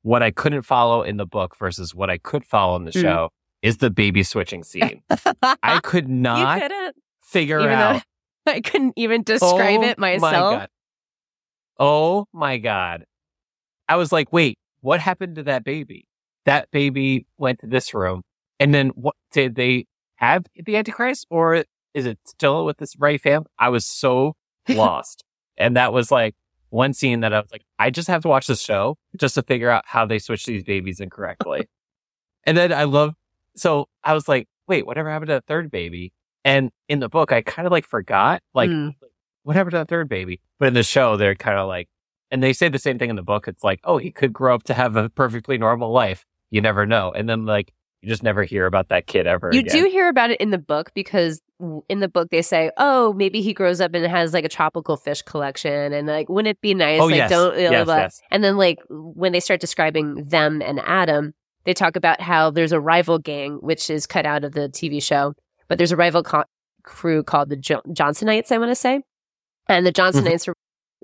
[0.04, 3.02] what I couldn't follow in the book versus what I could follow in the Mm.
[3.02, 3.30] show
[3.62, 5.02] is the baby switching scene.
[5.64, 6.72] I could not
[7.22, 8.04] figure even out.
[8.46, 10.54] I couldn't even describe Oh it My myself.
[10.60, 10.70] God.
[11.80, 13.06] Oh my God.
[13.88, 16.06] I was like, wait, what happened to that baby?
[16.46, 18.22] That baby went to this room.
[18.60, 19.86] And then what did they
[20.18, 21.64] have the Antichrist or
[21.94, 23.46] is it still with this Ray fam?
[23.58, 24.36] I was so
[24.70, 25.24] lost.
[25.58, 26.36] and that was like
[26.74, 29.44] one scene that I was like, I just have to watch the show just to
[29.44, 31.68] figure out how they switch these babies incorrectly.
[32.46, 33.14] and then I love,
[33.56, 36.14] so I was like, wait, whatever happened to the third baby?
[36.44, 38.96] And in the book, I kind of like forgot, like, Mm.
[39.44, 40.42] what happened to the third baby?
[40.60, 41.90] But in the show, they're kind of like,
[42.32, 43.48] and they say the same thing in the book.
[43.48, 46.26] It's like, oh, he could grow up to have a perfectly normal life.
[46.50, 47.12] You never know.
[47.12, 47.72] And then like
[48.04, 49.50] You just never hear about that kid ever.
[49.54, 49.84] You again.
[49.84, 51.42] do hear about it in the book because
[51.88, 54.98] in the book they say, "Oh, maybe he grows up and has like a tropical
[54.98, 57.00] fish collection," and like, wouldn't it be nice?
[57.00, 57.30] Oh, like, yes.
[57.30, 57.54] don't.
[57.54, 57.96] blah, Yes, blah.
[57.96, 58.22] yes.
[58.30, 62.74] And then like when they start describing them and Adam, they talk about how there's
[62.74, 65.34] a rival gang which is cut out of the TV show,
[65.70, 66.44] but there's a rival co-
[66.84, 68.52] crew called the jo- Johnsonites.
[68.52, 69.00] I want to say,
[69.70, 70.18] and the mm-hmm.
[70.20, 70.56] Johnsonites are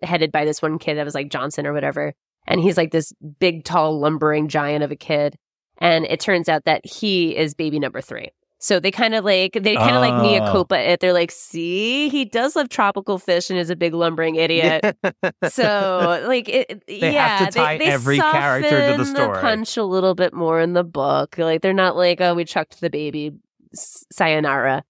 [0.04, 2.14] headed by this one kid that was like Johnson or whatever,
[2.46, 5.38] and he's like this big, tall, lumbering giant of a kid.
[5.80, 8.30] And it turns out that he is baby number three.
[8.62, 10.52] So they kind of like they kind of like Mia Oh.
[10.52, 11.00] Copa it.
[11.00, 14.98] They're like, see, he does love tropical fish and is a big lumbering idiot.
[15.50, 19.40] so like it, They yeah, have to tie they, they every character to the story.
[19.40, 21.38] punch a little bit more in the book.
[21.38, 23.32] Like they're not like, oh, we chucked the baby,
[23.74, 24.84] sayonara.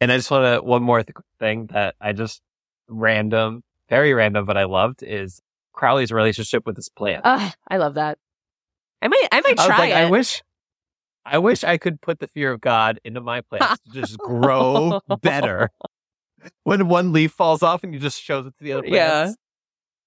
[0.00, 2.42] And I just want to one more th- thing that I just
[2.88, 5.40] random, very random, but I loved is
[5.72, 7.22] Crowley's relationship with his plant.
[7.24, 8.18] I love that.
[9.04, 9.96] I might, I might I was try like, it.
[9.96, 10.42] I wish,
[11.26, 15.00] I wish I could put the fear of God into my plants to just grow
[15.20, 15.70] better.
[16.62, 18.94] When one leaf falls off and you just shows it to the other plants.
[18.94, 19.32] Yeah.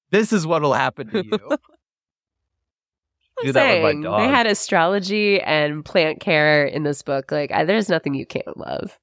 [0.10, 1.40] this is what will happen to you.
[3.44, 4.20] Do that with my dog.
[4.20, 7.32] They had astrology and plant care in this book.
[7.32, 9.00] Like, I, there's nothing you can't love.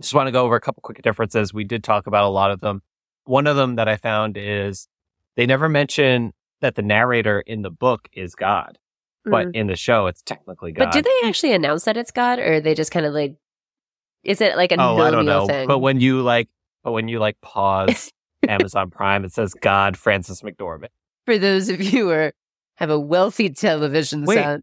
[0.00, 1.52] just want to go over a couple quick differences.
[1.52, 2.80] We did talk about a lot of them.
[3.24, 4.88] One of them that I found is
[5.36, 8.78] they never mention that the narrator in the book is God,
[9.24, 9.54] but Mm.
[9.54, 10.84] in the show it's technically God.
[10.86, 13.36] But do they actually announce that it's God, or are they just kind of like?
[14.22, 15.46] Is it like a oh, I don't know.
[15.46, 15.66] thing?
[15.66, 16.48] But when you like,
[16.84, 18.10] but when you like pause
[18.48, 20.88] Amazon Prime, it says God Frances McDormand.
[21.26, 22.32] for those of you who are,
[22.76, 24.60] have a wealthy television Wait, set,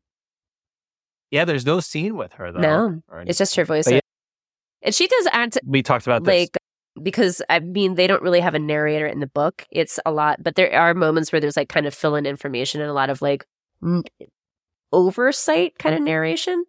[1.32, 2.60] Yeah, there's no scene with her though.
[2.60, 3.90] No, it's just her voice.
[3.90, 3.99] Yeah.
[4.84, 6.34] And she does act we talked about this.
[6.52, 6.56] like
[7.03, 9.65] because I mean they don't really have a narrator in the book.
[9.72, 12.82] It's a lot, but there are moments where there's like kind of fill in information
[12.82, 13.45] and a lot of like
[13.84, 14.03] n-
[14.91, 16.65] oversight kind of narration.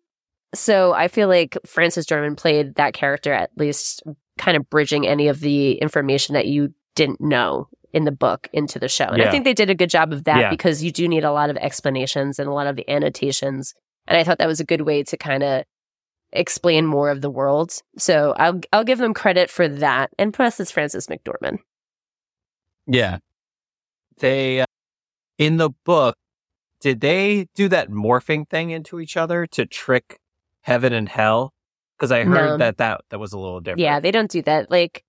[0.54, 4.02] So I feel like Francis German played that character at least
[4.38, 8.78] kind of bridging any of the information that you didn't know in the book into
[8.78, 9.06] the show.
[9.06, 10.50] And I think they did a good job of that Yeah.
[10.50, 13.74] because you do need a lot of explanations and a lot of the annotations.
[14.06, 15.64] And I thought that was a good way to kind of
[16.32, 17.72] explain more of the world.
[17.96, 20.10] So I'll I'll give them credit for that.
[20.18, 21.58] And plus it's Frances McDormand.
[22.86, 23.18] Yeah.
[24.18, 24.66] They, uh,
[25.36, 26.16] in the book,
[26.80, 30.18] did they do that morphing thing into each other to trick
[30.62, 31.52] heaven and hell?
[31.96, 32.56] Because I heard No.
[32.58, 33.80] that, that that was a little different.
[33.80, 34.70] Yeah, they don't do that.
[34.70, 35.04] Like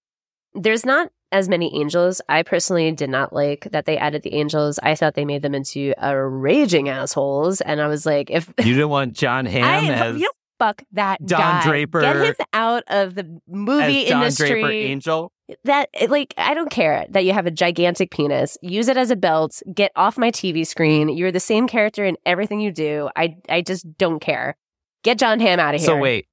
[0.54, 2.22] there's not as many angels.
[2.28, 4.80] I personally did not like that they added the angels.
[4.82, 7.62] I thought they made them into a raging assholes.
[7.62, 11.26] And I was like, if you didn't want Jon Hamm I as, you fuck that
[11.26, 11.64] Don guy.
[11.64, 14.49] Draper- Get him out of the movie John industry.
[14.49, 15.31] Draper Angel.
[15.64, 18.57] that like I don't care that you have a gigantic penis.
[18.61, 19.61] Use it as a belt.
[19.73, 21.10] Get off my TV screen.
[21.10, 23.10] You're the same character in everything you do.
[23.15, 24.56] I I just don't care.
[25.03, 25.88] Get Jon Hamm out of here.
[25.88, 26.27] So wait,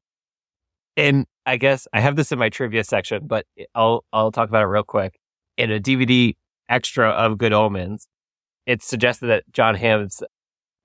[0.96, 4.62] and I guess I have this in my trivia section, but I'll I'll talk about
[4.62, 5.18] it real quick.
[5.56, 6.34] In a DVD
[6.68, 8.08] extra of Good Omens,
[8.66, 10.22] it's suggested that Jon Hamm's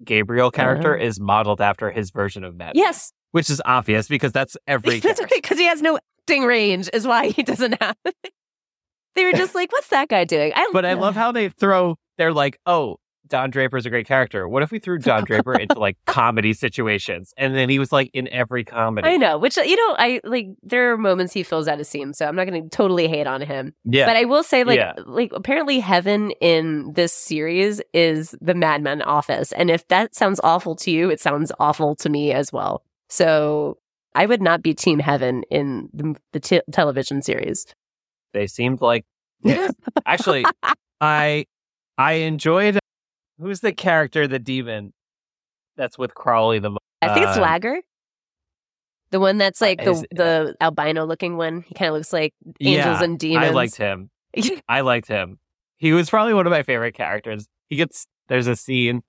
[0.03, 1.05] Gabriel character Uh-huh.
[1.05, 2.73] is modeled after his version of Mad.
[2.75, 4.99] Yes, which is obvious because that's every.
[5.01, 6.89] that's because he has no acting range.
[6.93, 7.95] Is why he doesn't have.
[9.15, 11.97] they were just like, "What's that guy doing?" I, But I love how they throw.
[12.17, 12.97] They're like, oh,
[13.27, 14.47] Don Draper's a great character.
[14.47, 18.11] What if we threw Don Draper into like comedy situations, and then he was like
[18.13, 19.07] in every comedy?
[19.07, 20.47] I know, which uh, you know, I like.
[20.61, 23.27] There are moments he fills out a scene, so I'm not going to totally hate
[23.27, 23.73] on him.
[23.85, 24.93] Yeah, But I will say, like, Yeah.
[25.05, 30.39] like apparently heaven in this series is the Mad Men office, and if that sounds
[30.43, 32.83] awful to you, it sounds awful to me as well.
[33.11, 33.77] So
[34.15, 37.65] I would not be Team Heaven in the, the te- television series.
[38.33, 39.05] they seemed like.
[40.05, 40.45] Actually,
[41.01, 41.45] I
[41.97, 42.79] I enjoyed.
[43.39, 44.93] Who's the character, the demon,
[45.75, 46.79] that's with Crowley the most?
[47.01, 47.77] I think it's Uh, Ligur,
[49.09, 51.63] the one that's like the is- the albino looking one.
[51.67, 53.45] He kind of looks like angels Yeah, and demons.
[53.45, 54.09] I liked him.
[54.69, 55.39] I liked him.
[55.77, 57.47] He was probably one of my favorite characters.
[57.69, 59.01] He gets there's a scene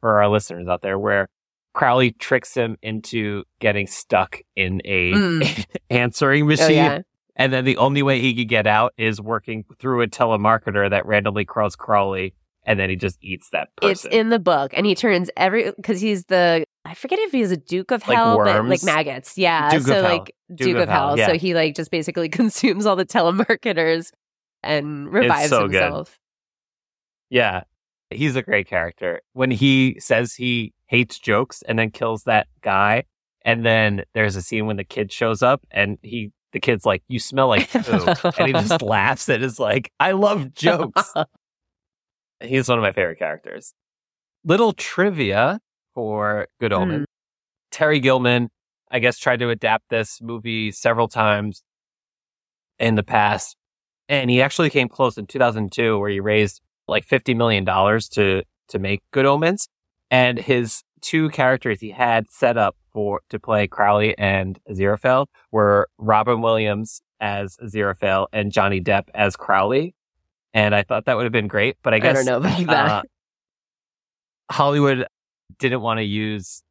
[0.00, 1.28] for our listeners out there where
[1.76, 5.66] Crowley tricks him into getting stuck in a Mm.
[5.90, 6.70] answering oh machine.
[6.76, 7.00] yeah,
[7.36, 11.04] And then the only way he could get out is working through a telemarketer that
[11.04, 12.32] randomly calls Crowley
[12.64, 13.90] and then he just eats that person.
[13.92, 17.52] it's in the book, and he turns every because he's the I forget if he's
[17.52, 19.36] a Duke of Like Hell, but like maggots.
[19.38, 20.02] Yeah, Duke so Hell.
[20.02, 21.16] like Duke, of, Hell.
[21.16, 21.26] yeah.
[21.28, 24.10] So he like just basically consumes all the telemarketers
[24.64, 25.80] and revives so good.
[25.82, 26.18] himself.
[27.30, 27.62] yeah.
[28.10, 29.20] He's a great character.
[29.32, 33.04] When he says he hates jokes and then kills that guy,
[33.44, 37.02] and then there's a scene when the kid shows up and he the kid's like,
[37.08, 38.06] You smell like poo.
[38.38, 41.12] and he just laughs and is like, I love jokes.
[42.40, 43.72] He's one of my favorite characters.
[44.44, 45.58] Little trivia
[45.94, 46.78] for Good Hmm.
[46.82, 47.04] Omen.
[47.70, 48.48] Terry Gilliam,
[48.90, 51.62] I guess, tried to adapt this movie several times
[52.78, 53.56] in the past.
[54.08, 58.78] And he actually came close in 2002 where he raised like $50 million to, to
[58.78, 59.68] make Good Omens.
[60.10, 65.88] And his two characters he had set up for, to play Crowley and Aziraphale were
[65.98, 69.94] Robin Williams as Aziraphale and Johnny Depp as Crowley.
[70.54, 72.66] And I thought that would have been great, but I guess I don't know about
[72.66, 72.90] that.
[72.90, 73.02] uh,
[74.50, 75.06] Hollywood
[75.58, 76.62] didn't want to use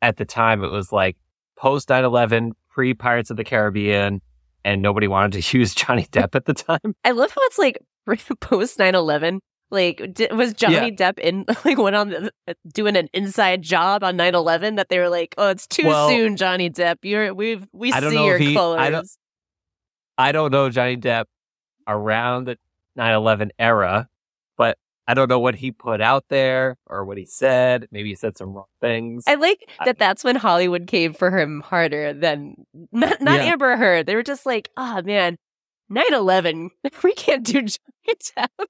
[0.00, 0.62] at the time.
[0.62, 1.16] It was like
[1.56, 4.20] post 9/11, pre Pirates of the Caribbean,
[4.64, 6.94] and nobody wanted to use Johnny Depp at the time.
[7.04, 7.78] I love how it's like
[8.40, 9.40] post 9 11.
[9.72, 10.00] Like,
[10.30, 12.32] was Johnny Depp in, like, went on the,
[12.72, 16.08] doing an inside job on 9 11 that they were like, oh, it's too Well,
[16.10, 16.98] soon, Johnny Depp.
[17.02, 18.80] You're, we've, we see your he- colors.
[18.80, 19.08] I don't-
[20.18, 21.24] I don't know Johnny Depp
[21.88, 22.58] around the
[22.98, 24.08] 9/11 era,
[24.58, 24.76] but
[25.08, 27.88] I don't know what he put out there or what he said.
[27.90, 29.24] Maybe he said some wrong things.
[29.26, 33.52] I like I- that that's when Hollywood came for him harder than not, not Yeah.
[33.52, 34.06] Amber Heard.
[34.06, 35.38] They were just like, oh man,
[35.88, 36.70] 9 11,
[37.02, 38.66] we can't do Johnny Depp.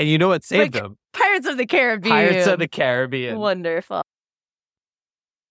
[0.00, 0.96] And you know what saved Like, him?
[1.12, 2.12] Pirates of the Caribbean.
[2.14, 3.38] Pirates of the Caribbean.
[3.38, 4.02] Wonderful.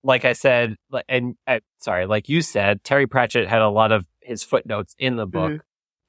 [0.04, 0.76] like I said,
[1.10, 5.18] and uh, sorry, like you said, Terry Pratchett had a lot of his footnotes in
[5.18, 5.60] the book Mhm.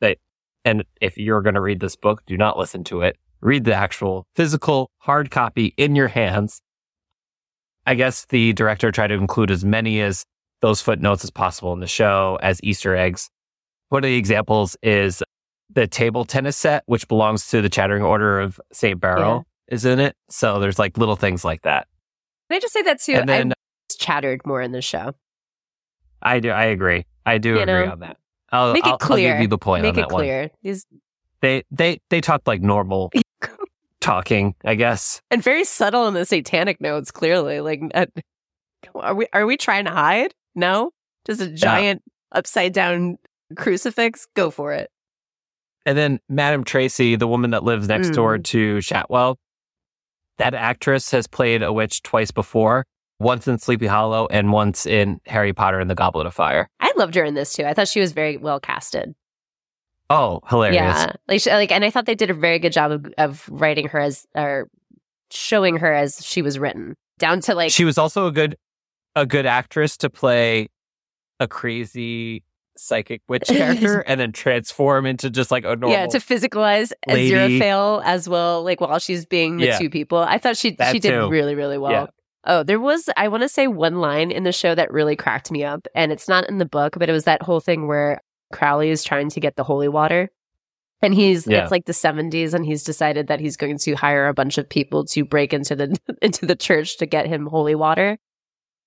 [0.00, 0.18] that,
[0.64, 3.16] and if you're going to read this book, do not listen to it.
[3.40, 6.62] Read the actual physical hard copy in your hands.
[7.86, 10.24] I guess the director tried to include as many as
[10.60, 13.28] those footnotes as possible in the show as Easter eggs.
[13.88, 15.20] One of the examples is
[15.72, 19.00] the table tennis set, which belongs to the Chattering Order of St.
[19.00, 20.16] Beryl, is in it.
[20.28, 21.86] So there's like little things like that.
[22.50, 23.12] Can I just say that too?
[23.14, 23.54] And then I
[23.98, 25.14] chattered more in the show.
[26.22, 26.50] I do.
[26.50, 27.06] I agree.
[27.24, 28.16] I do You agree know, on that.
[28.52, 29.32] I'll, make it I'll- I'll clear.
[29.34, 30.22] give you the point Make on that one.
[30.22, 30.50] clear.
[30.62, 30.86] These
[31.40, 33.12] They they they talked like normal
[34.00, 35.20] talking, I guess.
[35.30, 37.10] and very subtle in the satanic notes.
[37.10, 38.06] Clearly, like, uh,
[38.94, 40.34] are we are we trying to hide?
[40.54, 40.90] No,
[41.26, 42.02] just a giant
[42.32, 43.18] upside down
[43.56, 44.26] crucifix.
[44.34, 44.90] Go for it.
[45.86, 48.14] And then Madame Tracy, the woman that lives next Mm.
[48.14, 49.38] door to Shadwell,
[50.38, 52.86] that actress has played a witch twice before.
[53.18, 56.70] Once in Sleepy Hollow and once in Harry Potter and the Goblet of Fire.
[56.80, 57.64] I loved her in this too.
[57.64, 59.14] I thought she was very well casted.
[60.08, 60.80] Oh, hilarious.
[60.80, 63.46] Yeah, like, she, like, and I thought they did a very good job of, of
[63.50, 64.68] writing her as or
[65.30, 68.56] showing her as she was written, down to like she was also a good
[69.14, 70.68] a good actress to play
[71.38, 72.42] a crazy
[72.76, 77.30] psychic witch character and then transform into just like a normal yeah to physicalize lady.
[77.32, 79.78] Aziraphale as well, like while she's being the Yeah.
[79.78, 80.18] two people.
[80.18, 81.28] I thought she That she did too.
[81.28, 81.90] really really well.
[81.92, 82.06] Yeah.
[82.44, 85.50] Oh, there was I want to say one line in the show that really cracked
[85.50, 88.20] me up, and it's not in the book, but it was that whole thing where
[88.52, 90.30] Crowley is trying to get the holy water.
[91.02, 91.62] And he's Yeah.
[91.62, 94.68] it's like the 70s and he's decided that he's going to hire a bunch of
[94.68, 98.18] people to break into the into the church to get him holy water.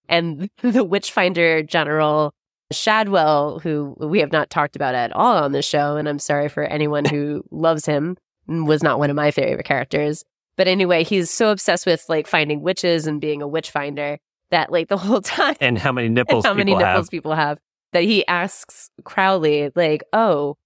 [0.09, 2.33] And the witchfinder general
[2.71, 6.49] Shadwell, who we have not talked about at all on this show, and I'm sorry
[6.49, 8.17] for anyone who loves him,
[8.47, 10.23] was not one of my favorite characters.
[10.55, 14.19] But anyway, he's so obsessed with like finding witches and being a witch finder
[14.51, 17.09] that like the whole time and how many nipples how many nipples have.
[17.09, 17.59] people have
[17.91, 20.57] that he asks Crowley like, "Oh,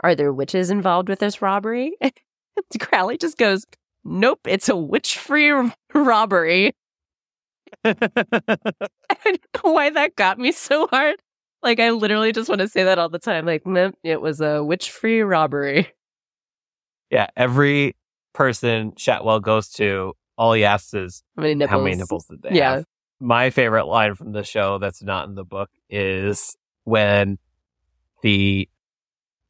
[0.00, 1.96] are there witches involved with this robbery?"
[2.80, 3.64] Crowley just goes,
[4.04, 6.74] "Nope, it's a witch-free robbery."
[9.24, 11.16] I don't know why that got me so hard.
[11.62, 13.46] Like I literally just want to say that all the time.
[13.46, 13.62] Like,
[14.02, 15.88] it was a witch-free robbery.
[17.10, 17.96] yeah, every
[18.32, 21.70] person Shadwell goes to, all he asks is How many nipples?
[21.70, 22.74] how many nipples did they Yeah.
[22.76, 22.84] have.
[23.20, 27.38] My favorite line from the show that's not in the book is when
[28.22, 28.68] the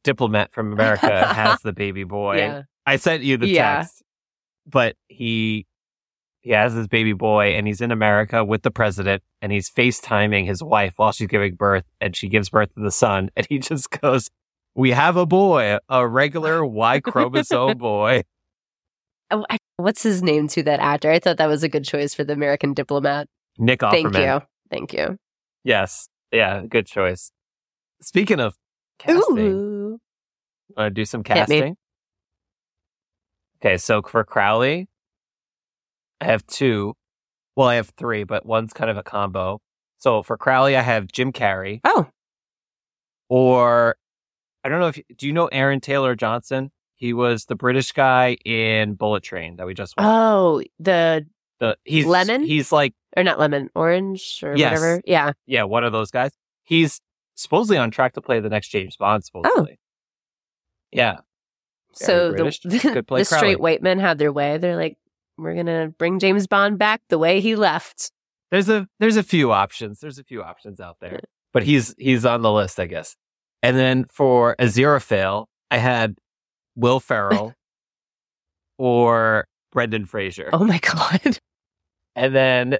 [0.03, 2.37] diplomat from America has the baby boy.
[2.37, 2.61] Yeah.
[2.85, 3.77] I sent you the Yeah.
[3.79, 4.03] text,
[4.67, 5.65] but he
[6.45, 10.45] he has this baby boy and he's in America with the president and he's FaceTiming
[10.45, 13.57] his wife while she's giving birth and she gives birth to the son and he
[13.57, 14.29] just goes,
[14.75, 18.25] "We have a boy, a regular Y chromosome boy."
[19.31, 21.09] Oh, I- what's his name to that actor?
[21.09, 23.27] I thought that was a good choice for the American diplomat.
[23.57, 24.13] Nick Offerman.
[24.13, 24.41] Thank you.
[24.69, 25.17] Thank you.
[25.63, 26.09] Yes.
[26.31, 27.31] Yeah, good choice.
[28.03, 28.55] Speaking of
[28.99, 29.99] casting, Ooh.
[30.77, 31.75] want to do some casting?
[33.59, 34.87] Okay, so for Crowley,
[36.21, 36.93] I have two.
[37.55, 39.59] Well, I have three, but one's kind of a combo.
[39.97, 42.07] So for Crowley, I have Jim Carrey, Oh,
[43.29, 43.95] or
[44.63, 46.71] I don't know if do you know Aaron Taylor Johnson?
[46.95, 50.07] He was the British guy in Bullet Train that we just watched.
[50.07, 51.25] oh, the
[51.59, 52.43] the, he's Lemon?
[52.43, 54.71] He's like or not lemon, orange or Yes.
[54.71, 55.01] whatever.
[55.05, 55.31] Yeah.
[55.45, 56.31] yeah, one of those guys.
[56.63, 56.99] He's
[57.35, 59.23] supposedly on track to play the next James Bond.
[59.33, 59.39] Oh.
[59.41, 59.79] Supposedly,
[60.91, 61.17] yeah.
[61.93, 62.59] So British.
[62.63, 64.57] the, Could play the straight white men had their way.
[64.57, 64.97] They're like,
[65.37, 68.11] we're gonna bring James Bond back the way he left.
[68.51, 69.99] there's a there's a few options.
[69.99, 71.19] There's a few options out there,
[71.53, 73.15] but he's he's on the list, I guess.
[73.63, 76.15] And then for Aziraphale, I had
[76.75, 77.53] Will Ferrell
[78.77, 80.49] or Brendan Fraser.
[80.53, 81.39] Oh my god.
[82.17, 82.77] And then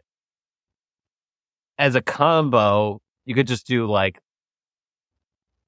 [1.77, 4.17] as a combo, you could just do like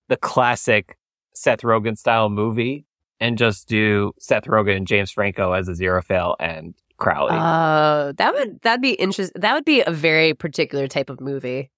[0.07, 0.95] the classic
[1.33, 2.85] Seth Rogen style movie
[3.19, 7.33] and just do Seth Rogen and James Franco as a zero Aziraphale and Crowley.
[7.33, 9.39] Uh, that would that'd be interesting.
[9.41, 11.71] That would be a very particular type of movie.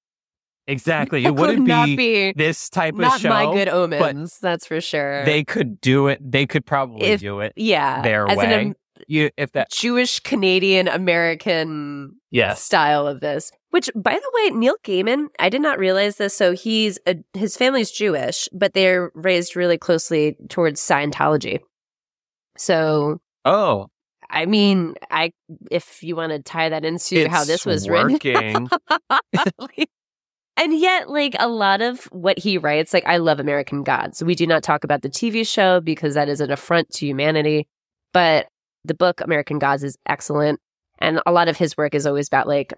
[0.67, 1.25] exactly.
[1.25, 3.29] It wouldn't would not be, be this type of not show.
[3.29, 4.39] my good omens.
[4.39, 5.25] That's for sure.
[5.25, 6.19] They could do it.
[6.21, 8.53] They could probably If- do it yeah, their as way.
[8.67, 8.75] an
[9.07, 12.61] you, if that, Jewish Canadian American yes.
[12.61, 13.51] style of this.
[13.71, 16.35] Which, by the way, Neil Gaiman, I did not realize this.
[16.35, 21.59] So he's a, his family's Jewish, but they're raised really closely towards Scientology.
[22.57, 23.87] So, Oh,
[24.29, 25.31] I mean, I
[25.71, 28.19] if you want to tie that into how this was written,
[30.57, 34.23] and yet, like a lot of what he writes, like I love American Gods.
[34.23, 37.67] We do not talk about the TV show because that is an affront to humanity.
[38.13, 38.47] But
[38.83, 40.59] the book American Gods is excellent,
[40.99, 42.73] and a lot of his work is always about like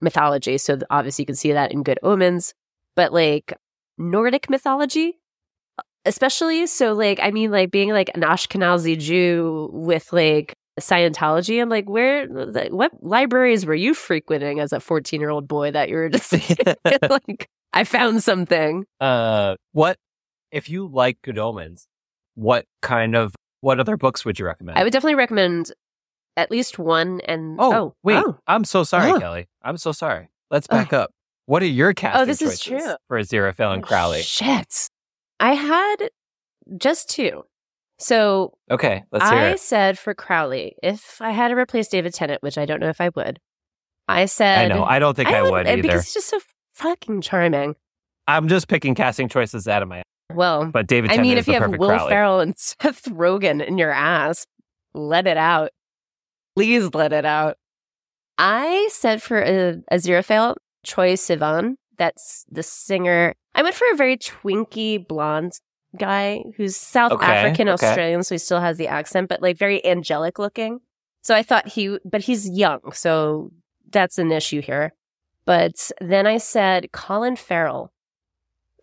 [0.00, 0.58] mythology.
[0.58, 2.54] So obviously, you can see that in Good Omens,
[2.96, 3.54] but like
[3.96, 5.18] Nordic mythology,
[6.04, 6.66] especially.
[6.66, 11.60] So like, I mean, like being like an Ashkenazi Jew with like Scientology.
[11.60, 15.88] I'm like, where, what libraries were you frequenting as a 14 year old boy that
[15.88, 16.32] you were just
[17.10, 18.84] like, I found something.
[19.00, 19.98] uh, what
[20.50, 21.86] if you like Good Omens?
[22.34, 24.78] What kind of what other books would you recommend?
[24.78, 25.72] I would definitely recommend
[26.38, 27.20] at least one.
[27.24, 28.38] And oh, wait, oh.
[28.46, 29.18] I'm so sorry, Oh.
[29.20, 29.48] Kelly.
[29.62, 30.30] I'm so sorry.
[30.50, 31.10] Let's back up.
[31.46, 32.94] What are your casting Oh, this is choices true.
[33.08, 34.22] for Aziraphale and Crowley?
[34.22, 34.88] Shit.
[35.40, 35.96] I had
[36.76, 37.44] just two.
[37.98, 39.60] So Okay, let's hear I it.
[39.60, 43.00] said for Crowley, if I had to replace David Tennant, which I don't know if
[43.00, 43.40] I would,
[44.06, 44.84] I said I know.
[44.84, 45.82] I don't think I, would- would uh, either.
[45.82, 46.38] because he's just so
[46.74, 47.74] fucking charming.
[48.28, 49.98] I'm just picking casting choices out of my.
[49.98, 50.04] Ass.
[50.34, 52.10] Well, But David I Tennant mean, is if you have Will Crowley.
[52.10, 54.46] Ferrell and Seth Rogen in your ass,
[54.94, 55.70] let it out.
[56.58, 57.56] Please let it out.
[58.36, 60.56] I said for uh, Aziraphale,
[60.86, 61.74] Troye Sivan.
[61.96, 63.34] That's the singer.
[63.54, 65.52] I went for a very twinky blonde
[65.96, 67.86] guy who's South Okay, African okay.
[67.86, 70.80] Australian, so he still has the accent, but like very angelic looking.
[71.22, 73.50] So I thought he, but he's young, so
[73.90, 74.94] that's an issue here.
[75.44, 77.92] But then I said Colin Farrell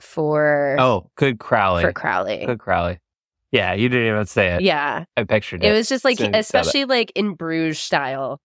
[0.01, 1.83] for Oh, good Crowley.
[1.83, 2.45] for Crowley.
[2.45, 2.99] Good Crowley.
[3.55, 4.61] Yeah, you didn't even say it.
[4.61, 5.71] Yeah, I pictured it.
[5.71, 6.61] it was just like, soon as you said it.
[6.61, 8.39] especially like in Bruges style,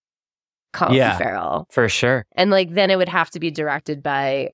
[0.73, 1.19] Colin Yeah.
[1.19, 2.27] Farrell, for sure.
[2.37, 4.51] and like then it would have to be directed by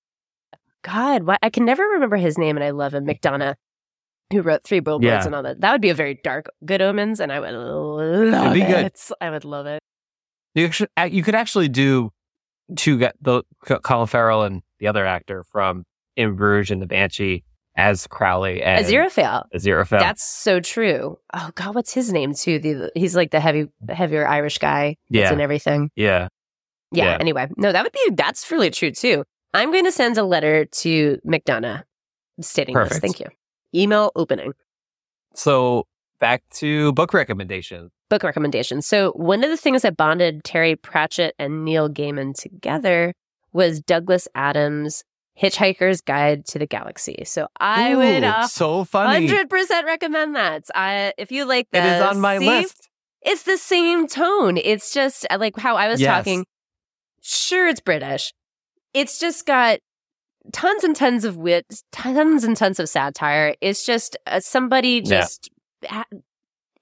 [0.82, 1.24] God.
[1.24, 3.54] What I can never remember his name, and I love him, McDonagh,
[4.32, 5.24] who wrote Three Billboards Yeah.
[5.26, 5.60] and all that.
[5.60, 8.86] That would be a very dark Good Omens, and I would love be good.
[8.86, 9.10] it.
[9.20, 9.80] I would love it.
[10.54, 12.12] You actually, you could actually do
[12.76, 13.42] two the
[13.82, 15.84] Colin Farrell and the other actor from
[16.16, 17.44] In Bruges and the Banshee
[17.76, 19.44] as Crowley and Aziraphale.
[19.54, 20.00] Aziraphale.
[20.00, 21.18] That's so true.
[21.34, 22.58] Oh God, what's his name too?
[22.58, 24.96] The, he's like the heavy, heavier Irish guy.
[25.08, 25.32] Yeah.
[25.32, 25.90] in everything.
[25.96, 26.28] yeah.
[26.92, 27.18] Yeah, Yeah.
[27.20, 29.24] Anyway, no, that would be that's really true too.
[29.52, 31.82] I'm going to send a letter to McDonagh
[32.40, 32.98] stating this.
[32.98, 33.26] Thank you.
[33.74, 34.52] Email opening.
[35.34, 35.86] So
[36.20, 37.90] back to book recommendations.
[38.08, 38.86] Book recommendations.
[38.86, 43.12] So one of the things that bonded Terry Pratchett and Neil Gaiman together
[43.52, 45.02] was Douglas Adams'
[45.40, 47.22] Hitchhiker's Guide to the Galaxy.
[47.26, 49.26] So I would uh, so funny.
[49.26, 50.64] hundred percent recommend that.
[50.74, 52.88] I if you like It it is on my list.
[53.22, 54.56] It's the same tone.
[54.56, 56.16] It's just uh, like how I was Yes.
[56.16, 56.46] talking.
[57.22, 58.32] Sure, it's British.
[58.94, 59.80] It's just got
[60.52, 63.54] tons and tons of wit, tons and tons of satire.
[63.60, 65.20] It's just uh, somebody Yeah.
[65.22, 65.50] just
[65.84, 66.04] ha-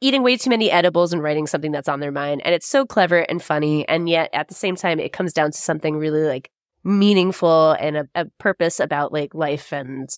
[0.03, 2.43] eating way too many edibles and writing something that's on their mind.
[2.45, 3.89] And it's so clever and funny.
[3.89, 6.51] And yet at the same time, it comes down to something really like
[6.85, 10.09] meaningful and a, a purpose about like life and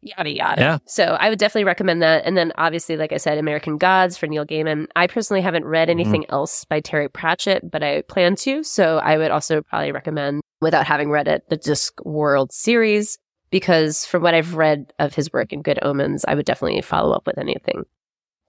[0.00, 0.60] yada yada.
[0.60, 0.78] Yeah.
[0.86, 2.24] So I would definitely recommend that.
[2.26, 4.86] And then obviously, like I said, American Gods for Neil Gaiman.
[4.96, 6.00] I personally haven't read Mm-hmm.
[6.00, 8.62] anything else by Terry Pratchett, but I plan to.
[8.62, 13.18] So I would also probably recommend, without having read it, the Discworld series.
[13.50, 17.14] Because from what I've read of his work in Good Omens, I would definitely follow
[17.14, 17.84] up with anything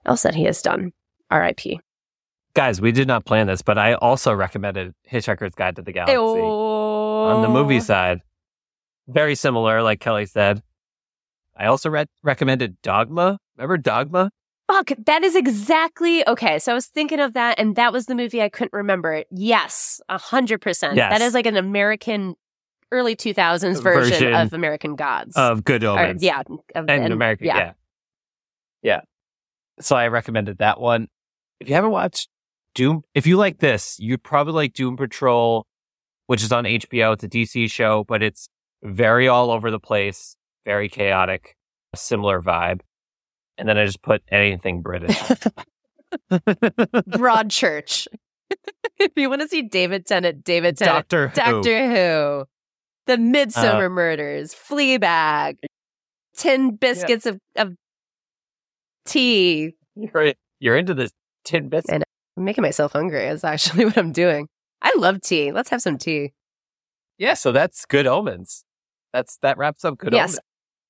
[0.04, 0.90] else that he has done.
[1.30, 1.78] R.I.P.
[2.54, 6.16] Guys, we did not plan this, but I also recommended Hitchhiker's Guide to the Galaxy
[7.26, 8.20] on the movie side.
[9.08, 10.62] Very similar, like Kelly said.
[11.56, 13.38] I also read recommended Dogma.
[13.56, 14.30] Remember Dogma?
[14.68, 16.58] Fuck, that is exactly okay.
[16.58, 19.22] So I was thinking of that, and that was the movie I couldn't remember.
[19.30, 20.96] Yes, a hundred percent.
[20.96, 22.34] That is like an American
[22.92, 25.36] early two thousands version, Version of American Gods.
[25.36, 26.22] Of Good Or, Omens.
[26.22, 26.42] yeah,
[26.74, 27.46] of- and, American.
[27.46, 27.72] Yeah.
[28.82, 29.00] yeah.
[29.80, 31.08] So I recommended that one.
[31.60, 32.28] If you haven't watched
[32.74, 35.66] Doom, if you like this, you'd probably like Doom Patrol
[36.26, 37.12] which is on HBO.
[37.14, 38.48] It's a DC show, but it's
[38.82, 41.56] very all over the place, very chaotic,
[41.92, 42.80] a similar vibe.
[43.58, 45.16] And then I just put anything British.
[46.30, 48.06] Broadchurch.
[48.98, 51.34] if you want to see David Tennant, David Tennant, Doctor Who.
[51.34, 52.44] Doctor Who,
[53.06, 55.56] The Midsomer uh, Murders, Fleabag,
[56.36, 57.74] Tin Biscuits of, of
[59.06, 59.72] Tea.
[59.94, 61.10] You're, you're into this
[61.44, 61.88] tin bits.
[61.88, 62.04] And-
[62.36, 63.26] I'm making myself hungry.
[63.26, 64.48] Is actually what I'm doing.
[64.82, 65.52] I love tea.
[65.52, 66.32] Let's have some tea.
[67.18, 68.64] Yeah, so that's good omens.
[69.12, 70.32] That's that wraps up good yes.
[70.32, 70.40] omens.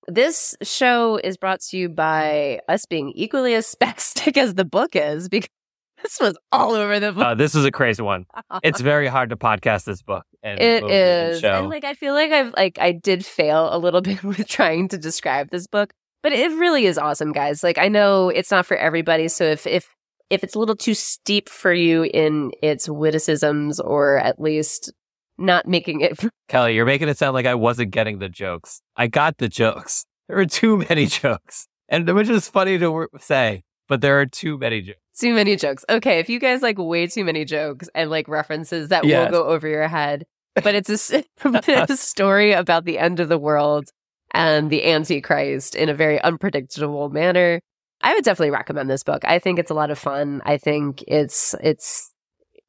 [0.09, 4.95] This show is brought to you by us being equally as spastic as the book
[4.95, 5.49] is because
[6.03, 7.25] this was all over the book.
[7.25, 8.27] Uh, this is a crazy one.
[8.63, 10.25] It's very hard to podcast this book.
[10.43, 13.79] And It movie and And like I feel like I've like I did fail a
[13.79, 15.93] little bit with trying to describe this book,
[16.23, 17.63] but it really is awesome, guys.
[17.63, 19.96] Like I know it's not for everybody, so if if
[20.31, 24.93] if it's a little too steep for you in its witticisms or at least
[25.39, 28.81] not making it Kelly, you're making it sound like I wasn't getting the jokes.
[28.97, 30.05] I got the jokes.
[30.29, 34.59] There were too many jokes, and which is funny to say, but there are too
[34.59, 34.99] many jokes.
[35.21, 35.85] too many jokes.
[35.89, 39.31] Okay, if you guys like way too many jokes and like references that Yes.
[39.31, 40.25] will go over your head,
[40.57, 43.89] but it's a, a story about the end of the world
[44.35, 47.61] and the Antichrist in a very unpredictable manner.
[48.03, 49.25] I would definitely recommend this book.
[49.25, 50.43] I think it's a lot of fun.
[50.45, 52.13] I think it's it's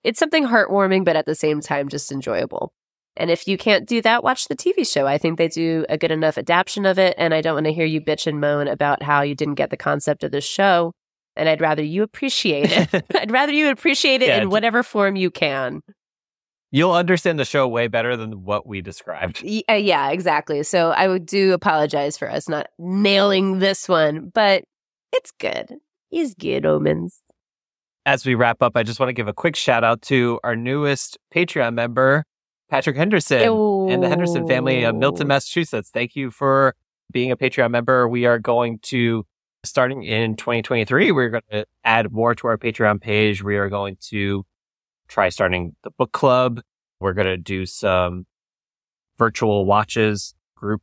[0.03, 2.71] it's something heartwarming, but at the same time just enjoyable.
[3.17, 5.07] And if you can't do that, watch the TV show.
[5.07, 7.15] I think they do a good enough adaptation of it.
[7.17, 9.71] And I don't want to hear you bitch and moan about how you didn't get
[9.71, 10.93] the concept of the show.
[11.35, 13.05] And I'd rather you appreciate it.
[13.15, 15.81] I'd rather you appreciate it Yeah, in whatever form you can.
[16.69, 19.43] You'll understand the show way better than what we described.
[19.69, 20.63] Uh, yeah, exactly.
[20.63, 24.63] So I would do apologize for us not nailing this one, but
[25.17, 25.79] it's good.
[26.09, 27.21] He's good, Omens.
[28.05, 30.55] As we wrap up, I just want to give a quick shout out to our
[30.55, 32.23] newest Patreon member,
[32.69, 35.89] Patrick Henderson, and the Henderson family of Milton, Massachusetts.
[35.93, 36.75] Thank you for
[37.11, 38.07] being a Patreon member.
[38.07, 39.25] We are going to,
[39.65, 43.43] starting in 2023, we're going to add more to our Patreon page.
[43.43, 44.45] We are going to
[45.09, 46.61] try starting the book club.
[47.01, 48.25] We're going to do some
[49.17, 50.81] virtual watches, group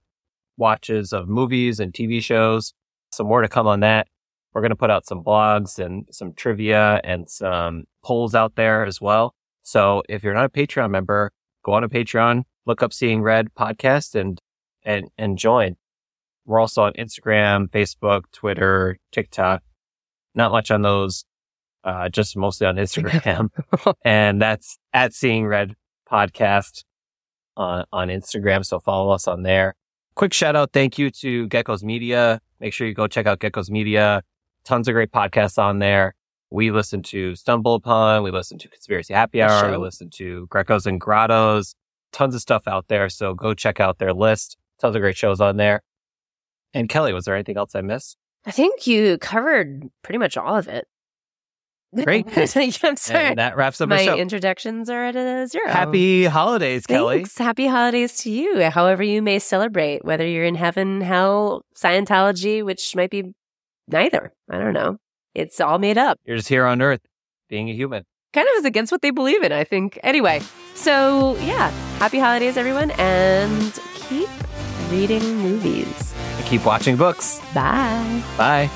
[0.58, 2.74] watches of movies and TV shows.
[3.12, 4.08] Some more to come on that.
[4.54, 8.86] We're going to put out some blogs and some trivia and some polls out there
[8.86, 9.34] as well.
[9.62, 11.32] So if you're not a Patreon member,
[11.64, 14.40] go on to Patreon, look up Seeing Read podcast and,
[14.84, 15.76] and, and join.
[16.46, 19.62] We're also on Instagram, Facebook, Twitter, TikTok.
[20.36, 21.24] Not much on those,
[21.82, 23.48] uh, just mostly on Instagram.
[24.04, 25.74] and that's at Seeing Read
[26.08, 26.84] podcast
[27.56, 28.64] on, on Instagram.
[28.64, 29.74] So follow us on there.
[30.14, 30.72] Quick shout out.
[30.72, 32.40] Thank you to Gecko's Media.
[32.60, 34.22] Make sure you go check out Gecko's Media.
[34.64, 36.14] Tons of great podcasts on there.
[36.50, 38.22] We listen to Stumble Upon.
[38.22, 39.70] We listen to Conspiracy Happy Hour.
[39.70, 41.74] We listen to Grecos and Grottos.
[42.12, 43.08] Tons of stuff out there.
[43.08, 44.56] So go check out their list.
[44.80, 45.82] Tons of great shows on there.
[46.72, 48.16] And Kelly, was there anything else I missed?
[48.46, 50.86] I think you covered pretty much all of it.
[52.02, 52.26] Great.
[52.36, 53.24] I'm sorry.
[53.26, 54.16] And that wraps up My show.
[54.16, 55.68] introductions are at a zero.
[55.68, 57.18] Happy holidays, Kelly.
[57.18, 57.38] Thanks.
[57.38, 62.96] Happy holidays to you, however you may celebrate, whether you're in heaven, hell, Scientology, which
[62.96, 63.32] might be
[63.88, 64.32] neither.
[64.50, 64.98] I don't know.
[65.34, 66.18] It's all made up.
[66.24, 67.00] You're just here on Earth,
[67.48, 68.04] being a human.
[68.32, 69.98] Kind of is against what they believe in, I think.
[70.02, 70.40] Anyway,
[70.74, 74.28] so yeah, happy holidays, everyone, and keep
[74.90, 76.14] reading movies.
[76.36, 77.40] And keep watching books.
[77.54, 78.22] Bye.
[78.36, 78.70] Bye.